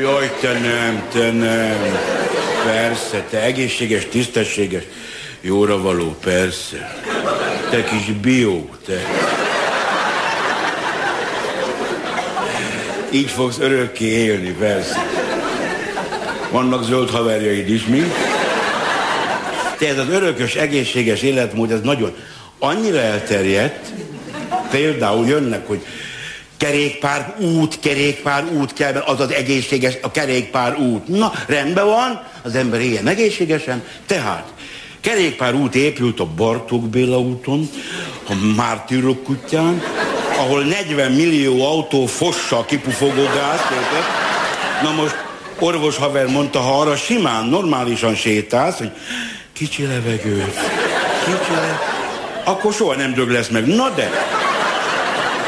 Jaj, 0.00 0.30
te 0.40 0.52
nem, 0.52 1.02
te 1.12 1.32
nem. 1.32 1.98
Persze, 2.64 3.22
te 3.30 3.40
egészséges, 3.40 4.06
tisztességes, 4.08 4.82
jóra 5.40 5.82
való, 5.82 6.16
persze. 6.24 7.00
Te 7.70 7.84
kis 7.84 8.04
bió, 8.04 8.70
te. 8.86 9.00
Így 13.10 13.30
fogsz 13.30 13.58
örökké 13.58 14.04
élni, 14.04 14.50
persze. 14.50 15.21
Vannak 16.52 16.84
zöld 16.84 17.10
haverjaid 17.10 17.68
is, 17.68 17.86
mi? 17.86 18.02
Te 19.78 19.88
ez 19.88 19.98
az 19.98 20.08
örökös, 20.08 20.54
egészséges 20.54 21.22
életmód, 21.22 21.70
ez 21.70 21.80
nagyon 21.80 22.14
annyira 22.58 22.98
elterjedt, 22.98 23.92
például 24.70 25.26
jönnek, 25.26 25.66
hogy 25.66 25.86
kerékpár 26.56 27.34
út, 27.38 27.80
kerékpár 27.80 28.44
út 28.44 28.72
kell, 28.72 28.94
az 28.94 29.20
az 29.20 29.32
egészséges, 29.32 29.94
a 30.02 30.10
kerékpár 30.10 30.76
út. 30.78 31.08
Na, 31.08 31.32
rendben 31.46 31.84
van, 31.84 32.22
az 32.42 32.54
ember 32.54 32.80
éljen 32.80 33.06
egészségesen, 33.06 33.82
tehát 34.06 34.52
kerékpár 35.00 35.54
út 35.54 35.74
épült 35.74 36.20
a 36.20 36.26
Bartók 36.36 36.88
Béla 36.88 37.18
úton, 37.18 37.68
a 38.28 38.34
Mártírok 38.56 39.22
kutyán, 39.22 39.82
ahol 40.38 40.62
40 40.62 41.12
millió 41.12 41.64
autó 41.64 42.06
fossa 42.06 42.58
a 42.58 42.64
kipufogó 42.64 43.22
érted? 43.22 44.04
Na 44.82 44.90
most 44.90 45.30
orvos 45.62 45.96
haver 45.96 46.26
mondta, 46.26 46.60
ha 46.60 46.80
arra 46.80 46.96
simán, 46.96 47.44
normálisan 47.44 48.14
sétálsz, 48.14 48.78
hogy 48.78 48.90
kicsi 49.52 49.86
levegőt, 49.86 50.54
kicsi 51.24 51.50
levegőt, 51.54 51.78
akkor 52.44 52.72
soha 52.72 52.94
nem 52.94 53.14
dög 53.14 53.30
lesz 53.30 53.48
meg. 53.48 53.66
Na 53.66 53.88
de, 53.88 54.10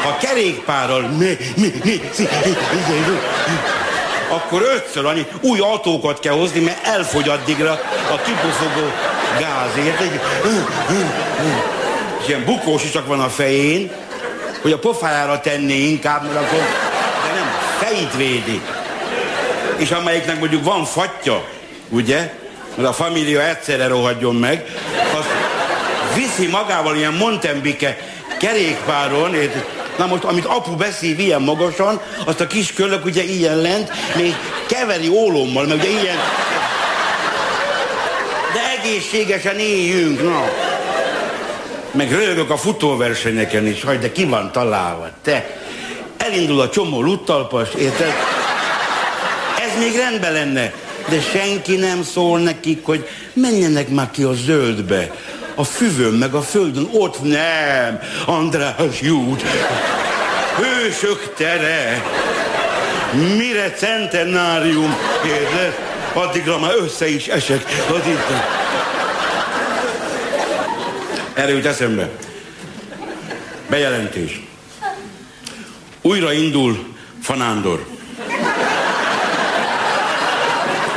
ha 0.03 0.17
kerékpárral 0.17 1.01
mi, 1.01 1.37
mi, 1.57 1.73
mi, 1.85 2.01
akkor 4.29 4.63
ötször 4.63 5.07
annyi 5.07 5.27
új 5.41 5.59
autókat 5.59 6.21
kell 6.21 6.35
hozni, 6.35 6.61
mert 6.61 6.87
elfogy 6.87 7.29
addigra 7.29 7.73
a 8.13 8.21
kipufogó 8.25 8.93
gázért. 9.39 10.01
Egy, 10.01 10.21
és 12.21 12.29
ilyen 12.29 12.45
bukós 12.45 12.91
csak 12.91 13.07
van 13.07 13.21
a 13.21 13.29
fején, 13.29 13.91
hogy 14.63 14.73
a 14.73 14.79
pofájára 14.79 15.41
tenné 15.41 15.89
inkább, 15.89 16.23
mert 16.23 16.37
akkor 16.37 16.59
de 17.27 17.33
nem, 17.35 17.49
fejét 17.79 18.17
védi. 18.17 18.63
És 19.77 19.91
amelyiknek 19.91 20.39
mondjuk 20.39 20.65
van 20.65 20.85
fatja, 20.85 21.45
ugye, 21.89 22.33
mert 22.75 22.89
a 22.89 22.93
família 22.93 23.49
egyszerre 23.49 23.87
rohadjon 23.87 24.35
meg, 24.35 24.65
azt 25.19 25.29
viszi 26.15 26.47
magával 26.47 26.97
ilyen 26.97 27.15
Montembike 27.15 27.99
kerékpáron? 28.39 29.37
Na 29.97 30.07
most, 30.07 30.25
amit 30.25 30.45
apu 30.45 30.77
beszív 30.77 31.19
ilyen 31.19 31.43
magasan, 31.43 32.01
azt 32.25 32.41
a 32.41 32.47
kis 32.47 32.73
köllök 32.73 33.05
ugye 33.05 33.23
ilyen 33.23 33.57
lent, 33.57 33.91
még 34.17 34.35
keveri 34.67 35.09
ólommal, 35.09 35.67
mert 35.67 35.83
ugye 35.83 35.91
ilyen... 35.91 36.17
De 38.53 38.79
egészségesen 38.79 39.59
éljünk, 39.59 40.23
na. 40.23 40.51
Meg 41.91 42.13
rögök 42.13 42.51
a 42.51 42.57
futóversenyeken 42.57 43.67
is, 43.67 43.83
hogy 43.83 43.99
de 43.99 44.13
ki 44.13 44.25
van 44.25 44.53
találva, 44.53 45.09
te. 45.23 45.57
Elindul 46.17 46.61
a 46.61 46.69
csomó 46.69 47.03
luttalpas, 47.03 47.69
érted? 47.79 48.13
Ez 49.75 49.81
még 49.81 49.97
rendben 49.97 50.33
lenne. 50.33 50.73
De 51.09 51.21
senki 51.21 51.77
nem 51.77 52.03
szól 52.03 52.39
nekik, 52.39 52.85
hogy 52.85 53.09
menjenek 53.33 53.89
már 53.89 54.11
ki 54.11 54.23
a 54.23 54.33
zöldbe 54.33 55.11
a 55.55 55.65
füvön, 55.65 56.13
meg 56.13 56.35
a 56.35 56.43
földön, 56.43 56.89
ott 56.93 57.23
nem, 57.23 58.01
András 58.27 59.01
Jút, 59.01 59.43
hősök 60.57 61.35
tere, 61.37 62.03
mire 63.37 63.71
centenárium 63.71 64.97
érde, 65.27 65.77
addigra 66.13 66.59
már 66.59 66.73
össze 66.79 67.09
is 67.09 67.27
esek. 67.27 67.65
Erre 71.35 71.53
jut 71.53 71.67
eszembe. 71.67 72.11
Bejelentés. 73.69 74.43
Újra 76.03 76.33
indul 76.33 76.87
Fanándor. 77.23 77.94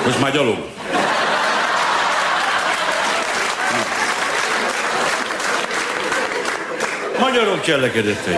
Most 0.08 0.20
már 0.22 0.32
gyalog. 0.32 0.58
Magyarok 7.20 7.62
cselekedetei. 7.62 8.34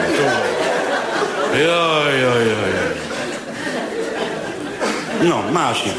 Jaj, 1.53 2.19
jaj, 2.19 2.45
jaj. 2.47 2.99
Na, 5.21 5.49
másik. 5.51 5.93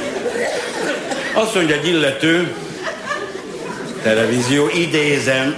Azt 1.33 1.55
mondja 1.55 1.75
egy 1.75 1.89
illető, 1.89 2.55
televízió, 4.03 4.69
idézem, 4.69 5.55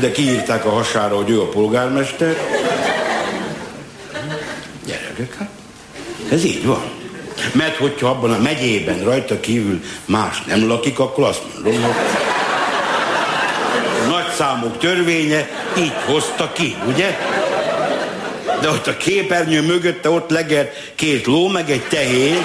de 0.00 0.10
kiírták 0.12 0.64
a 0.64 0.70
hasára, 0.70 1.16
hogy 1.16 1.30
ő 1.30 1.40
a 1.40 1.48
polgármester. 1.48 2.36
Gyerekek, 4.86 5.34
hát 5.38 5.48
ez 6.30 6.44
így 6.44 6.66
van. 6.66 6.82
Mert 7.52 7.76
hogyha 7.76 8.08
abban 8.08 8.32
a 8.32 8.38
megyében 8.38 9.04
rajta 9.04 9.40
kívül 9.40 9.82
más 10.04 10.42
nem 10.42 10.68
lakik, 10.68 10.98
akkor 10.98 11.24
azt 11.24 11.42
mondom, 11.54 11.82
hogy 11.82 11.92
a 14.04 14.08
nagy 14.08 14.32
számok 14.36 14.78
törvénye 14.78 15.48
így 15.78 15.92
hozta 16.06 16.52
ki, 16.52 16.76
ugye? 16.86 17.18
De 18.60 18.68
ott 18.68 18.86
a 18.86 18.96
képernyő 18.96 19.62
mögötte 19.62 20.10
ott 20.10 20.30
leger 20.30 20.72
két 20.94 21.26
ló, 21.26 21.48
meg 21.48 21.70
egy 21.70 21.82
tehén, 21.82 22.44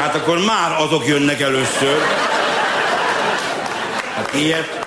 hát 0.00 0.14
akkor 0.14 0.38
már 0.38 0.80
azok 0.80 1.06
jönnek 1.06 1.40
először. 1.40 1.96
Hát 4.14 4.34
ilyet. 4.34 4.86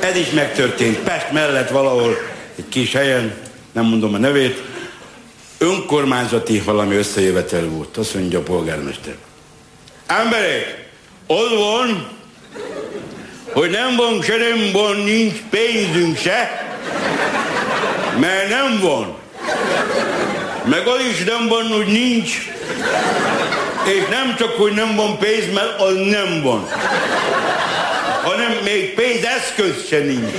Ez 0.00 0.16
is 0.16 0.30
megtörtént. 0.30 0.98
Pest 0.98 1.32
mellett 1.32 1.70
valahol 1.70 2.16
egy 2.56 2.68
kis 2.68 2.92
helyen, 2.92 3.34
nem 3.72 3.84
mondom 3.84 4.14
a 4.14 4.18
nevét, 4.18 4.62
önkormányzati 5.60 6.60
valami 6.60 6.96
összejövetel 6.96 7.64
volt. 7.64 7.96
Azt 7.96 8.14
mondja 8.14 8.38
a 8.38 8.42
polgármester. 8.42 9.14
Emberek, 10.06 10.88
ott 11.26 11.54
van, 11.54 12.08
hogy 13.52 13.70
nem 13.70 13.96
van 13.96 14.22
se 14.22 14.34
van, 14.72 14.96
nincs 14.96 15.36
pénzünk 15.50 16.16
se, 16.16 16.68
Mert 18.20 18.48
nem 18.48 18.80
van. 18.80 19.16
Meg 20.64 20.86
az 20.86 21.00
is 21.12 21.24
nem 21.24 21.48
van, 21.48 21.66
hogy 21.66 21.86
nincs. 21.86 22.30
És 23.84 24.08
nem 24.10 24.36
csak, 24.38 24.50
hogy 24.50 24.72
nem 24.72 24.96
van 24.96 25.18
pénz, 25.18 25.52
mert 25.54 25.80
az 25.80 25.94
nem 25.94 26.42
van. 26.42 26.68
Hanem 28.22 28.52
még 28.64 28.94
pénzeszköz 28.94 29.86
se 29.88 29.98
nincs. 29.98 30.34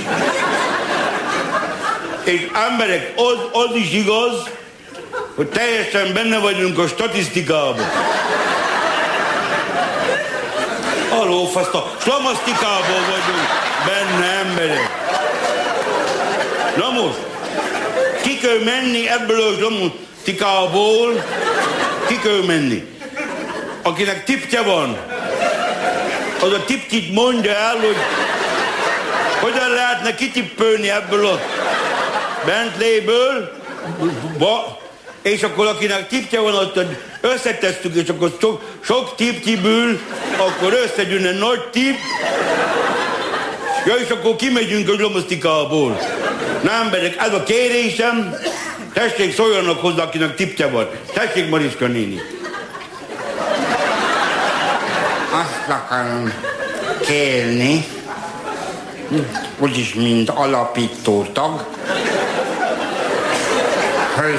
És 2.24 2.46
emberek, 2.68 3.12
az, 3.16 3.36
az 3.52 3.76
is 3.76 3.92
igaz, 3.92 4.50
hogy 5.34 5.46
teljesen 5.46 6.12
benne 6.12 6.38
vagyunk 6.38 6.78
a 6.78 6.86
statisztikában. 6.86 7.90
Aló, 11.10 11.46
faszt 11.46 11.74
a 11.74 11.96
vagyunk 13.08 13.48
benne 13.86 14.26
emberek. 14.26 15.00
Na 16.76 16.90
most, 16.90 17.18
ki 18.22 18.38
kell 18.38 18.58
menni 18.64 19.08
ebből 19.08 19.40
a 19.40 19.54
slamasztikából, 19.56 21.24
ki 22.06 22.18
kell 22.18 22.42
menni. 22.46 22.90
Akinek 23.82 24.24
tipje 24.24 24.62
van, 24.62 24.96
az 26.40 26.52
a 26.52 26.64
tipkit 26.64 27.12
mondja 27.12 27.54
el, 27.54 27.76
hogy 27.76 27.96
hogyan 29.40 29.70
lehetne 29.70 30.14
kitippölni 30.14 30.90
ebből 30.90 31.26
a 31.26 31.40
Bentley-ből, 32.44 33.52
ba, 34.38 34.81
és 35.22 35.42
akkor 35.42 35.66
akinek 35.66 36.08
tipje 36.08 36.40
van, 36.40 36.54
azt 36.54 36.86
összetesztük, 37.20 37.94
és 37.94 38.08
akkor 38.08 38.36
sok, 38.40 38.62
sok 38.80 39.14
tip 39.16 39.40
kiből, 39.40 39.98
akkor 40.36 40.72
összegyűn 40.84 41.26
egy 41.26 41.38
nagy 41.38 41.68
tip, 41.70 41.96
ja, 43.86 43.94
és 43.94 44.10
akkor 44.10 44.36
kimegyünk 44.36 44.88
a 44.88 44.92
lomosztikából. 44.98 45.98
Na 46.62 46.70
emberek, 46.70 47.16
ez 47.18 47.32
a 47.32 47.42
kérésem, 47.42 48.34
tessék 48.92 49.34
szóljanak 49.34 49.80
hozzá, 49.80 50.02
akinek 50.02 50.34
tipje 50.34 50.66
van. 50.66 50.88
Tessék, 51.12 51.48
Mariska 51.48 51.86
néni. 51.86 52.20
Azt 55.32 55.68
akarom 55.68 56.32
kérni, 57.06 57.84
úgyis 59.58 59.94
mint 59.94 60.28
alapító 60.28 61.26
tag, 61.32 61.64
hogy 64.14 64.38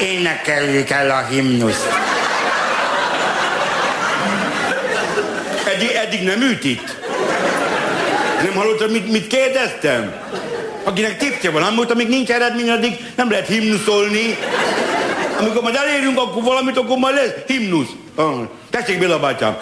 énekeljük 0.00 0.90
el 0.90 1.10
a 1.10 1.26
himnuszt. 1.30 1.88
Eddig, 5.74 5.90
eddig 5.90 6.22
nem 6.22 6.40
ült 6.40 6.64
itt. 6.64 6.96
Nem 8.42 8.54
hallottad, 8.54 8.90
mit, 8.90 9.10
mit 9.10 9.26
kérdeztem? 9.26 10.12
Akinek 10.84 11.16
tipje 11.16 11.50
van, 11.50 11.62
amúgy, 11.62 11.90
amíg 11.90 12.08
nincs 12.08 12.30
eredmény, 12.30 12.70
addig 12.70 12.96
nem 13.16 13.30
lehet 13.30 13.46
himnuszolni. 13.46 14.36
Amikor 15.38 15.62
majd 15.62 15.74
elérünk 15.74 16.18
akkor 16.18 16.42
valamit, 16.42 16.76
akkor 16.76 16.96
majd 16.96 17.14
lesz 17.14 17.32
himnusz. 17.46 17.88
Ah, 18.14 18.48
Tessék, 18.70 18.98
Béla 18.98 19.18
bátyám. 19.18 19.56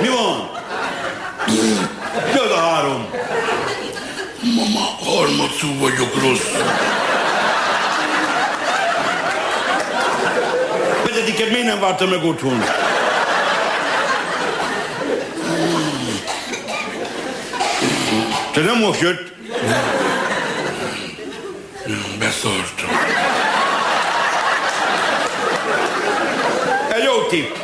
Mi 0.00 0.08
van? 0.08 0.50
Mi 2.32 2.38
az 2.38 2.50
a 2.50 2.60
három? 2.60 3.06
Mama, 4.42 4.98
harmadszor 5.60 5.90
vagyok 5.90 6.22
rossz. 6.22 6.62
Petediket 11.04 11.50
miért 11.50 11.66
nem 11.66 11.80
várta 11.80 12.06
meg 12.06 12.24
otthon? 12.24 12.64
Te 18.52 18.60
nem 18.60 18.78
most 18.78 19.00
jött? 19.00 19.32
Beszartam. 22.18 22.88
Egy 26.92 27.02
jó 27.04 27.22
tipp. 27.22 27.54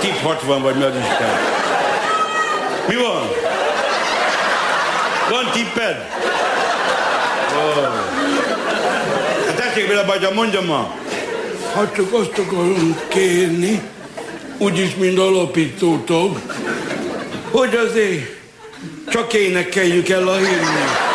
Tip 0.00 0.22
60 0.22 0.62
vagy 0.62 0.74
mert 0.74 0.94
is 0.94 1.16
kell. 1.18 1.38
Mi 2.86 2.94
van? 2.94 3.48
Van 5.30 5.50
tipped? 5.52 5.96
Oh. 7.56 7.84
Hát 9.46 9.54
tessék 9.54 9.88
vele, 9.88 10.02
bátyám, 10.02 10.34
mondjam 10.34 10.64
ma. 10.64 10.94
Hát 11.74 11.94
csak 11.94 12.12
azt 12.12 12.38
akarom 12.38 13.00
kérni, 13.08 13.82
úgyis 14.58 14.94
mind 14.94 15.18
alapító 15.18 15.98
tag, 15.98 16.40
hogy 17.50 17.74
azért 17.74 18.36
csak 19.08 19.32
énekeljük 19.32 20.08
el 20.08 20.28
a 20.28 20.36
himnuszt. 20.36 21.06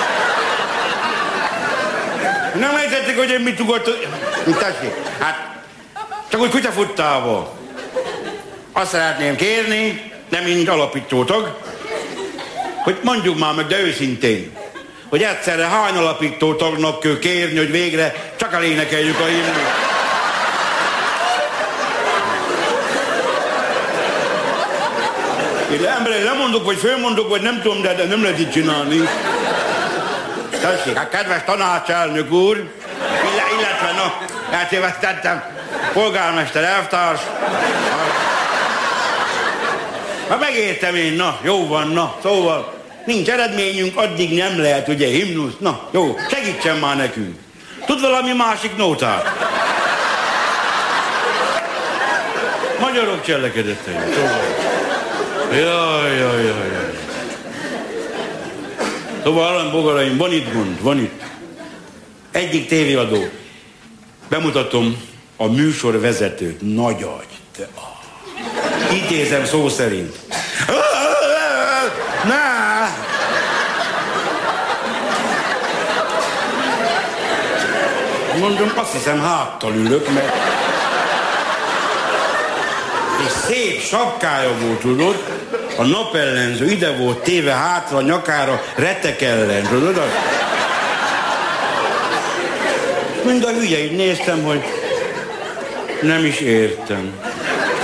Nem 2.60 2.78
értették, 2.84 3.18
hogy 3.18 3.30
én 3.30 3.40
mit 3.40 3.60
ugrottam? 3.60 3.94
Mit 4.46 4.58
tessék? 4.58 4.94
Hát, 5.20 5.64
csak 6.30 6.42
úgy 6.42 6.50
kutyafuttával. 6.50 7.54
Azt 8.72 8.90
szeretném 8.92 9.36
kérni, 9.36 10.12
nem 10.30 10.44
mint 10.44 10.70
alapítótag, 10.70 11.58
hogy 12.84 13.00
mondjuk 13.04 13.38
már 13.38 13.54
meg, 13.54 13.68
de 13.68 13.80
őszintén, 13.80 14.52
hogy 15.10 15.24
egyszerre 15.24 15.66
hány 15.66 15.96
alapító 15.96 16.54
tagnak 16.54 17.00
kell 17.00 17.20
kérni, 17.20 17.58
hogy 17.58 17.72
végre 17.72 18.32
csak 18.36 18.54
elénekeljük 18.54 19.20
a 19.20 19.26
himnuszt. 19.26 19.92
Én 25.72 25.86
emberek 25.86 26.24
lemondok, 26.24 26.66
vagy 26.66 26.78
fölmondok, 26.78 27.30
vagy 27.30 27.42
nem 27.42 27.62
tudom, 27.62 27.82
de, 27.82 27.94
de 27.94 28.06
nem 28.06 28.24
lehet 28.24 28.40
így 28.40 28.52
csinálni. 28.52 29.10
Tessék, 30.62 30.98
hát 30.98 31.10
kedves 31.10 31.44
tanácselnök 31.46 32.32
úr, 32.32 32.58
ille, 32.58 33.44
illetve, 33.60 33.92
no, 33.92 34.28
eltévesztettem, 34.56 35.44
polgármester 35.94 36.64
elvtárs. 36.64 37.22
Hát 40.30 40.40
megértem 40.40 40.96
én, 40.96 41.14
na, 41.14 41.40
jó 41.44 41.68
van, 41.68 41.88
na, 41.88 42.16
szóval 42.22 42.74
nincs 43.06 43.30
eredményünk, 43.30 43.98
addig 43.98 44.34
nem 44.38 44.62
lehet, 44.62 44.88
ugye, 44.88 45.08
himnusz, 45.08 45.54
na, 45.60 45.88
jó, 45.92 46.16
segítsen 46.30 46.78
már 46.78 46.98
nekünk. 46.98 47.40
Tud 47.86 48.02
valami 48.02 48.32
másik 48.32 48.76
nótát? 48.76 49.26
Magyarok 52.80 53.26
cselekedetei, 53.26 53.96
szóval. 54.14 54.72
Jaj, 55.52 56.18
jaj, 56.18 56.44
jaj, 56.46 56.72
jaj. 56.72 56.94
Szóval 59.24 59.48
Alan 59.48 59.72
Bogaraim, 59.72 60.18
van 60.18 60.32
itt 60.32 60.54
gond, 60.54 60.82
van 60.82 61.00
itt. 61.00 61.22
Egyik 62.32 62.68
tévéadó. 62.68 63.30
Bemutatom 64.30 65.02
a 65.38 65.48
műsorvezetőt. 65.48 66.62
Nagy 66.62 67.04
agy. 67.04 67.28
Te, 67.58 67.68
ah. 67.76 67.93
Idézem 68.94 69.46
szó 69.46 69.70
szerint. 69.70 70.16
Na! 72.24 72.90
Mondom, 78.40 78.72
azt 78.76 78.92
hiszem 78.92 79.22
háttal 79.22 79.74
ülök, 79.76 80.14
mert... 80.14 80.34
És 83.26 83.32
szép 83.48 83.82
sapkája 83.82 84.52
volt, 84.62 84.80
tudod? 84.80 85.24
A 85.78 85.84
napellenző 85.84 86.66
ide 86.66 86.92
volt 86.92 87.18
téve 87.18 87.52
hátra 87.52 88.02
nyakára 88.02 88.62
retek 88.76 89.22
ellen, 89.22 89.68
tudod? 89.68 90.02
Mind 93.26 93.44
a 93.44 93.50
hülye, 93.50 93.84
így 93.84 93.96
néztem, 93.96 94.44
hogy 94.44 94.64
nem 96.02 96.26
is 96.26 96.40
értem. 96.40 97.14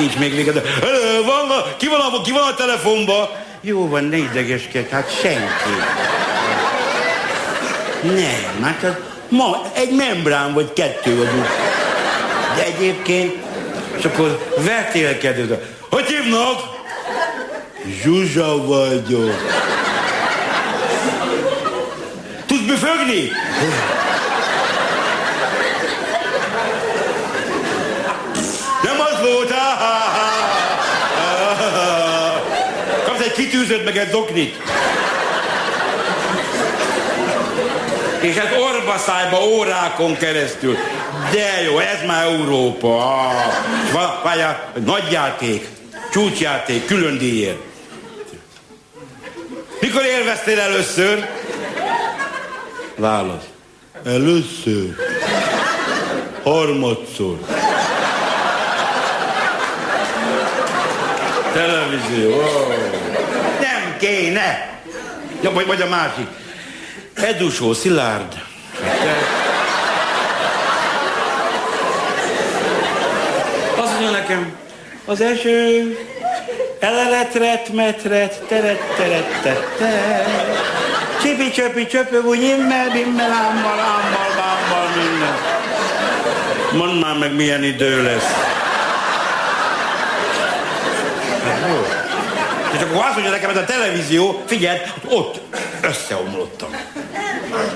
Így 0.02 0.18
még 0.20 0.36
véged. 0.36 0.62
Van, 1.26 1.64
ki 1.78 1.88
van, 1.88 2.00
a, 2.00 2.22
ki 2.22 2.32
van 2.32 2.42
a 2.42 2.54
telefonba? 2.56 3.30
Jó 3.62 3.88
van, 3.88 4.04
ne 4.04 4.18
idegeskedj, 4.18 4.90
hát 4.90 5.20
senki. 5.22 5.70
Nem, 8.02 8.64
hát 8.64 8.84
az 8.84 8.94
ma 9.30 9.62
egy 9.74 9.92
membrán 9.92 10.54
vagy 10.54 10.74
kettő 10.74 11.18
vagyunk. 11.18 11.48
De 12.56 12.64
egyébként, 12.66 13.36
és 13.98 14.06
akkor 14.06 14.54
vetélkedő. 14.58 15.68
Hogy 15.90 16.06
hívnak? 16.06 16.60
Zsuzsa 18.02 18.66
vagyok. 18.66 19.36
Tudsz 22.46 22.62
büfögni? 22.66 23.32
Nem 28.84 29.00
az 29.00 29.20
volt, 29.22 29.52
ha, 29.52 29.76
ha, 29.76 30.18
ha. 30.18 30.19
Kitűzött 33.70 33.86
meg 33.86 33.98
egy 33.98 34.10
zoknit. 34.12 34.56
És 38.20 38.36
ez 38.36 38.48
orbaszájba 38.60 39.46
órákon 39.46 40.18
keresztül. 40.18 40.78
De 41.32 41.62
jó, 41.62 41.80
ez 41.80 42.06
már 42.08 42.26
Európa. 42.26 42.98
Ah, 43.94 44.24
Várjál, 44.24 44.72
nagyjáték, 44.86 45.68
csúcsjáték, 46.12 46.86
külön 46.86 47.18
díjért. 47.18 47.58
Mikor 49.80 50.06
élveztél 50.06 50.60
először? 50.60 51.28
Válasz. 52.96 53.44
Először. 54.06 54.96
Harmadszor. 56.44 57.38
Televízió. 61.54 62.32
Oh. 62.32 63.09
Kéne. 64.00 64.70
Ja, 65.42 65.52
vagy, 65.52 65.66
vagy 65.66 65.82
a 65.82 65.88
másik. 65.88 66.28
Edusó, 67.14 67.74
Szilárd. 67.74 68.34
Azt 73.76 73.92
mondja 73.92 74.10
nekem, 74.10 74.56
az 75.06 75.22
eső 75.22 75.98
eleletret, 76.80 77.74
metret, 77.74 78.42
teret, 78.48 78.82
teret, 78.98 79.42
teret, 79.42 79.68
Csipi, 81.22 81.52
csöpi, 81.52 81.86
csöpög, 81.86 82.26
úgy 82.26 82.42
immel, 82.42 82.90
bimmel, 82.90 83.32
ámmal, 83.32 83.80
ámmal, 83.80 84.30
bámmal, 84.36 84.88
minden. 84.96 85.38
Mondd 86.72 87.00
már 87.00 87.18
meg, 87.18 87.36
milyen 87.36 87.64
idő 87.64 88.04
lesz. 88.04 88.34
Hát 91.44 91.68
jó. 91.68 91.99
És 92.80 92.86
akkor 92.86 93.04
azt 93.06 93.14
mondja 93.14 93.32
nekem, 93.32 93.50
ez 93.50 93.58
a 93.58 93.64
televízió, 93.64 94.44
figyeld, 94.46 94.94
ott 95.08 95.40
összeomlottam. 95.82 96.70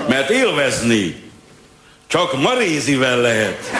Mert 0.08 0.30
élvezni 0.30 1.30
csak 2.06 2.40
marézivel 2.42 3.16
lehet. 3.16 3.70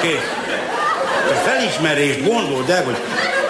Kész. 0.00 0.30
A 1.30 1.48
felismerést 1.48 2.24
gondold 2.24 2.70
el, 2.70 2.84
hogy 2.84 2.96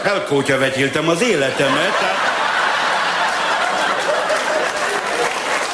elkótya 0.03 0.59
vetéltem 0.59 1.09
az 1.09 1.23
életemet. 1.23 1.99
Tehát... 1.99 2.17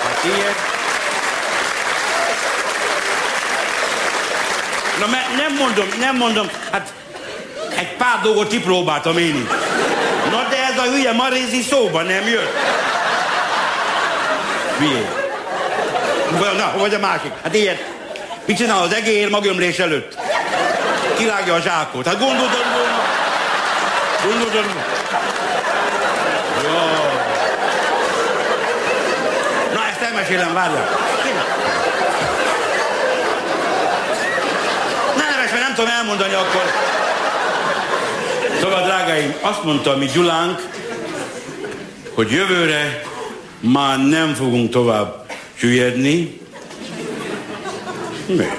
Hát 0.03 0.25
ilyen. 0.25 0.55
Na, 4.99 5.07
me- 5.07 5.37
nem 5.37 5.55
mondom, 5.55 5.89
nem 5.99 6.17
mondom, 6.17 6.51
hát 6.71 6.92
pár 8.03 8.21
dolgot 8.23 8.49
kipróbáltam 8.49 9.19
én 9.19 9.37
is. 9.37 9.49
Na, 10.31 10.47
de 10.51 10.57
ez 10.73 10.79
a 10.79 10.91
hülye 10.91 11.13
marézi 11.13 11.63
szóba 11.63 12.03
nem 12.03 12.27
jött. 12.27 12.57
Vagy, 16.39 16.57
na, 16.57 16.73
vagy 16.79 16.95
a 16.95 16.99
másik. 16.99 17.33
Hát 17.43 17.55
ilyen, 17.55 17.79
mit 18.45 18.57
csinál 18.57 18.83
az 18.83 18.95
egér 18.95 19.29
magömlés 19.29 19.79
előtt? 19.79 20.19
Kirágja 21.17 21.55
a 21.55 21.61
zsákot. 21.61 22.07
Hát 22.07 22.19
gondolod, 22.19 22.51
volna. 22.75 23.01
Gondolod, 24.23 24.65
Jó. 26.63 26.71
Na, 29.75 29.87
ezt 29.91 30.01
elmesélem, 30.01 30.53
várjál. 30.53 31.01
Nem 35.53 35.75
tudom 35.75 35.91
elmondani 35.91 36.35
akkor. 36.35 36.63
Szóval, 38.73 38.87
drágáim, 38.87 39.35
azt 39.41 39.65
mondta 39.65 39.91
a 39.91 39.97
mi 39.97 40.07
Gyulánk, 40.07 40.69
hogy 42.15 42.31
jövőre 42.31 43.03
már 43.61 44.07
nem 44.09 44.35
fogunk 44.35 44.71
tovább 44.71 45.27
süllyedni. 45.55 46.41
Miért? 48.27 48.57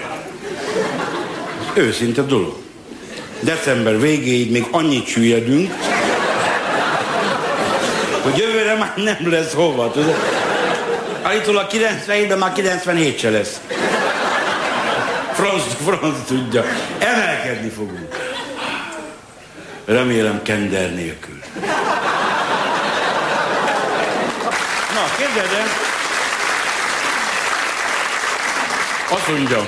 Őszinte 1.73 2.21
dolog. 2.21 2.57
December 3.39 3.99
végéig 3.99 4.51
még 4.51 4.67
annyit 4.71 5.07
süllyedünk, 5.07 5.73
hogy 8.21 8.37
jövőre 8.37 8.75
már 8.75 8.93
nem 8.95 9.31
lesz 9.31 9.53
hova, 9.53 9.91
tudod? 9.91 10.15
Állítólag 11.21 11.67
97-ben 11.71 12.37
már 12.37 12.53
97 12.53 13.19
se 13.19 13.29
lesz. 13.29 13.61
Franz, 15.31 15.63
franz 15.85 16.17
tudja. 16.27 16.65
Emelkedni 16.99 17.69
fogunk. 17.69 18.22
Remélem 19.85 20.41
kender 20.41 20.93
nélkül. 20.93 21.39
Na, 24.93 25.05
képzeld 25.17 25.51
el. 25.53 25.67
Azt 29.09 29.27
mondja, 29.27 29.67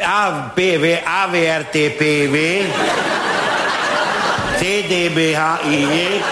AVV, 0.00 0.84
AVRTPV, 1.24 2.36
CDBHIJ, 4.56 6.22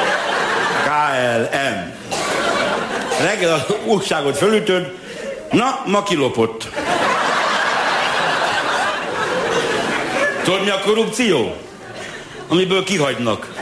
KLM. 0.85 1.93
Reggel 3.21 3.53
az 3.53 3.75
újságot 3.85 4.37
fölütöd, 4.37 4.93
na, 5.51 5.83
ma 5.87 6.03
kilopott. 6.03 6.69
Tudod, 10.45 10.65
mi 10.65 10.71
a 10.71 10.81
korrupció? 10.85 11.57
Amiből 12.49 12.85
kihagynak. 12.85 13.55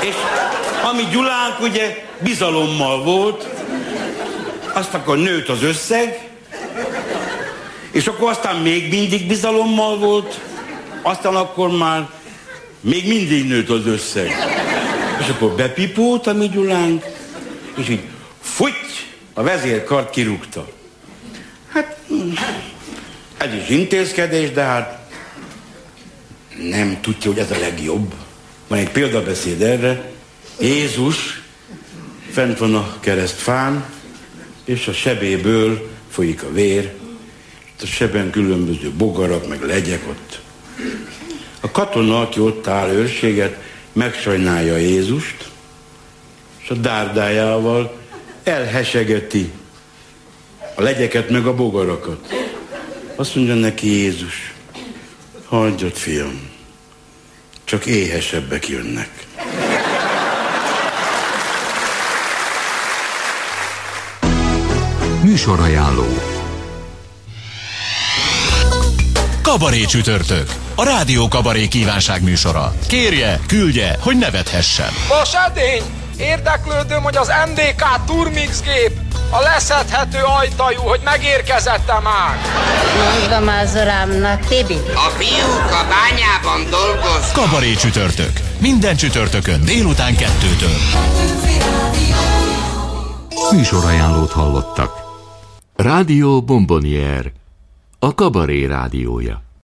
És 0.00 0.14
ami 0.90 1.02
Gyulánk 1.10 1.60
ugye 1.60 2.04
bizalommal 2.18 3.02
volt, 3.02 3.48
azt 4.72 4.94
akkor 4.94 5.16
nőtt 5.16 5.48
az 5.48 5.62
összeg, 5.62 6.28
és 7.90 8.06
akkor 8.06 8.30
aztán 8.30 8.56
még 8.56 8.90
mindig 8.90 9.26
bizalommal 9.26 9.98
volt, 9.98 10.40
aztán 11.02 11.36
akkor 11.36 11.70
már 11.70 12.08
még 12.80 13.08
mindig 13.08 13.46
nőtt 13.46 13.68
az 13.68 13.86
összeg. 13.86 14.32
És 15.20 15.28
akkor 15.28 15.52
bepipólt 15.52 16.26
a 16.26 16.32
mi 16.32 16.48
Gyulánk, 16.48 17.04
és 17.76 17.88
így 17.88 18.02
futy, 18.40 18.72
a 19.34 19.42
vezérkart 19.42 20.10
kirúgta. 20.10 20.68
Hát, 21.72 21.96
ez 23.42 23.54
is 23.54 23.68
intézkedés, 23.68 24.50
de 24.50 24.62
hát 24.62 25.10
nem 26.70 26.98
tudja, 27.00 27.30
hogy 27.30 27.40
ez 27.40 27.50
a 27.50 27.58
legjobb. 27.58 28.14
Van 28.68 28.78
egy 28.78 28.90
példabeszéd 28.90 29.62
erre. 29.62 30.10
Jézus 30.60 31.42
fent 32.30 32.58
van 32.58 32.74
a 32.74 32.96
keresztfán, 33.00 33.84
és 34.64 34.88
a 34.88 34.92
sebéből 34.92 35.90
folyik 36.10 36.42
a 36.42 36.52
vér, 36.52 36.92
a 37.82 37.86
seben 37.86 38.30
különböző 38.30 38.90
bogarak, 38.90 39.48
meg 39.48 39.62
legyek 39.62 40.08
ott. 40.08 40.40
A 41.60 41.70
katona, 41.70 42.20
aki 42.20 42.40
ott 42.40 42.66
áll 42.66 42.88
őrséget, 42.88 43.58
megsajnálja 43.92 44.76
Jézust, 44.76 45.50
és 46.62 46.70
a 46.70 46.74
dárdájával 46.74 47.98
elhesegeti 48.42 49.50
a 50.74 50.82
legyeket 50.82 51.30
meg 51.30 51.46
a 51.46 51.54
bogarakat. 51.54 52.41
Azt 53.16 53.34
mondja 53.34 53.54
neki 53.54 53.86
Jézus, 53.86 54.54
hagyjad 55.44 55.92
fiam, 55.92 56.50
csak 57.64 57.86
éhesebbek 57.86 58.68
jönnek. 58.68 59.26
Műsorajánló 65.22 66.06
Kabaré 69.42 69.84
csütörtök. 69.84 70.50
A 70.74 70.84
Rádió 70.84 71.28
Kabaré 71.28 71.68
kívánság 71.68 72.22
műsora. 72.22 72.74
Kérje, 72.86 73.40
küldje, 73.46 73.96
hogy 74.00 74.18
nevethessen. 74.18 74.92
Edény! 75.46 75.82
Érdeklődöm, 76.18 77.02
hogy 77.02 77.16
az 77.16 77.30
MDK 77.48 78.04
Turmix 78.06 78.62
gép 78.62 79.11
a 79.32 79.40
leszedhető 79.40 80.18
ajtajú, 80.40 80.80
hogy 80.80 81.00
megérkezette 81.04 82.00
már. 82.02 82.36
Mondom 83.18 83.54
az 83.62 83.74
urámnak, 83.74 84.40
Tibi. 84.46 84.78
A 84.94 85.10
fiúk 85.18 85.70
a 85.70 85.84
bányában 85.88 86.70
dolgoznak. 86.70 87.32
Kabaré 87.32 87.74
csütörtök. 87.74 88.32
Minden 88.58 88.96
csütörtökön 88.96 89.64
délután 89.64 90.16
kettőtől. 90.16 90.76
Műsorajánlót 93.52 94.32
hallottak. 94.32 95.00
Rádió 95.76 96.42
Bombonier, 96.42 97.32
a 97.98 98.14
kabaré 98.14 98.64
rádiója. 98.64 99.42